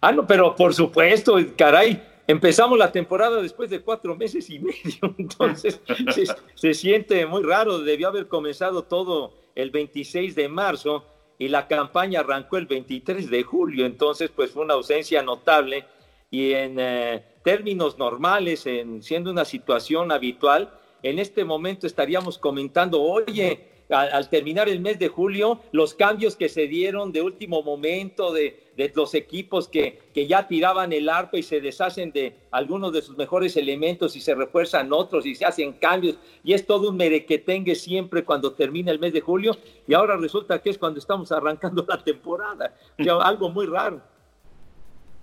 Ah, 0.00 0.12
no, 0.12 0.26
pero 0.26 0.54
por 0.56 0.74
supuesto, 0.74 1.36
caray, 1.56 2.02
empezamos 2.26 2.78
la 2.78 2.90
temporada 2.90 3.40
después 3.40 3.70
de 3.70 3.80
cuatro 3.80 4.16
meses 4.16 4.48
y 4.50 4.58
medio, 4.58 5.14
entonces 5.18 5.80
se, 6.12 6.26
se, 6.54 6.74
siente 6.74 7.24
muy 7.26 7.42
raro, 7.42 7.78
debió 7.78 8.08
haber 8.08 8.28
comenzado 8.28 8.82
todo 8.84 9.41
el 9.54 9.70
26 9.70 10.34
de 10.34 10.48
marzo 10.48 11.04
y 11.38 11.48
la 11.48 11.66
campaña 11.66 12.20
arrancó 12.20 12.56
el 12.56 12.66
23 12.66 13.28
de 13.28 13.42
julio, 13.42 13.86
entonces 13.86 14.30
pues 14.34 14.52
fue 14.52 14.64
una 14.64 14.74
ausencia 14.74 15.22
notable 15.22 15.84
y 16.30 16.52
en 16.52 16.76
eh, 16.78 17.24
términos 17.42 17.98
normales, 17.98 18.66
en 18.66 19.02
siendo 19.02 19.30
una 19.30 19.44
situación 19.44 20.12
habitual, 20.12 20.72
en 21.02 21.18
este 21.18 21.44
momento 21.44 21.86
estaríamos 21.86 22.38
comentando, 22.38 23.02
oye, 23.02 23.71
al, 23.92 24.28
terminar 24.28 24.68
el 24.68 24.80
mes 24.80 24.98
de 24.98 25.08
julio, 25.08 25.60
los 25.72 25.94
cambios 25.94 26.36
que 26.36 26.48
se 26.48 26.66
dieron 26.66 27.12
de 27.12 27.22
último 27.22 27.62
momento 27.62 28.32
de, 28.32 28.60
los 28.94 29.14
equipos 29.14 29.68
que, 29.68 30.00
que, 30.14 30.26
ya 30.26 30.48
tiraban 30.48 30.92
el 30.92 31.08
arpa 31.08 31.38
y 31.38 31.42
se 31.42 31.60
deshacen 31.60 32.10
de 32.10 32.34
algunos 32.50 32.92
de 32.92 33.02
sus 33.02 33.16
mejores 33.16 33.56
elementos 33.56 34.16
y 34.16 34.20
se 34.20 34.34
refuerzan 34.34 34.92
otros 34.92 35.26
y 35.26 35.34
se 35.34 35.44
hacen 35.44 35.74
cambios 35.74 36.18
y 36.42 36.52
es 36.52 36.66
todo 36.66 36.90
un 36.90 36.96
merequetengue 36.96 37.74
siempre 37.74 38.24
cuando 38.24 38.52
termina 38.54 38.90
el 38.90 38.98
mes 38.98 39.12
de 39.12 39.20
julio 39.20 39.56
y 39.86 39.94
ahora 39.94 40.16
resulta 40.16 40.60
que 40.60 40.70
es 40.70 40.78
cuando 40.78 40.98
estamos 40.98 41.30
arrancando 41.30 41.84
la 41.88 42.02
temporada, 42.02 42.74
algo 43.22 43.50
muy 43.50 43.66
raro. 43.66 44.00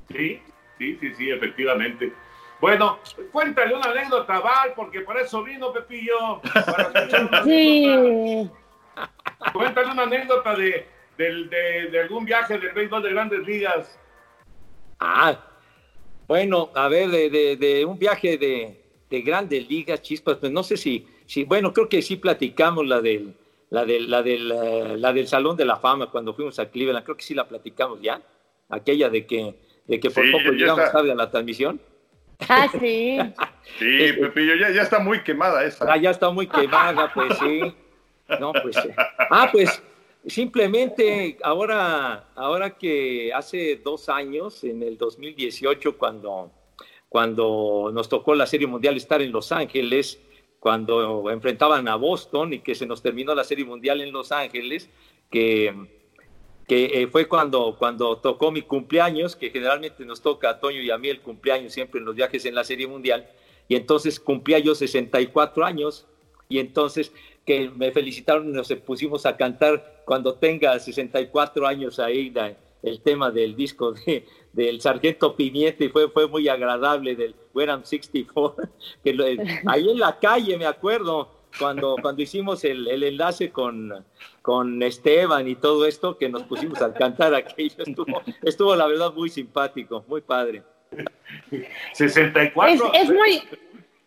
Sí, 0.10 0.40
sí, 0.78 0.98
sí, 1.00 1.14
sí, 1.16 1.30
efectivamente. 1.30 2.14
Bueno, 2.60 3.00
cuéntale 3.32 3.74
una 3.74 3.92
anécdota, 3.92 4.40
Val, 4.40 4.74
porque 4.76 5.02
por 5.02 5.18
eso 5.18 5.44
vino 5.44 5.72
Pepillo. 5.72 6.42
Para 6.42 7.44
sí. 7.44 8.50
Cuéntale 9.54 9.92
una 9.92 10.04
anécdota 10.04 10.56
de, 10.56 10.86
de, 11.18 12.00
algún 12.02 12.26
viaje 12.26 12.58
del 12.58 12.74
béisbol 12.74 13.04
de 13.04 13.10
grandes 13.10 13.40
ligas. 13.46 14.00
Ah, 15.00 15.40
bueno, 16.28 16.70
a 16.76 16.88
ver, 16.88 17.10
de, 17.10 17.58
de 17.58 17.86
un 17.86 17.98
viaje 17.98 18.38
de, 18.38 19.22
grandes 19.22 19.68
ligas, 19.68 20.02
chispas, 20.02 20.38
pues 20.38 20.52
no 20.52 20.64
sé 20.64 20.78
si, 20.78 21.08
si, 21.26 21.44
bueno, 21.44 21.74
creo 21.74 21.90
que 21.90 22.02
sí 22.02 22.18
platicamos 22.18 22.86
la 22.86 23.02
del, 23.02 23.34
la 23.70 23.86
del, 23.86 24.10
la 24.10 24.22
del, 24.22 24.52
eh, 24.52 24.98
la 24.98 25.14
del 25.14 25.28
Salón 25.28 25.56
de 25.58 25.66
la 25.66 25.78
Fama 25.78 26.12
cuando 26.12 26.34
fuimos 26.34 26.60
a 26.60 26.70
Cleveland, 26.70 27.04
creo 27.06 27.18
que 27.18 27.24
sí 27.24 27.34
la 27.34 27.48
platicamos 27.48 28.02
ya, 28.02 28.22
aquella 28.70 29.10
de 29.10 29.26
que, 29.26 29.56
de 29.88 30.00
que 30.00 30.12
por 30.12 30.30
poco 30.32 30.52
llegamos 30.52 30.92
tarde 30.92 31.12
a 31.12 31.16
la 31.16 31.32
transmisión. 31.32 31.82
Ah, 32.48 32.68
sí. 32.80 33.18
Sí, 33.78 34.14
Pepillo, 34.20 34.56
ya, 34.56 34.72
ya 34.72 34.82
está 34.82 34.98
muy 34.98 35.22
quemada 35.22 35.64
esa. 35.64 35.86
Ah, 35.94 35.96
ya 35.96 36.10
está 36.10 36.32
muy 36.32 36.48
quemada, 36.48 37.14
pues 37.14 37.38
sí. 37.38 37.62
No, 38.40 38.54
pues. 38.54 38.78
eh. 38.78 38.96
Ah, 39.30 39.50
pues 39.52 39.82
simplemente 40.26 41.38
ahora, 41.44 42.30
ahora 42.36 42.78
que 42.78 43.32
hace 43.34 43.78
dos 43.78 44.10
años, 44.10 44.64
en 44.64 44.84
el 44.84 44.98
2018, 44.98 45.98
cuando, 45.98 46.52
cuando 47.08 47.92
nos 47.94 48.10
tocó 48.10 48.36
la 48.36 48.46
Serie 48.46 48.68
Mundial 48.68 48.98
estar 48.98 49.22
en 49.22 49.32
Los 49.32 49.52
Ángeles, 49.52 50.20
cuando 50.60 51.30
enfrentaban 51.32 51.88
a 51.88 51.96
Boston 51.96 52.54
y 52.54 52.60
que 52.60 52.76
se 52.76 52.86
nos 52.86 53.02
terminó 53.02 53.34
la 53.34 53.44
Serie 53.44 53.66
Mundial 53.66 54.02
en 54.02 54.12
Los 54.12 54.32
Ángeles, 54.32 54.90
que, 55.32 55.74
que 56.68 57.02
eh, 57.02 57.08
fue 57.08 57.28
cuando, 57.28 57.76
cuando 57.80 58.18
tocó 58.18 58.52
mi 58.52 58.62
cumpleaños, 58.62 59.36
que 59.36 59.52
generalmente 59.52 60.06
nos 60.06 60.22
toca 60.22 60.50
a 60.50 60.60
Toño 60.60 60.82
y 60.82 60.92
a 60.92 60.98
mí 60.98 61.08
el 61.08 61.22
cumpleaños 61.22 61.74
siempre 61.74 62.00
en 62.00 62.06
los 62.06 62.16
viajes 62.16 62.46
en 62.46 62.56
la 62.56 62.64
Serie 62.64 62.88
Mundial, 62.88 63.30
y 63.68 63.76
entonces 63.76 64.20
cumplía 64.20 64.60
yo 64.60 64.76
64 64.76 65.66
años, 65.66 66.08
y 66.50 66.60
entonces 66.60 67.14
que 67.50 67.68
me 67.68 67.92
felicitaron 67.92 68.48
y 68.48 68.52
nos 68.52 68.72
pusimos 68.86 69.26
a 69.26 69.36
cantar 69.36 70.04
cuando 70.06 70.36
tenga 70.36 70.78
64 70.78 71.66
años 71.66 71.98
ahí 71.98 72.30
la- 72.30 72.54
el 72.84 73.02
tema 73.02 73.32
del 73.32 73.56
disco 73.56 73.92
de, 73.94 74.24
del 74.54 74.80
Sargento 74.82 75.36
Pimienta 75.36 75.84
y 75.84 75.90
fue, 75.90 76.10
fue 76.12 76.28
muy 76.28 76.48
agradable 76.48 77.16
del 77.16 77.34
When 77.56 77.70
I'm 77.70 77.84
64, 77.84 78.70
que 79.04 79.14
lo- 79.16 79.26
ahí 79.66 79.90
en 79.90 79.98
la 79.98 80.20
calle 80.20 80.60
me 80.60 80.68
acuerdo 80.68 81.28
cuando, 81.58 81.96
cuando 82.00 82.22
hicimos 82.22 82.64
el, 82.66 82.88
el 82.88 83.02
enlace 83.02 83.50
con, 83.50 84.06
con 84.44 84.84
Esteban 84.84 85.48
y 85.48 85.56
todo 85.56 85.88
esto, 85.88 86.20
que 86.20 86.30
nos 86.30 86.44
pusimos 86.44 86.80
a 86.84 86.94
cantar 86.94 87.34
aquello, 87.34 87.82
estuvo, 87.84 88.22
estuvo 88.44 88.76
la 88.76 88.86
verdad 88.86 89.12
muy 89.12 89.30
simpático, 89.32 90.06
muy 90.08 90.22
padre. 90.22 90.62
64. 91.94 92.94
Es, 92.94 93.02
es 93.02 93.10
muy, 93.10 93.42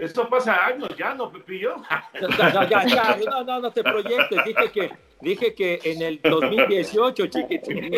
Esto 0.02 0.28
pasa 0.28 0.66
años 0.66 0.88
ya, 0.98 1.14
¿no, 1.14 1.30
Pepillo? 1.30 1.76
Ya, 2.20 2.68
ya, 2.68 2.84
ya, 2.84 3.18
no, 3.30 3.44
no, 3.44 3.60
no 3.60 3.70
te 3.70 3.84
proyectes. 3.84 4.44
Dije 4.44 4.72
que, 4.72 4.90
dije 5.20 5.54
que 5.54 5.80
en 5.84 6.02
el 6.02 6.20
2018, 6.20 7.26
chiquitín. 7.28 7.92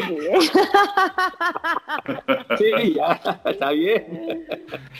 Sí, 2.59 2.95
ya, 2.95 3.41
está 3.47 3.71
bien. 3.71 4.47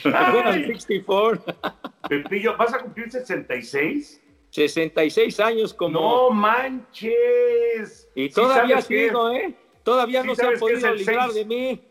Bueno, 0.03 0.49
Ay. 0.49 0.65
64. 0.65 1.55
Pepillo, 2.09 2.57
¿vas 2.57 2.73
a 2.73 2.79
cumplir 2.79 3.11
66? 3.11 4.21
66 4.49 5.39
años 5.41 5.75
como... 5.75 5.99
No 5.99 6.29
manches. 6.31 8.09
Y 8.15 8.29
Sí 8.29 8.33
todavía 8.33 8.77
qué 8.77 8.81
sigo, 8.81 9.29
¿eh? 9.29 9.55
Todavía 9.85 10.23
Sí 10.23 10.27
no 10.27 10.35
se 10.35 10.41
han 10.41 10.57
sabes 10.57 10.63
qué 10.63 10.73
es 10.73 10.81
podido 10.81 10.89
el 10.89 10.97
librar 10.97 11.31
seis. 11.31 11.35
de 11.35 11.45
mí. 11.45 11.81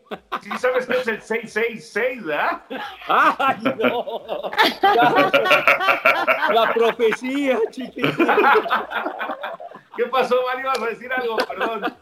Sí 0.43 0.49
sabes 0.59 0.85
que 0.85 0.97
es 0.97 1.07
el 1.07 1.21
666, 1.21 2.25
¿verdad? 2.25 2.61
¡Ay, 3.07 3.57
no! 3.81 4.51
La 6.53 6.73
profecía, 6.73 7.57
chiquitín. 7.71 8.13
¿Qué 9.95 10.03
pasó, 10.11 10.35
Mario? 10.45 10.67
¿Vas 10.67 10.81
a 10.81 10.85
decir 10.87 11.09
algo? 11.13 11.37
Perdón. 11.37 11.95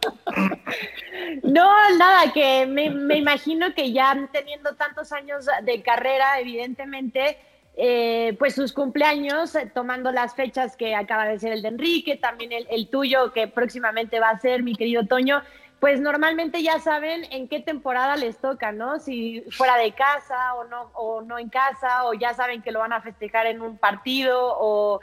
No, 1.44 1.90
nada, 1.98 2.34
que 2.34 2.66
me, 2.66 2.90
me 2.90 3.18
imagino 3.18 3.76
que 3.76 3.92
ya 3.94 4.18
teniendo 4.32 4.74
tantos 4.74 5.12
años 5.12 5.46
de 5.62 5.84
carrera, 5.84 6.40
evidentemente, 6.40 7.38
eh, 7.78 8.36
pues 8.40 8.56
sus 8.56 8.74
cumpleaños, 8.74 9.54
eh, 9.54 9.72
tomando 9.72 10.12
las 10.12 10.34
fechas 10.34 10.76
que 10.76 10.96
acaba 10.96 11.26
de 11.26 11.38
ser 11.38 11.54
el 11.54 11.62
de 11.62 11.68
Enrique, 11.68 12.16
también 12.16 12.52
el, 12.52 12.66
el 12.72 12.88
tuyo 12.90 13.32
que 13.32 13.48
próximamente 13.48 14.20
va 14.20 14.30
a 14.30 14.40
ser, 14.40 14.64
mi 14.64 14.76
querido 14.76 15.06
Toño, 15.06 15.44
pues 15.84 16.00
normalmente 16.00 16.64
ya 16.64 16.80
saben 16.80 17.26
en 17.30 17.50
qué 17.50 17.60
temporada 17.60 18.16
les 18.16 18.38
toca, 18.38 18.72
¿no? 18.72 19.00
Si 19.00 19.42
fuera 19.52 19.76
de 19.76 19.92
casa 19.92 20.54
o 20.54 20.64
no, 20.64 20.84
o 20.94 21.22
no 21.22 21.38
en 21.38 21.50
casa, 21.50 22.06
o 22.06 22.14
ya 22.14 22.34
saben 22.34 22.62
que 22.62 22.72
lo 22.72 22.80
van 22.80 22.94
a 22.94 23.02
festejar 23.02 23.48
en 23.48 23.62
un 23.62 23.78
partido, 23.78 24.56
o 24.60 25.02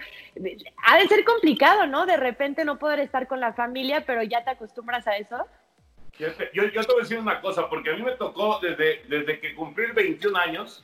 ha 0.83 0.97
de 0.97 1.07
ser 1.07 1.23
complicado, 1.27 1.87
¿no? 1.87 2.07
De 2.07 2.17
repente 2.17 2.65
no 2.65 2.79
poder 2.79 3.01
estar 3.01 3.27
con 3.27 3.41
la 3.41 3.53
familia, 3.53 4.07
pero 4.07 4.23
ya 4.23 4.43
te 4.43 4.53
acostumbras 4.53 5.07
a 5.07 5.19
eso. 5.19 5.47
Yo, 6.19 6.29
yo 6.55 6.71
te 6.71 6.93
voy 6.93 7.01
a 7.01 7.03
decir 7.03 7.19
una 7.19 7.43
cosa, 7.43 7.69
porque 7.69 7.91
a 7.91 7.97
mí 7.97 8.03
me 8.03 8.13
tocó 8.13 8.59
desde, 8.63 9.03
desde 9.07 9.39
que 9.39 9.55
cumplí 9.55 9.85
21 9.93 10.39
años 10.39 10.83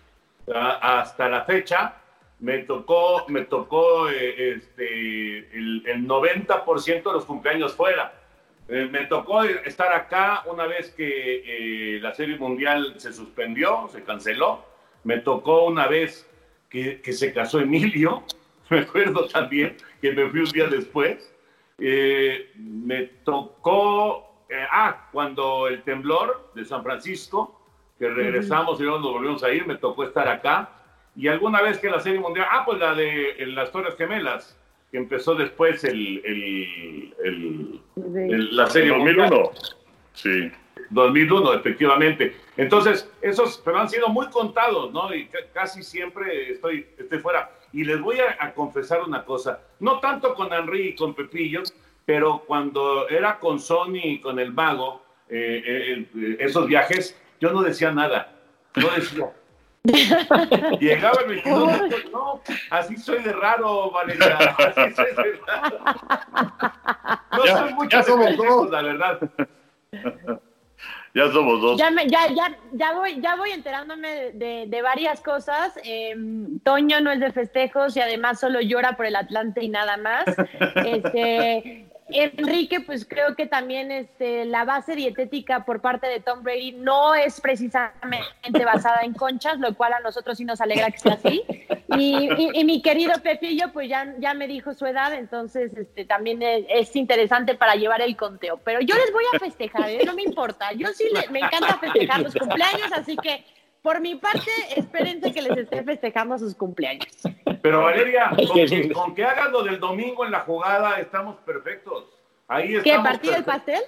hasta 0.52 1.26
la 1.30 1.46
fecha, 1.46 1.94
me 2.38 2.58
tocó, 2.58 3.24
me 3.28 3.46
tocó 3.46 4.10
eh, 4.10 4.56
este, 4.56 5.38
el 5.56 6.06
90% 6.06 7.02
de 7.02 7.12
los 7.14 7.24
cumpleaños 7.24 7.74
fuera. 7.74 8.25
Eh, 8.68 8.88
me 8.90 9.06
tocó 9.06 9.44
estar 9.44 9.92
acá 9.92 10.42
una 10.46 10.66
vez 10.66 10.90
que 10.90 11.42
eh, 11.96 12.00
la 12.00 12.12
Serie 12.14 12.36
Mundial 12.36 12.94
se 12.96 13.12
suspendió, 13.12 13.88
se 13.92 14.02
canceló. 14.02 14.64
Me 15.04 15.18
tocó 15.18 15.66
una 15.66 15.86
vez 15.86 16.28
que, 16.68 17.00
se 17.12 17.32
casó 17.32 17.60
Emilio, 17.60 18.24
me 18.70 18.80
acuerdo 18.80 19.28
también, 19.28 19.76
que 20.00 20.12
me 20.12 20.28
fui 20.28 20.40
un 20.40 20.50
día 20.50 20.66
después. 20.66 21.32
Eh, 21.78 22.50
me 22.56 23.04
tocó, 23.24 24.44
ah, 24.72 25.08
cuando 25.12 25.68
el 25.68 25.82
temblor 25.82 26.50
de 26.54 26.64
San 26.64 26.82
Francisco, 26.82 27.60
que 27.98 28.08
regresamos 28.08 28.80
y 28.80 28.82
luego 28.82 28.98
nos 28.98 29.12
volvimos 29.12 29.44
a 29.44 29.52
ir, 29.52 29.66
me 29.66 29.76
tocó 29.76 30.04
estar 30.04 30.28
acá. 30.28 30.70
Y 31.14 31.28
alguna 31.28 31.62
vez 31.62 31.78
que 31.78 31.88
la 31.88 32.00
Serie 32.00 32.18
Mundial, 32.18 32.46
ah, 32.50 32.64
pues 32.66 32.80
la 32.80 32.94
de 32.94 33.36
las 33.46 33.70
Torres 33.70 33.96
Gemelas, 33.96 34.58
que 34.90 34.96
empezó 34.98 35.34
después 35.34 35.84
el, 35.84 36.22
el- 36.24 37.14
el- 37.24 37.80
el- 38.16 38.56
la 38.56 38.66
Serie 38.68 38.90
2001. 38.90 39.22
Mundial. 39.28 39.50
Sí. 40.14 40.50
2001, 40.90 41.52
efectivamente. 41.54 42.36
Entonces, 42.56 43.10
esos, 43.20 43.60
pero 43.64 43.78
han 43.78 43.88
sido 43.88 44.08
muy 44.08 44.28
contados, 44.28 44.92
¿no? 44.92 45.12
Y 45.12 45.26
ca- 45.26 45.38
casi 45.52 45.82
siempre 45.82 46.52
estoy, 46.52 46.86
estoy 46.96 47.18
fuera. 47.18 47.50
Y 47.72 47.84
les 47.84 48.00
voy 48.00 48.18
a, 48.20 48.36
a 48.38 48.54
confesar 48.54 49.02
una 49.02 49.24
cosa, 49.24 49.60
no 49.80 49.98
tanto 50.00 50.34
con 50.34 50.52
Henry 50.52 50.88
y 50.88 50.94
con 50.94 51.14
Pepillo, 51.14 51.62
pero 52.04 52.44
cuando 52.46 53.08
era 53.08 53.38
con 53.40 53.58
Sony 53.58 54.00
y 54.04 54.20
con 54.20 54.38
el 54.38 54.52
Mago, 54.52 55.02
eh, 55.28 55.62
eh, 55.66 56.06
eh, 56.16 56.36
esos 56.38 56.68
viajes, 56.68 57.20
yo 57.40 57.50
no 57.50 57.62
decía 57.62 57.90
nada, 57.90 58.32
no 58.76 58.88
decía. 58.94 59.32
Llegaba 60.80 61.20
el 61.22 61.28
22, 61.28 61.70
no, 62.12 62.40
así 62.70 62.96
soy 62.96 63.22
de 63.22 63.32
raro, 63.32 63.90
Valeria, 63.90 64.36
así 64.36 64.94
soy 64.94 65.06
de 65.06 65.40
raro. 65.46 65.78
No 67.32 67.44
Ya- 67.44 67.58
soy 67.58 67.74
mucho 67.74 67.88
ya 67.90 67.98
de 67.98 68.04
somos 68.04 68.36
dos. 68.36 68.70
la 68.70 68.82
verdad. 68.82 69.20
Ya 71.14 71.30
somos 71.32 71.60
dos. 71.62 71.78
Ya, 71.78 71.90
me- 71.90 72.06
ya, 72.08 72.26
ya, 72.28 72.54
ya, 72.72 72.92
voy, 72.92 73.20
ya 73.22 73.36
voy 73.36 73.50
enterándome 73.50 74.08
de, 74.08 74.32
de- 74.32 74.64
de 74.68 74.82
varias 74.82 75.22
cosas. 75.22 75.72
Eh, 75.82 76.14
Toño 76.62 77.00
no 77.00 77.10
es 77.10 77.20
de 77.20 77.32
festejos 77.32 77.96
y 77.96 78.00
además 78.00 78.38
solo 78.38 78.60
llora 78.60 78.96
por 78.96 79.06
el 79.06 79.16
Atlante 79.16 79.64
y 79.64 79.68
nada 79.70 79.96
más. 79.96 80.24
Este, 80.84 81.88
Enrique, 82.08 82.80
pues 82.80 83.04
creo 83.04 83.34
que 83.34 83.46
también 83.46 83.90
este, 83.90 84.44
la 84.44 84.64
base 84.64 84.94
dietética 84.94 85.64
por 85.64 85.80
parte 85.80 86.06
de 86.06 86.20
Tom 86.20 86.42
Brady 86.42 86.72
no 86.72 87.14
es 87.16 87.40
precisamente 87.40 88.64
basada 88.64 89.00
en 89.02 89.12
conchas, 89.12 89.58
lo 89.58 89.74
cual 89.74 89.92
a 89.92 90.00
nosotros 90.00 90.38
sí 90.38 90.44
nos 90.44 90.60
alegra 90.60 90.90
que 90.90 90.98
sea 90.98 91.14
así. 91.14 91.42
Y, 91.96 92.28
y- 92.38 92.50
y 92.60 92.64
mi 92.64 92.80
querido 92.82 93.12
Pepillo, 93.22 93.72
pues 93.72 93.88
ya, 93.88 94.14
ya 94.18 94.34
me 94.34 94.46
dijo 94.46 94.72
su 94.74 94.86
edad, 94.86 95.14
entonces 95.14 95.72
este, 95.76 96.04
también 96.04 96.42
es, 96.42 96.64
es 96.68 96.94
interesante 96.96 97.54
para 97.56 97.74
llevar 97.74 98.00
el 98.02 98.16
conteo. 98.16 98.58
Pero 98.64 98.80
yo 98.80 98.94
les 98.94 99.12
voy 99.12 99.24
a 99.34 99.38
festejar, 99.40 99.90
¿eh? 99.90 100.00
no 100.06 100.14
me 100.14 100.22
importa. 100.22 100.72
Yo 100.74 100.88
sí 100.92 101.04
le- 101.12 101.28
me 101.30 101.40
encanta 101.40 101.78
festejar 101.78 102.20
los 102.20 102.34
cumpleaños, 102.34 102.92
así 102.92 103.16
que 103.16 103.44
por 103.82 104.00
mi 104.00 104.14
parte, 104.16 104.50
espérense 104.76 105.32
que 105.32 105.42
les 105.42 105.56
esté 105.56 105.82
festejando 105.84 106.38
sus 106.38 106.54
cumpleaños. 106.54 107.06
Pero 107.66 107.82
Valeria, 107.82 108.30
con 108.30 108.54
que- 108.54 108.92
con 108.92 109.14
que 109.14 109.24
hagas 109.24 109.50
lo 109.50 109.62
del 109.62 109.80
domingo 109.80 110.24
en 110.24 110.30
la 110.30 110.40
jugada, 110.40 111.00
estamos 111.00 111.36
perfectos. 111.44 112.04
Ahí 112.48 112.76
estamos. 112.76 113.18
¿Qué, 113.18 113.30
del 113.30 113.44
perfectos. 113.44 113.54
pastel? 113.54 113.82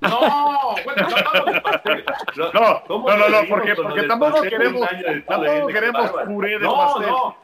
No, 0.00 0.74
bueno, 0.84 1.08
no 1.08 2.52
No, 2.52 2.82
¿cómo 2.86 3.08
no, 3.08 3.16
no, 3.16 3.28
no, 3.30 3.48
porque- 3.48 3.74
porque 3.74 4.02
tampoco 4.02 4.32
pastel 4.32 4.50
queremos- 4.50 4.88
tampoco 5.26 5.66
queremos 5.68 6.10
puré 6.26 6.50
de 6.50 6.58
no, 6.58 6.76
pastel. 6.76 7.08
No, 7.08 7.36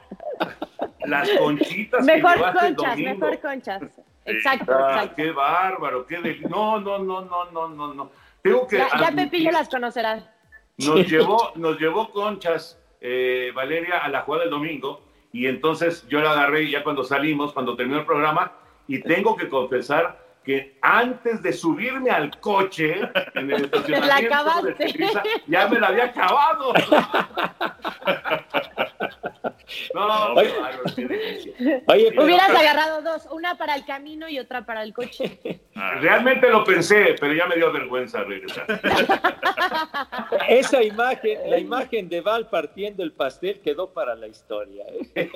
Las 1.06 1.30
conchitas 1.30 2.04
Mejor 2.04 2.36
el 2.38 2.52
conchas, 2.52 2.96
mejor 2.98 3.40
conchas. 3.40 3.82
Exacto, 4.24 4.72
Ah, 4.72 4.90
exacto. 4.90 5.14
qué 5.16 5.30
bárbaro, 5.32 6.06
qué 6.06 6.20
del... 6.20 6.42
No, 6.42 6.78
no, 6.80 6.98
no, 6.98 7.24
no, 7.24 7.44
no, 7.50 7.68
no, 7.68 7.94
no. 7.94 8.10
Tengo 8.42 8.66
que 8.68 8.78
Ya, 8.78 9.10
Pepillo 9.16 9.50
las 9.50 9.68
conocerá. 9.68 10.32
nos 10.78 11.06
llevó, 11.10 11.52
nos 11.56 11.78
llevó 11.80 12.10
conchas 12.10 12.78
eh, 13.00 13.50
Valeria 13.54 13.98
a 13.98 14.08
la 14.08 14.20
jugada 14.20 14.44
del 14.44 14.50
domingo 14.50 15.00
y 15.32 15.46
entonces 15.46 16.06
yo 16.08 16.20
la 16.20 16.32
agarré 16.32 16.70
ya 16.70 16.84
cuando 16.84 17.04
salimos, 17.04 17.52
cuando 17.52 17.74
terminó 17.74 18.00
el 18.00 18.06
programa 18.06 18.52
y 18.86 19.00
tengo 19.00 19.36
que 19.36 19.48
confesar 19.48 20.20
que 20.44 20.76
antes 20.82 21.42
de 21.42 21.52
subirme 21.52 22.10
al 22.10 22.38
coche 22.40 23.00
en 23.34 23.50
el 23.50 23.64
estacionamiento 23.64 24.34
acabaste. 24.34 24.68
de 24.68 24.74
Televisa, 24.74 25.22
ya 25.46 25.68
me 25.68 25.78
la 25.78 25.86
había 25.88 26.04
acabado. 26.06 26.72
No, 29.94 30.32
Oye, 30.34 30.52
qué 30.52 30.60
bárbaro. 30.60 30.82
Oye, 31.88 32.06
pero- 32.10 32.24
Hubieras 32.24 32.50
agarrado 32.50 33.02
dos, 33.02 33.26
una 33.30 33.56
para 33.56 33.74
el 33.74 33.84
camino 33.84 34.28
y 34.28 34.38
otra 34.38 34.64
para 34.64 34.82
el 34.82 34.92
coche. 34.92 35.38
Realmente 36.00 36.48
lo 36.50 36.64
pensé, 36.64 37.14
pero 37.20 37.32
ya 37.32 37.46
me 37.46 37.56
dio 37.56 37.72
vergüenza 37.72 38.22
regresar. 38.24 38.66
Esa 40.48 40.82
imagen, 40.82 41.38
la 41.48 41.58
imagen 41.58 42.08
de 42.08 42.20
Val 42.20 42.48
partiendo 42.48 43.02
el 43.02 43.12
pastel 43.12 43.60
quedó 43.60 43.92
para 43.92 44.14
la 44.14 44.26
historia. 44.26 44.84
¿eh? 45.14 45.30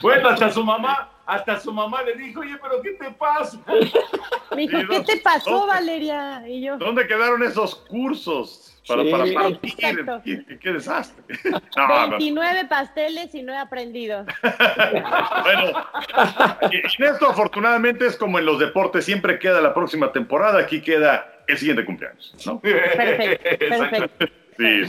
Bueno, 0.00 0.28
hasta 0.28 0.50
su 0.50 0.64
mamá, 0.64 1.10
hasta 1.26 1.58
su 1.60 1.72
mamá 1.72 2.02
le 2.02 2.14
dijo, 2.14 2.40
oye, 2.40 2.56
pero 2.62 2.82
¿qué 2.82 2.92
te 2.92 3.10
pasa? 3.12 3.58
Me 4.54 4.62
dijo, 4.68 4.78
¿qué 4.90 5.00
te 5.00 5.16
pasó, 5.18 5.50
No. 5.50 5.66
Valeria? 5.66 6.42
Y 6.46 6.62
yo, 6.62 6.76
¿Dónde 6.76 7.06
quedaron 7.06 7.42
esos 7.42 7.74
cursos 7.74 8.70
para, 8.86 9.02
Sí. 9.02 9.10
para 9.10 9.24
partir? 9.24 9.58
Exacto. 9.72 10.22
¿Qué, 10.24 10.58
qué 10.60 10.72
desastre. 10.72 11.24
No, 11.76 11.88
no. 11.88 12.10
29 12.10 12.66
pasteles 12.66 13.34
y 13.34 13.42
no 13.42 13.52
he 13.52 13.58
aprendido. 13.58 14.24
Bueno, 15.42 15.86
en 16.70 17.04
esto 17.04 17.28
afortunadamente 17.28 18.06
es 18.06 18.16
como 18.16 18.38
en 18.38 18.46
los 18.46 18.58
deportes, 18.58 19.04
siempre 19.04 19.38
queda 19.38 19.60
la 19.60 19.74
próxima 19.74 20.12
temporada, 20.12 20.60
aquí 20.60 20.80
queda 20.80 21.42
el 21.46 21.58
siguiente 21.58 21.84
cumpleaños, 21.84 22.34
¿no? 22.46 22.60
Perfecto, 22.60 23.58
perfecto. 23.58 24.26
Sí. 24.56 24.82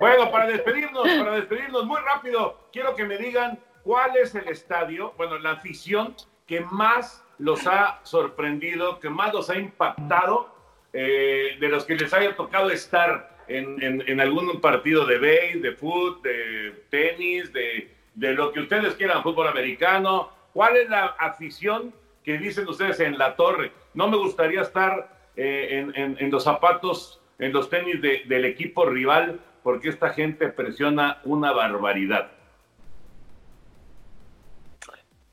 Bueno, 0.00 0.30
para 0.30 0.46
despedirnos, 0.46 1.02
para 1.06 1.32
despedirnos 1.32 1.84
muy 1.84 2.00
rápido, 2.00 2.68
quiero 2.72 2.96
que 2.96 3.04
me 3.04 3.18
digan 3.18 3.58
cuál 3.84 4.16
es 4.16 4.34
el 4.34 4.48
estadio, 4.48 5.12
bueno, 5.16 5.38
la 5.38 5.52
afición 5.52 6.14
que 6.46 6.60
más 6.60 7.24
los 7.38 7.66
ha 7.66 8.00
sorprendido, 8.04 9.00
que 9.00 9.08
más 9.10 9.32
los 9.32 9.50
ha 9.50 9.58
impactado, 9.58 10.54
eh, 10.92 11.56
de 11.58 11.68
los 11.68 11.84
que 11.84 11.94
les 11.96 12.12
haya 12.12 12.36
tocado 12.36 12.70
estar 12.70 13.32
en, 13.48 14.20
algún 14.20 14.60
partido 14.60 15.04
de 15.06 15.18
base, 15.18 15.58
de 15.60 15.72
fútbol, 15.72 16.22
de 16.22 16.84
tenis, 16.90 17.52
de, 17.52 17.90
lo 18.34 18.52
que 18.52 18.60
ustedes 18.60 18.94
quieran, 18.94 19.22
fútbol 19.22 19.48
americano. 19.48 20.30
¿Cuál 20.52 20.76
es 20.76 20.88
la 20.88 21.06
afición 21.18 21.94
que 22.24 22.38
dicen 22.38 22.68
ustedes 22.68 23.00
en 23.00 23.18
la 23.18 23.34
torre? 23.36 23.72
No 23.94 24.08
me 24.08 24.16
gustaría 24.16 24.62
estar 24.62 25.10
eh, 25.36 25.86
en, 25.94 26.30
los 26.30 26.44
zapatos, 26.44 27.20
en 27.38 27.52
los 27.52 27.68
tenis 27.68 28.00
de- 28.00 28.22
del 28.26 28.44
equipo 28.44 28.86
rival, 28.86 29.40
porque 29.62 29.88
esta 29.88 30.10
gente 30.10 30.48
presiona 30.48 31.20
una 31.24 31.52
barbaridad. 31.52 32.30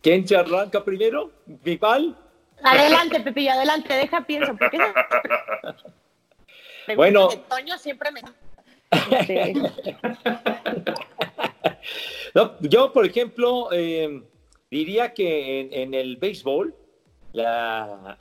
¿Quién 0.01 0.27
se 0.27 0.35
arranca 0.35 0.83
primero? 0.83 1.31
¿Vival? 1.45 2.15
Adelante, 2.63 3.19
Pepillo, 3.21 3.51
adelante, 3.51 3.93
deja 3.93 4.25
pienso. 4.25 4.55
Porque 4.57 4.77
Bueno. 6.95 7.29
Toño 7.49 7.77
siempre 7.77 8.11
me... 8.11 8.21
No, 12.35 12.55
yo, 12.61 12.93
por 12.93 13.05
ejemplo, 13.05 13.69
eh, 13.71 14.21
diría 14.69 15.13
que 15.13 15.61
en, 15.61 15.73
en 15.73 15.93
el 15.95 16.17
béisbol, 16.17 16.75
la, 17.33 18.17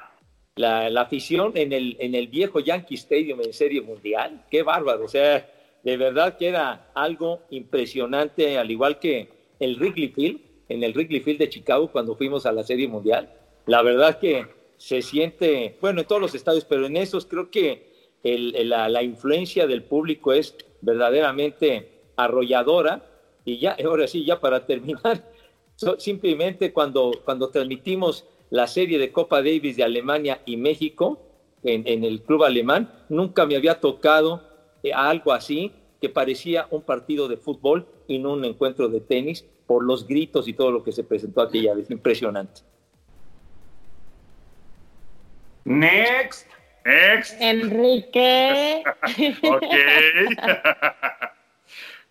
la, 0.57 0.89
la 0.89 1.01
afición 1.03 1.53
en 1.55 1.72
el, 1.72 1.97
en 2.01 2.14
el 2.14 2.29
viejo 2.29 2.61
Yankee 2.61 2.95
Stadium 2.95 3.41
en 3.43 3.53
Serie 3.53 3.83
Mundial, 3.83 4.45
qué 4.51 4.62
bárbaro. 4.62 5.05
O 5.05 5.09
sea, 5.09 5.47
de 5.83 5.97
verdad 5.97 6.39
que 6.39 6.49
era 6.49 6.91
algo 6.95 7.43
impresionante, 7.51 8.57
al 8.59 8.70
igual 8.70 8.99
que 8.99 9.29
el 9.61 9.76
Wrigley 9.76 10.09
Field, 10.09 10.41
en 10.69 10.83
el 10.83 10.93
Wrigley 10.93 11.21
Field 11.21 11.39
de 11.39 11.49
Chicago 11.49 11.91
cuando 11.91 12.14
fuimos 12.16 12.47
a 12.47 12.53
la 12.53 12.62
Serie 12.62 12.89
Mundial. 12.89 13.33
La 13.66 13.83
verdad 13.83 14.19
que 14.19 14.47
se 14.77 15.03
siente, 15.03 15.77
bueno, 15.81 16.01
en 16.03 16.07
todos 16.07 16.21
los 16.21 16.35
estadios, 16.35 16.64
pero 16.64 16.87
en 16.87 16.97
esos 16.97 17.27
creo 17.27 17.51
que 17.51 17.89
el- 18.23 18.55
el- 18.57 18.69
la, 18.71 18.89
la 18.89 19.03
influencia 19.03 19.66
del 19.66 19.83
público 19.83 20.33
es 20.33 20.55
verdaderamente 20.81 21.89
arrolladora. 22.16 23.05
Y 23.45 23.59
ya, 23.59 23.77
ahora 23.85 24.07
sí, 24.07 24.25
ya 24.25 24.41
para 24.41 24.66
terminar, 24.66 25.25
so- 25.77 25.99
simplemente 25.99 26.73
cuando, 26.73 27.12
cuando 27.25 27.49
transmitimos 27.49 28.25
la 28.51 28.66
serie 28.66 28.99
de 28.99 29.11
Copa 29.12 29.39
Davis 29.39 29.77
de 29.77 29.85
Alemania 29.85 30.41
y 30.47 30.57
México 30.57 31.21
en, 31.62 31.87
en 31.87 32.05
el 32.05 32.23
club 32.23 32.45
alemán, 32.45 32.93
nunca 33.09 33.47
me 33.47 33.57
había 33.57 33.81
tocado 33.81 34.43
eh, 34.83 34.93
algo 34.93 35.33
así 35.33 35.73
que 36.01 36.09
parecía 36.09 36.66
un 36.71 36.83
partido 36.83 37.27
de 37.29 37.37
fútbol 37.37 37.87
y 38.07 38.19
no 38.19 38.33
un 38.35 38.45
encuentro 38.45 38.89
de 38.89 39.01
tenis 39.01 39.45
por 39.69 39.85
los 39.85 40.09
gritos 40.09 40.49
y 40.49 40.55
todo 40.55 40.73
lo 40.73 40.83
que 40.83 40.91
se 40.91 41.05
presentó 41.05 41.43
aquella 41.43 41.75
vez. 41.75 41.91
Impresionante. 41.91 42.62
Next. 45.64 46.49
Next. 46.85 47.41
Enrique. 47.41 48.83
Ok. 49.43 49.64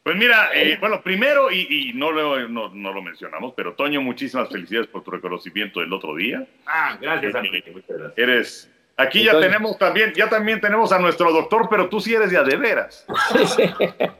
Pues 0.07 0.15
mira, 0.15 0.51
eh, 0.53 0.77
bueno, 0.79 1.01
primero, 1.01 1.51
y, 1.51 1.67
y 1.69 1.91
no, 1.93 2.13
lo, 2.13 2.47
no, 2.47 2.69
no 2.69 2.93
lo 2.93 3.01
mencionamos, 3.01 3.53
pero 3.57 3.73
Toño, 3.73 4.01
muchísimas 4.01 4.47
felicidades 4.47 4.87
por 4.87 5.03
tu 5.03 5.11
reconocimiento 5.11 5.81
del 5.81 5.91
otro 5.91 6.15
día. 6.15 6.47
Ah, 6.65 6.97
gracias, 7.01 7.35
Enrique. 7.35 7.71
Muchas 7.71 7.97
gracias. 7.97 8.17
Eres. 8.17 8.71
Aquí 8.99 9.23
ya 9.23 9.39
tenemos 9.39 9.77
también, 9.77 10.11
ya 10.15 10.27
también 10.27 10.59
tenemos 10.59 10.91
a 10.91 10.97
nuestro 10.97 11.31
doctor, 11.31 11.67
pero 11.69 11.87
tú 11.87 11.99
sí 12.01 12.15
eres 12.15 12.31
de 12.31 12.37
a 12.37 12.43
de 12.43 12.57
veras. 12.57 13.05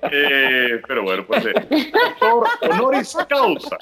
Eh, 0.10 0.82
pero 0.88 1.04
bueno, 1.04 1.26
pues 1.26 1.46
eh, 1.46 1.54
doctor 2.22 2.48
honoris 2.62 3.18
causa. 3.28 3.78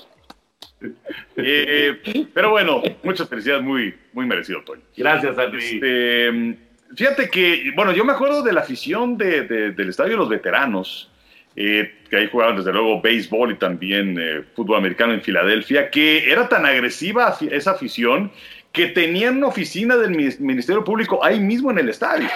Eh, 1.38 2.28
pero 2.34 2.50
bueno, 2.52 2.82
muchas 3.04 3.28
felicidades, 3.30 3.64
muy, 3.64 3.94
muy 4.14 4.26
merecido, 4.26 4.62
Toño. 4.62 4.82
Gracias, 4.98 5.38
Henry. 5.38 5.64
Este, 5.64 6.58
fíjate 6.96 7.30
que, 7.30 7.72
bueno, 7.76 7.92
yo 7.92 8.04
me 8.06 8.14
acuerdo 8.14 8.42
de 8.44 8.54
la 8.54 8.62
afición 8.62 9.18
de- 9.18 9.42
de- 9.44 9.72
del 9.72 9.90
Estadio 9.90 10.12
de 10.14 10.18
los 10.18 10.30
Veteranos, 10.30 11.12
eh, 11.56 11.94
que 12.10 12.18
ahí 12.18 12.30
jugaban 12.32 12.58
desde 12.58 12.74
luego 12.74 13.02
béisbol 13.02 13.52
y 13.52 13.56
también 13.56 14.18
eh, 14.20 14.44
fútbol 14.56 14.78
americano 14.78 15.14
en 15.14 15.22
Filadelfia, 15.22 15.90
que 15.90 16.30
era 16.32 16.50
tan 16.50 16.66
agresiva 16.66 17.38
esa 17.52 17.72
afición 17.72 18.32
que 18.76 18.88
tenían 18.88 19.38
una 19.38 19.48
oficina 19.48 19.96
del 19.96 20.12
Minis- 20.12 20.40
Ministerio 20.40 20.84
Público 20.84 21.24
ahí 21.24 21.40
mismo 21.40 21.72
en 21.72 21.80
el 21.80 21.90
estadio. 21.90 22.28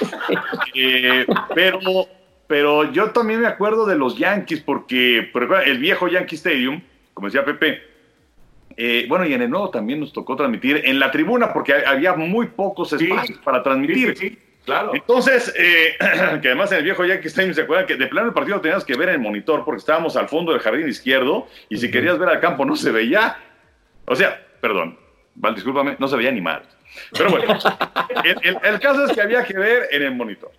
Eh, 0.74 1.26
pero, 1.54 1.78
pero 2.46 2.92
yo 2.92 3.10
también 3.10 3.40
me 3.40 3.46
acuerdo 3.46 3.86
de 3.86 3.96
los 3.96 4.16
Yankees, 4.18 4.60
porque 4.60 5.30
el 5.64 5.78
viejo 5.78 6.08
Yankee 6.08 6.36
Stadium, 6.36 6.82
como 7.14 7.28
decía 7.28 7.44
Pepe, 7.44 7.82
eh, 8.76 9.06
bueno, 9.08 9.24
y 9.26 9.32
en 9.34 9.42
el 9.42 9.50
nuevo 9.50 9.70
también 9.70 10.00
nos 10.00 10.12
tocó 10.12 10.36
transmitir 10.36 10.82
en 10.84 10.98
la 10.98 11.10
tribuna, 11.10 11.52
porque 11.52 11.72
ha- 11.74 11.90
había 11.90 12.14
muy 12.14 12.48
pocos 12.48 12.90
Sí. 12.90 12.96
espacios 13.06 13.38
para 13.38 13.62
transmitir. 13.62 14.16
Sí, 14.16 14.28
sí, 14.28 14.28
sí, 14.30 14.38
claro. 14.66 14.92
Entonces, 14.94 15.54
eh, 15.58 15.94
que 16.42 16.48
además 16.48 16.70
en 16.72 16.78
el 16.78 16.84
viejo 16.84 17.04
Yankee 17.04 17.28
Stadium 17.28 17.54
se 17.54 17.62
acuerdan 17.62 17.86
que 17.86 17.96
de 17.96 18.06
plano 18.06 18.28
el 18.28 18.34
partido 18.34 18.56
lo 18.56 18.62
tenías 18.62 18.84
que 18.84 18.96
ver 18.96 19.08
en 19.10 19.14
el 19.16 19.20
monitor 19.20 19.64
porque 19.64 19.78
estábamos 19.78 20.16
al 20.16 20.28
fondo 20.28 20.52
del 20.52 20.60
jardín 20.60 20.88
izquierdo 20.88 21.46
y 21.70 21.78
si 21.78 21.90
querías 21.90 22.18
ver 22.18 22.28
al 22.28 22.40
campo 22.40 22.64
no 22.66 22.76
se 22.76 22.90
veía. 22.90 23.38
O 24.06 24.14
sea, 24.14 24.44
perdón, 24.60 24.98
Val, 25.36 25.54
discúlpame, 25.54 25.96
no 25.98 26.08
se 26.08 26.16
veía 26.16 26.32
ni 26.32 26.40
mal. 26.40 26.62
Pero 27.12 27.30
bueno, 27.30 27.58
el, 28.24 28.36
el- 28.42 28.58
el 28.62 28.80
caso 28.80 29.04
es 29.04 29.12
que 29.12 29.20
había 29.20 29.44
que 29.44 29.58
ver 29.58 29.88
en 29.90 30.02
el 30.02 30.14
monitor. 30.14 30.50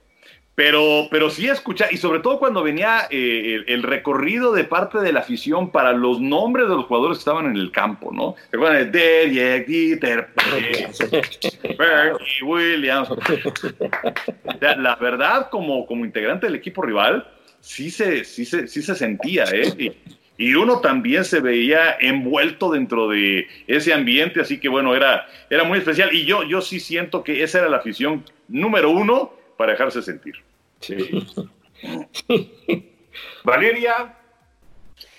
Pero, 0.56 1.08
pero 1.12 1.30
sí 1.30 1.48
escuchar, 1.48 1.90
y 1.94 1.98
sobre 1.98 2.20
todo 2.20 2.40
cuando 2.40 2.64
venía 2.64 3.02
eh, 3.12 3.54
el, 3.56 3.66
el 3.68 3.84
recorrido 3.84 4.52
de 4.54 4.64
parte 4.64 4.98
de 5.00 5.12
la 5.14 5.20
afición 5.20 5.72
para 5.72 5.94
los 5.94 6.20
nombres 6.20 6.68
de 6.68 6.74
los 6.76 6.86
jugadores 6.86 7.18
que 7.20 7.22
estaban 7.22 7.46
en 7.46 7.58
el 7.58 7.72
campo, 7.72 8.12
¿no? 8.12 8.34
¿Se 8.50 8.58
acuerdan 8.58 8.92
de 8.92 9.64
Dieter, 9.68 10.30
Bernie 11.78 12.42
Williams? 12.44 13.10
O 13.12 13.18
sea, 14.60 14.76
la 14.78 14.96
verdad, 14.96 15.50
como, 15.52 15.86
como 15.86 16.06
integrante 16.06 16.48
del 16.48 16.56
equipo 16.56 16.82
rival, 16.82 17.28
sí 17.60 17.92
se, 17.92 18.24
sí 18.24 18.44
se, 18.44 18.68
sí 18.68 18.82
se 18.82 18.96
sentía, 18.96 19.44
¿eh? 19.54 19.72
Y, 19.78 19.92
y 20.38 20.54
uno 20.54 20.80
también 20.80 21.26
se 21.26 21.40
veía 21.40 21.98
envuelto 22.00 22.72
dentro 22.72 23.10
de 23.10 23.48
ese 23.66 23.94
ambiente, 23.94 24.40
así 24.40 24.60
que 24.60 24.70
bueno, 24.70 24.96
era, 24.96 25.28
era 25.50 25.64
muy 25.64 25.80
especial. 25.80 26.14
Y 26.14 26.26
yo, 26.26 26.44
yo 26.44 26.62
sí 26.62 26.80
siento 26.80 27.24
que 27.24 27.42
esa 27.44 27.60
era 27.60 27.70
la 27.70 27.78
afición 27.78 28.24
número 28.48 28.92
uno 28.92 29.34
para 29.58 29.72
dejarse 29.72 30.02
sentir. 30.02 30.36
Valeria. 33.44 34.14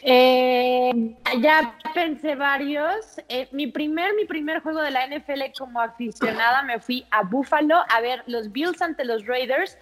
Eh, 0.03 0.93
ya 1.41 1.77
pensé 1.95 2.37
varios. 2.37 3.21
Eh, 3.29 3.49
mi 3.51 3.67
primer, 3.67 4.15
mi 4.15 4.25
primer 4.25 4.61
juego 4.61 4.81
de 4.81 4.93
la 4.93 5.07
NFL 5.07 5.43
como 5.59 5.81
aficionada 5.81 6.63
me 6.63 6.79
fui 6.79 7.05
a 7.11 7.23
Buffalo 7.23 7.83
a 7.89 8.01
ver 8.01 8.23
los 8.27 8.53
Bills 8.53 8.81
ante 8.81 9.05
los 9.05 9.27
Raiders. 9.27 9.77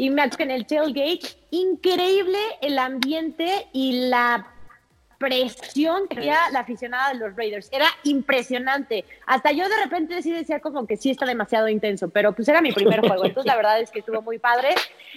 Y 0.00 0.08
me 0.08 0.22
en 0.38 0.50
el 0.50 0.64
tailgate, 0.64 1.20
increíble 1.50 2.38
el 2.62 2.78
ambiente 2.78 3.66
y 3.74 4.08
la 4.08 4.50
presión 5.20 6.08
que 6.08 6.16
había 6.16 6.38
la 6.50 6.60
aficionada 6.60 7.12
de 7.12 7.18
los 7.18 7.36
Raiders. 7.36 7.68
Era 7.70 7.84
impresionante. 8.04 9.04
Hasta 9.26 9.52
yo 9.52 9.68
de 9.68 9.76
repente 9.84 10.22
sí 10.22 10.32
decía 10.32 10.60
como 10.60 10.86
que 10.86 10.96
sí 10.96 11.10
está 11.10 11.26
demasiado 11.26 11.68
intenso, 11.68 12.08
pero 12.08 12.32
pues 12.32 12.48
era 12.48 12.62
mi 12.62 12.72
primer 12.72 13.00
juego. 13.00 13.26
Entonces 13.26 13.44
la 13.46 13.54
verdad 13.56 13.80
es 13.80 13.90
que 13.90 13.98
estuvo 13.98 14.22
muy 14.22 14.38
padre. 14.38 14.70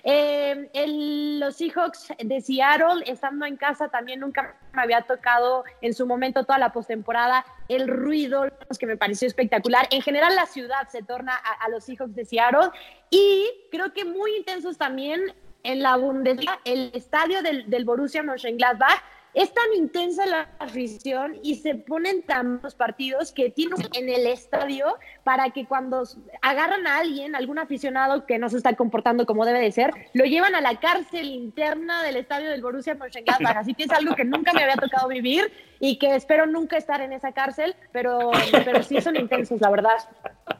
Eh, 0.03 0.69
el- 0.73 1.39
los 1.39 1.55
Seahawks 1.55 2.09
de 2.19 2.41
Seattle, 2.41 3.03
estando 3.05 3.45
en 3.45 3.55
casa, 3.55 3.87
también 3.87 4.19
nunca 4.19 4.57
me 4.73 4.81
había 4.81 5.01
tocado 5.03 5.63
en 5.81 5.93
su 5.93 6.05
momento 6.05 6.43
toda 6.43 6.59
la 6.59 6.73
postemporada 6.73 7.45
el 7.69 7.87
ruido, 7.87 8.45
que 8.77 8.85
me 8.85 8.97
pareció 8.97 9.25
espectacular. 9.25 9.87
En 9.89 10.01
general 10.01 10.35
la 10.35 10.47
ciudad 10.47 10.85
se 10.89 11.01
torna 11.01 11.33
a, 11.33 11.63
a 11.65 11.69
los 11.69 11.85
Seahawks 11.85 12.13
de 12.13 12.25
Seattle 12.25 12.71
y 13.09 13.49
creo 13.71 13.93
que 13.93 14.03
muy 14.03 14.35
intensos 14.35 14.77
también 14.77 15.21
en 15.63 15.81
la 15.81 15.95
Bundesliga, 15.95 16.59
el 16.65 16.91
estadio 16.93 17.41
del, 17.41 17.69
del 17.69 17.85
Borussia 17.85 18.21
Mönchengladbach 18.21 19.01
es 19.33 19.53
tan 19.53 19.73
intensa 19.75 20.25
la 20.25 20.49
afición 20.59 21.37
y 21.41 21.55
se 21.55 21.75
ponen 21.75 22.21
tan 22.23 22.59
los 22.61 22.75
partidos 22.75 23.31
que 23.31 23.49
tienen 23.49 23.79
en 23.93 24.09
el 24.09 24.27
estadio 24.27 24.97
para 25.23 25.49
que 25.49 25.65
cuando 25.65 26.03
agarran 26.41 26.85
a 26.87 26.97
alguien, 26.99 27.35
algún 27.35 27.57
aficionado 27.57 28.25
que 28.25 28.37
no 28.37 28.49
se 28.49 28.57
está 28.57 28.75
comportando 28.75 29.25
como 29.25 29.45
debe 29.45 29.59
de 29.59 29.71
ser, 29.71 29.91
lo 30.13 30.25
llevan 30.25 30.55
a 30.55 30.61
la 30.61 30.79
cárcel 30.79 31.25
interna 31.25 32.03
del 32.03 32.17
estadio 32.17 32.49
del 32.49 32.61
Borussia 32.61 32.95
Mönchengladbach. 32.95 33.57
Así 33.57 33.73
que 33.73 33.83
es 33.83 33.91
algo 33.91 34.15
que 34.15 34.25
nunca 34.25 34.53
me 34.53 34.63
había 34.63 34.75
tocado 34.75 35.07
vivir 35.07 35.51
y 35.79 35.97
que 35.97 36.15
espero 36.15 36.45
nunca 36.45 36.77
estar 36.77 37.01
en 37.01 37.13
esa 37.13 37.31
cárcel, 37.31 37.75
pero, 37.91 38.31
pero 38.65 38.83
sí 38.83 39.01
son 39.01 39.15
intensos, 39.15 39.59
la 39.61 39.69
verdad. 39.69 39.97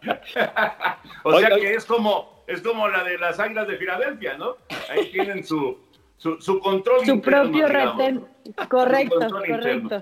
o 1.23 1.39
sea 1.39 1.49
que 1.55 1.75
es 1.75 1.85
como, 1.85 2.43
es 2.47 2.61
como 2.61 2.89
la 2.89 3.03
de 3.03 3.17
las 3.17 3.39
águilas 3.39 3.67
de 3.67 3.77
Filadelfia, 3.77 4.37
¿no? 4.37 4.57
Ahí 4.89 5.11
tienen 5.11 5.43
su, 5.43 5.77
su, 6.23 6.39
su 6.39 6.57
control 6.59 7.05
su 7.05 7.19
propio 7.19 7.67
retén. 7.67 8.25
Correcto, 8.69 9.19
correcto. 9.29 10.01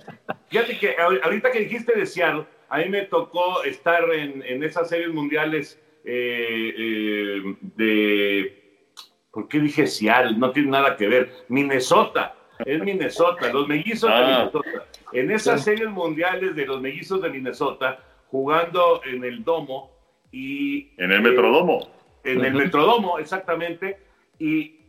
Fíjate 0.49 0.77
que 0.77 0.95
ahorita 1.23 1.51
que 1.51 1.61
dijiste 1.61 1.97
de 1.97 2.05
Seattle, 2.05 2.45
a 2.69 2.77
mí 2.77 2.89
me 2.89 3.01
tocó 3.03 3.63
estar 3.63 4.03
en, 4.13 4.43
en 4.43 4.63
esas 4.63 4.87
series 4.87 5.11
mundiales 5.11 5.81
eh, 6.05 6.73
eh, 6.77 7.55
de. 7.75 8.83
¿Por 9.31 9.47
qué 9.47 9.59
dije 9.61 9.87
Seattle? 9.87 10.37
No 10.37 10.51
tiene 10.51 10.69
nada 10.69 10.95
que 10.95 11.07
ver. 11.07 11.31
Minnesota. 11.49 12.35
Es 12.65 12.79
Minnesota, 12.83 13.51
los 13.51 13.67
mellizos 13.67 14.07
de 14.11 14.15
Ah. 14.15 14.37
Minnesota. 14.37 14.85
En 15.13 15.31
esas 15.31 15.63
series 15.63 15.89
mundiales 15.89 16.55
de 16.55 16.67
los 16.67 16.79
mellizos 16.79 17.19
de 17.23 17.29
Minnesota, 17.31 17.97
jugando 18.27 19.01
en 19.05 19.23
el 19.23 19.43
domo 19.43 19.91
y. 20.31 20.91
En 21.01 21.11
el 21.11 21.21
Metrodomo. 21.23 21.89
En 22.23 22.45
el 22.45 22.53
Metrodomo, 22.53 23.17
exactamente. 23.17 23.97
Y 24.37 24.80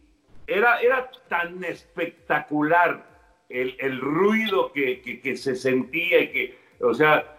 era, 0.46 0.80
era 0.80 1.10
tan 1.28 1.62
espectacular 1.64 3.06
el, 3.48 3.76
el 3.78 4.00
ruido 4.00 4.72
que, 4.72 5.00
que- 5.02 5.20
que 5.20 5.36
se 5.36 5.54
sentía 5.54 6.20
y 6.20 6.28
que, 6.32 6.58
o 6.80 6.94
sea, 6.94 7.36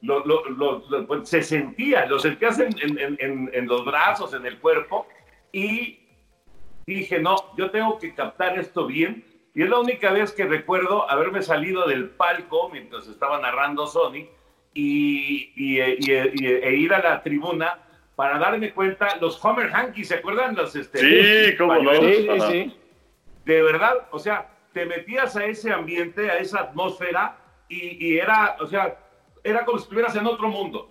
lo- 0.00 0.24
lo- 0.26 0.44
lo- 0.48 1.06
pues, 1.06 1.28
se 1.28 1.42
sentía, 1.42 2.06
lo 2.06 2.18
sentías 2.18 2.58
en, 2.58 2.74
en- 2.80 3.16
en- 3.20 3.50
en 3.52 3.66
los 3.66 3.84
brazos, 3.84 4.34
en 4.34 4.44
el 4.46 4.58
cuerpo, 4.58 5.06
y 5.52 6.00
dije, 6.86 7.20
no, 7.20 7.36
yo 7.56 7.70
tengo 7.70 7.98
que 7.98 8.14
captar 8.14 8.58
esto 8.58 8.86
bien. 8.86 9.24
Y 9.54 9.62
es 9.62 9.68
la 9.68 9.78
única 9.78 10.10
vez 10.12 10.32
que 10.32 10.46
recuerdo 10.46 11.08
haberme 11.10 11.42
salido 11.42 11.86
del 11.86 12.08
palco 12.10 12.68
mientras 12.70 13.06
estaba 13.06 13.38
narrando 13.38 13.86
Sony 13.86 14.26
y, 14.74 15.52
y- 15.54 15.80
y- 15.80 16.32
y- 16.34 16.46
e 16.46 16.74
ir 16.76 16.92
a 16.94 17.00
la 17.02 17.22
tribuna 17.22 17.78
para 18.16 18.38
darme 18.38 18.72
cuenta, 18.72 19.16
los 19.20 19.42
Homer 19.44 19.70
Hankies, 19.74 20.08
¿se 20.08 20.14
acuerdan? 20.16 20.54
Los, 20.54 20.74
este, 20.76 20.98
Sí, 21.50 21.56
cómo 21.56 21.74
no. 21.82 21.90
Sí, 22.00 22.14
sí, 22.14 22.40
sí. 22.50 22.76
De 23.44 23.62
verdad, 23.62 24.08
o 24.10 24.18
sea, 24.18 24.48
te 24.72 24.86
metías 24.86 25.36
a 25.36 25.44
ese 25.46 25.72
ambiente, 25.72 26.30
a 26.30 26.38
esa 26.38 26.60
atmósfera 26.60 27.36
y, 27.68 28.06
y 28.06 28.18
era, 28.18 28.56
o 28.60 28.66
sea, 28.66 28.96
era 29.42 29.64
como 29.64 29.78
si 29.78 29.84
estuvieras 29.84 30.14
en 30.16 30.26
otro 30.26 30.48
mundo. 30.48 30.88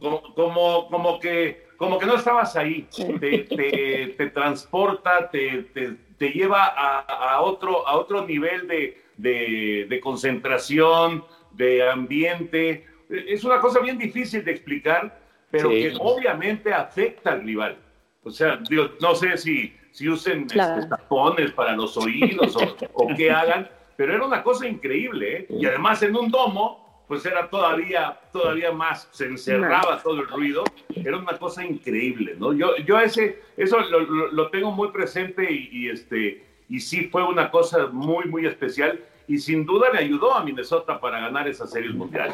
Como, 0.00 0.22
como, 0.34 0.88
como 0.88 1.20
que, 1.20 1.66
como 1.76 1.98
que 1.98 2.06
no 2.06 2.14
estabas 2.16 2.56
ahí. 2.56 2.88
Te, 3.20 3.38
te- 3.44 4.14
te 4.16 4.26
transporta, 4.30 5.30
te, 5.30 5.64
te- 5.74 5.96
te 6.18 6.30
lleva 6.30 6.64
a, 6.64 7.00
a 7.00 7.40
otro, 7.42 7.86
a 7.86 7.96
otro 7.96 8.26
nivel 8.26 8.66
de, 8.66 9.00
de- 9.16 9.86
de 9.88 10.00
concentración, 10.00 11.24
de 11.52 11.88
ambiente. 11.88 12.86
Es 13.10 13.44
una 13.44 13.60
cosa 13.60 13.80
bien 13.80 13.98
difícil 13.98 14.44
de 14.44 14.52
explicar, 14.52 15.20
pero 15.52 15.70
Sí. 15.70 15.82
que 15.82 15.92
obviamente 16.00 16.72
afecta 16.74 17.30
al 17.32 17.42
rival. 17.44 17.76
O 18.24 18.30
sea, 18.30 18.58
digo, 18.68 18.88
no 19.00 19.14
sé 19.14 19.36
si, 19.36 19.72
si 19.92 20.08
usen 20.08 20.46
Claro. 20.46 20.80
este, 20.80 20.88
tapones 20.90 21.52
para 21.52 21.76
los 21.76 21.96
oídos 21.96 22.56
o, 22.56 22.76
o 22.94 23.08
qué 23.16 23.30
hagan, 23.30 23.68
pero 23.96 24.14
era 24.14 24.24
una 24.26 24.42
cosa 24.42 24.66
increíble, 24.66 25.36
¿eh? 25.36 25.46
Y 25.50 25.66
además 25.66 26.02
en 26.02 26.16
un 26.16 26.30
domo, 26.30 27.04
pues 27.06 27.26
era 27.26 27.50
todavía, 27.50 28.18
todavía 28.32 28.72
más, 28.72 29.08
se 29.12 29.26
encerraba 29.26 30.02
todo 30.02 30.14
el 30.20 30.28
ruido, 30.28 30.64
era 30.96 31.18
una 31.18 31.36
cosa 31.38 31.64
increíble, 31.64 32.34
¿no? 32.38 32.52
Yo, 32.54 32.74
yo 32.86 32.98
ese, 32.98 33.38
eso 33.56 33.78
lo, 33.80 34.00
lo- 34.00 34.32
lo 34.32 34.50
tengo 34.50 34.72
muy 34.72 34.88
presente 34.88 35.46
y, 35.52 35.68
y, 35.72 35.88
este, 35.90 36.42
y 36.70 36.80
sí 36.80 37.08
fue 37.12 37.22
una 37.24 37.50
cosa 37.50 37.88
muy, 37.88 38.24
muy 38.26 38.46
especial 38.46 38.98
y 39.28 39.36
sin 39.38 39.66
duda 39.66 39.90
le 39.92 39.98
ayudó 39.98 40.34
a 40.34 40.42
Minnesota 40.42 40.98
para 40.98 41.20
ganar 41.20 41.46
esa 41.48 41.66
serie 41.66 41.90
mundial, 41.90 42.30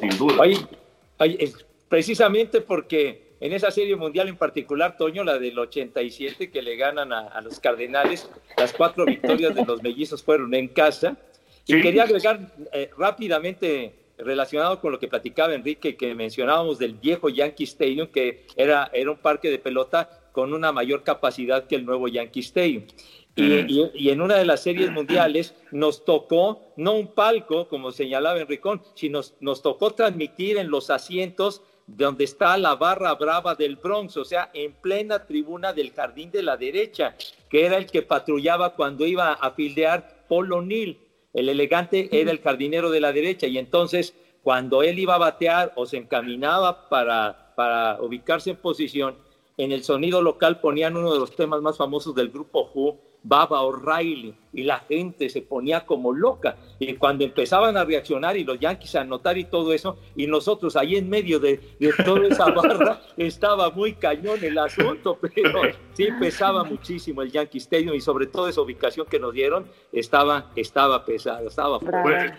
sin 0.00 0.16
duda. 0.16 0.40
Oye, 0.40 0.56
oye, 1.18 1.52
precisamente 1.90 2.60
porque 2.62 3.34
en 3.40 3.52
esa 3.52 3.70
serie 3.70 3.96
mundial 3.96 4.28
en 4.28 4.36
particular, 4.36 4.96
Toño, 4.96 5.24
la 5.24 5.38
del 5.38 5.58
87 5.58 6.50
que 6.50 6.62
le 6.62 6.76
ganan 6.76 7.12
a, 7.12 7.26
a 7.28 7.40
los 7.40 7.58
Cardenales, 7.58 8.30
las 8.56 8.72
cuatro 8.72 9.04
victorias 9.04 9.54
de 9.54 9.64
los 9.66 9.82
mellizos 9.82 10.22
fueron 10.22 10.54
en 10.54 10.68
casa. 10.68 11.16
Y 11.66 11.74
Sí. 11.74 11.82
quería 11.82 12.04
agregar 12.04 12.52
eh, 12.72 12.90
rápidamente, 12.96 13.92
relacionado 14.18 14.80
con 14.80 14.92
lo 14.92 14.98
que 14.98 15.08
platicaba 15.08 15.54
Enrique, 15.54 15.96
que 15.96 16.14
mencionábamos 16.14 16.78
del 16.78 16.94
viejo 16.94 17.28
Yankee 17.28 17.64
Stadium, 17.64 18.06
que 18.06 18.46
era, 18.56 18.88
era 18.92 19.10
un 19.10 19.18
parque 19.18 19.50
de 19.50 19.58
pelota 19.58 20.08
con 20.32 20.54
una 20.54 20.70
mayor 20.70 21.02
capacidad 21.02 21.66
que 21.66 21.74
el 21.76 21.84
nuevo 21.84 22.06
Yankee 22.08 22.40
Stadium. 22.40 22.84
Y, 23.36 23.42
y- 23.44 23.90
y 23.94 24.10
en 24.10 24.20
una 24.20 24.36
de 24.36 24.44
las 24.44 24.62
series 24.62 24.90
mundiales 24.90 25.54
nos 25.72 26.04
tocó, 26.04 26.72
no 26.76 26.94
un 26.94 27.14
palco, 27.14 27.68
como 27.68 27.90
señalaba 27.90 28.38
Enricón, 28.40 28.82
sino 28.94 29.18
nos, 29.18 29.34
nos 29.40 29.62
tocó 29.62 29.92
transmitir 29.92 30.58
en 30.58 30.68
los 30.70 30.90
asientos 30.90 31.62
donde 31.96 32.24
está 32.24 32.56
la 32.56 32.76
barra 32.76 33.14
brava 33.14 33.54
del 33.54 33.76
Bronx, 33.76 34.16
o 34.16 34.24
sea, 34.24 34.50
en 34.54 34.72
plena 34.72 35.26
tribuna 35.26 35.72
del 35.72 35.92
jardín 35.92 36.30
de 36.30 36.42
la 36.42 36.56
derecha, 36.56 37.16
que 37.48 37.66
era 37.66 37.76
el 37.76 37.86
que 37.86 38.02
patrullaba 38.02 38.74
cuando 38.74 39.06
iba 39.06 39.32
a 39.32 39.50
fildear 39.52 40.24
Paul 40.28 40.52
O'Neill. 40.52 40.98
El 41.32 41.48
elegante 41.48 42.08
era 42.12 42.30
el 42.30 42.40
jardinero 42.40 42.90
de 42.90 43.00
la 43.00 43.12
derecha 43.12 43.46
y 43.46 43.58
entonces 43.58 44.14
cuando 44.42 44.82
él 44.82 44.98
iba 44.98 45.16
a 45.16 45.18
batear 45.18 45.72
o 45.76 45.86
se 45.86 45.96
encaminaba 45.96 46.88
para, 46.88 47.52
para 47.56 48.00
ubicarse 48.00 48.50
en 48.50 48.56
posición, 48.56 49.16
en 49.56 49.72
el 49.72 49.84
sonido 49.84 50.22
local 50.22 50.60
ponían 50.60 50.96
uno 50.96 51.12
de 51.12 51.18
los 51.18 51.36
temas 51.36 51.60
más 51.60 51.76
famosos 51.76 52.14
del 52.14 52.30
grupo 52.30 52.70
Who, 52.72 52.98
Baba 53.22 53.60
O'Reilly, 53.62 54.34
y 54.52 54.62
la 54.64 54.78
gente 54.80 55.28
se 55.28 55.42
ponía 55.42 55.84
como 55.86 56.12
loca. 56.12 56.56
Y 56.78 56.94
cuando 56.94 57.22
empezaban 57.24 57.76
a 57.76 57.84
reaccionar 57.84 58.36
y 58.36 58.44
los 58.44 58.58
Yankees 58.58 58.94
a 58.96 59.02
anotar 59.02 59.36
y 59.38 59.44
todo 59.44 59.72
eso, 59.72 59.98
y 60.16 60.26
nosotros 60.26 60.74
ahí 60.76 60.96
en 60.96 61.08
medio 61.10 61.38
de, 61.38 61.60
de 61.78 61.92
toda 62.04 62.26
esa 62.26 62.46
barra, 62.50 63.00
estaba 63.16 63.70
muy 63.70 63.92
cañón 63.94 64.38
el 64.42 64.56
asunto, 64.58 65.18
pero 65.20 65.60
sí 65.92 66.08
pesaba 66.18 66.64
muchísimo 66.64 67.22
el 67.22 67.30
Yankee 67.30 67.58
Stadium 67.58 67.94
y 67.94 68.00
sobre 68.00 68.26
todo 68.26 68.48
esa 68.48 68.60
ubicación 68.62 69.06
que 69.06 69.18
nos 69.20 69.32
dieron, 69.34 69.66
estaba, 69.92 70.50
estaba 70.56 71.04
pesado, 71.04 71.46
estaba 71.48 71.78
fuerte. 71.78 72.00
Pues, 72.02 72.32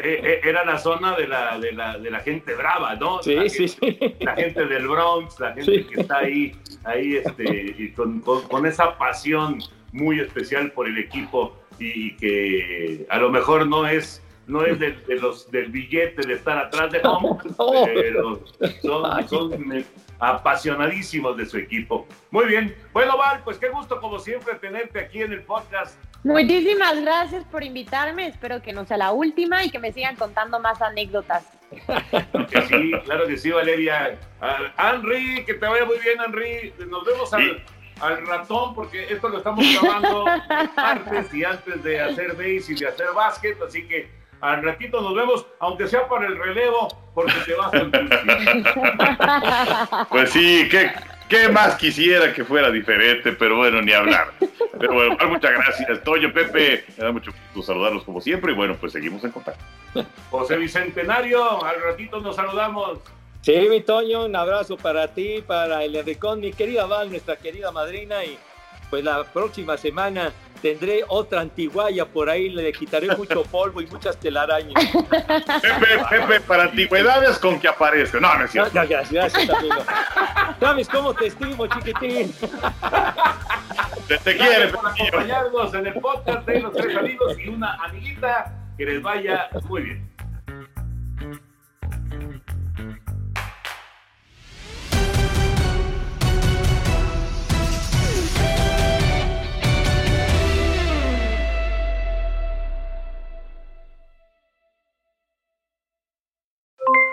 eh, 0.00 0.20
eh, 0.22 0.40
era 0.44 0.64
la 0.64 0.78
zona 0.78 1.16
de 1.16 1.26
la, 1.26 1.58
de 1.58 1.72
la, 1.72 1.98
de 1.98 2.08
la 2.08 2.20
gente 2.20 2.54
brava, 2.54 2.94
¿no? 2.94 3.20
Sí, 3.20 3.34
la, 3.34 3.48
sí, 3.48 3.66
gente, 3.68 4.16
la 4.20 4.36
gente 4.36 4.64
del 4.66 4.86
Bronx, 4.86 5.40
la 5.40 5.54
gente 5.54 5.72
Sí. 5.78 5.84
que 5.84 6.00
está 6.02 6.18
ahí, 6.18 6.52
ahí 6.84 7.16
este, 7.16 7.74
y 7.76 7.90
con, 7.92 8.20
con- 8.20 8.42
con 8.42 8.64
esa 8.66 8.96
pasión 8.96 9.58
muy 9.92 10.20
especial 10.20 10.72
por 10.72 10.88
el 10.88 10.98
equipo 10.98 11.56
y, 11.78 12.16
que 12.16 13.06
a 13.08 13.18
lo 13.18 13.30
mejor 13.30 13.66
no 13.66 13.86
es 13.86 14.22
no 14.46 14.64
es 14.64 14.78
de, 14.78 14.92
de 14.92 15.16
los 15.16 15.50
del 15.50 15.70
billete 15.70 16.26
de 16.26 16.34
estar 16.34 16.56
atrás 16.56 16.90
de 16.90 17.00
home, 17.04 17.38
No. 17.58 17.84
pero 17.84 18.42
son, 18.80 19.28
son, 19.28 19.72
eh, 19.72 19.84
apasionadísimos 20.18 21.36
de 21.36 21.46
su 21.46 21.58
equipo. 21.58 22.06
Muy 22.30 22.46
bien. 22.46 22.74
Bueno, 22.92 23.16
Val, 23.16 23.42
pues 23.44 23.58
qué 23.58 23.68
gusto 23.68 24.00
como 24.00 24.18
siempre 24.18 24.54
tenerte 24.54 25.00
aquí 25.00 25.22
en 25.22 25.32
el 25.32 25.42
podcast. 25.42 25.98
Muchísimas 26.24 27.00
gracias 27.00 27.44
por 27.44 27.62
invitarme. 27.62 28.26
Espero 28.26 28.60
que 28.60 28.72
no 28.72 28.84
sea 28.84 28.96
la 28.96 29.12
última 29.12 29.64
y 29.64 29.70
que 29.70 29.78
me 29.78 29.92
sigan 29.92 30.16
contando 30.16 30.58
más 30.58 30.82
anécdotas. 30.82 31.46
Que 31.70 32.62
sí, 32.62 32.92
claro 33.04 33.26
que 33.26 33.36
sí, 33.36 33.50
Valeria. 33.50 34.18
Ah, 34.40 34.72
Henry, 34.94 35.44
que 35.44 35.54
te 35.54 35.66
vaya 35.66 35.84
muy 35.84 35.98
bien, 35.98 36.18
Henry. 36.24 36.72
Nos 36.88 37.04
vemos 37.04 37.32
al, 37.34 37.62
al 38.00 38.26
ratón, 38.26 38.74
porque 38.74 39.12
esto 39.12 39.28
lo 39.28 39.38
estamos 39.38 39.64
grabando 39.80 40.24
antes 40.76 41.34
y 41.34 41.44
antes 41.44 41.82
de 41.82 42.00
hacer 42.00 42.32
base 42.32 42.72
y 42.72 42.74
de 42.74 42.88
hacer 42.88 43.06
básquet, 43.14 43.60
así 43.62 43.86
que 43.86 44.10
al 44.40 44.62
ratito 44.62 45.00
nos 45.00 45.14
vemos, 45.14 45.46
aunque 45.58 45.88
sea 45.88 46.08
para 46.08 46.26
el 46.26 46.38
relevo, 46.38 46.88
porque 47.14 47.34
te 47.44 47.54
vas 47.54 47.72
al 47.74 47.90
Pues 50.10 50.30
sí, 50.30 50.68
¿qué, 50.70 50.92
qué 51.28 51.48
más 51.48 51.74
quisiera 51.76 52.32
que 52.32 52.44
fuera 52.44 52.70
diferente, 52.70 53.32
pero 53.32 53.56
bueno, 53.56 53.82
ni 53.82 53.92
hablar. 53.92 54.32
Pero 54.78 54.94
bueno, 54.94 55.16
pues 55.16 55.30
muchas 55.30 55.52
gracias, 55.52 56.04
Toño, 56.04 56.32
Pepe. 56.32 56.84
Me 56.96 57.04
da 57.04 57.12
mucho 57.12 57.32
gusto 57.54 57.72
saludarlos 57.72 58.04
como 58.04 58.20
siempre 58.20 58.52
y 58.52 58.54
bueno, 58.54 58.76
pues 58.80 58.92
seguimos 58.92 59.24
en 59.24 59.32
contacto. 59.32 59.64
José 60.30 60.56
Bicentenario, 60.56 61.64
al 61.64 61.82
ratito 61.82 62.20
nos 62.20 62.36
saludamos. 62.36 63.00
Sí, 63.48 63.66
mi 63.70 63.80
Toño, 63.80 64.26
un 64.26 64.36
abrazo 64.36 64.76
para 64.76 65.08
ti, 65.08 65.42
para 65.46 65.82
el 65.82 65.96
Enricón, 65.96 66.38
mi 66.38 66.52
querida 66.52 66.84
Val, 66.84 67.08
nuestra 67.08 67.34
querida 67.36 67.72
madrina, 67.72 68.22
y 68.22 68.38
pues 68.90 69.02
la 69.02 69.24
próxima 69.24 69.78
semana 69.78 70.32
tendré 70.60 71.02
otra 71.08 71.40
antiguaya 71.40 72.04
por 72.04 72.28
ahí, 72.28 72.50
le 72.50 72.70
quitaré 72.74 73.16
mucho 73.16 73.42
polvo 73.50 73.80
y 73.80 73.86
muchas 73.86 74.18
telarañas. 74.18 74.74
Pepe, 74.84 76.04
Pepe, 76.10 76.40
para 76.42 76.64
antigüedades 76.64 77.38
con 77.38 77.58
que 77.58 77.68
aparezca. 77.68 78.20
No, 78.20 78.36
no 78.36 78.44
es 78.44 78.50
cierto. 78.50 78.70
Gracias, 78.74 79.10
gracias, 79.10 79.48
amigo. 79.48 79.76
¿Sabes 80.60 80.88
cómo 80.90 81.14
te 81.14 81.28
estimo, 81.28 81.66
chiquitín? 81.68 82.30
Te, 84.08 84.18
te 84.18 84.34
Gracias 84.34 84.58
quiere, 84.58 84.68
por 84.68 84.88
acompañarnos 84.88 85.72
en 85.72 85.86
el 85.86 85.94
podcast 85.94 86.46
de 86.46 86.60
los 86.60 86.72
tres 86.74 86.94
amigos 86.94 87.34
y 87.42 87.48
una 87.48 87.76
amiguita. 87.76 88.54
Que 88.76 88.84
les 88.84 89.00
vaya 89.00 89.48
muy 89.64 89.80
bien. 89.80 91.38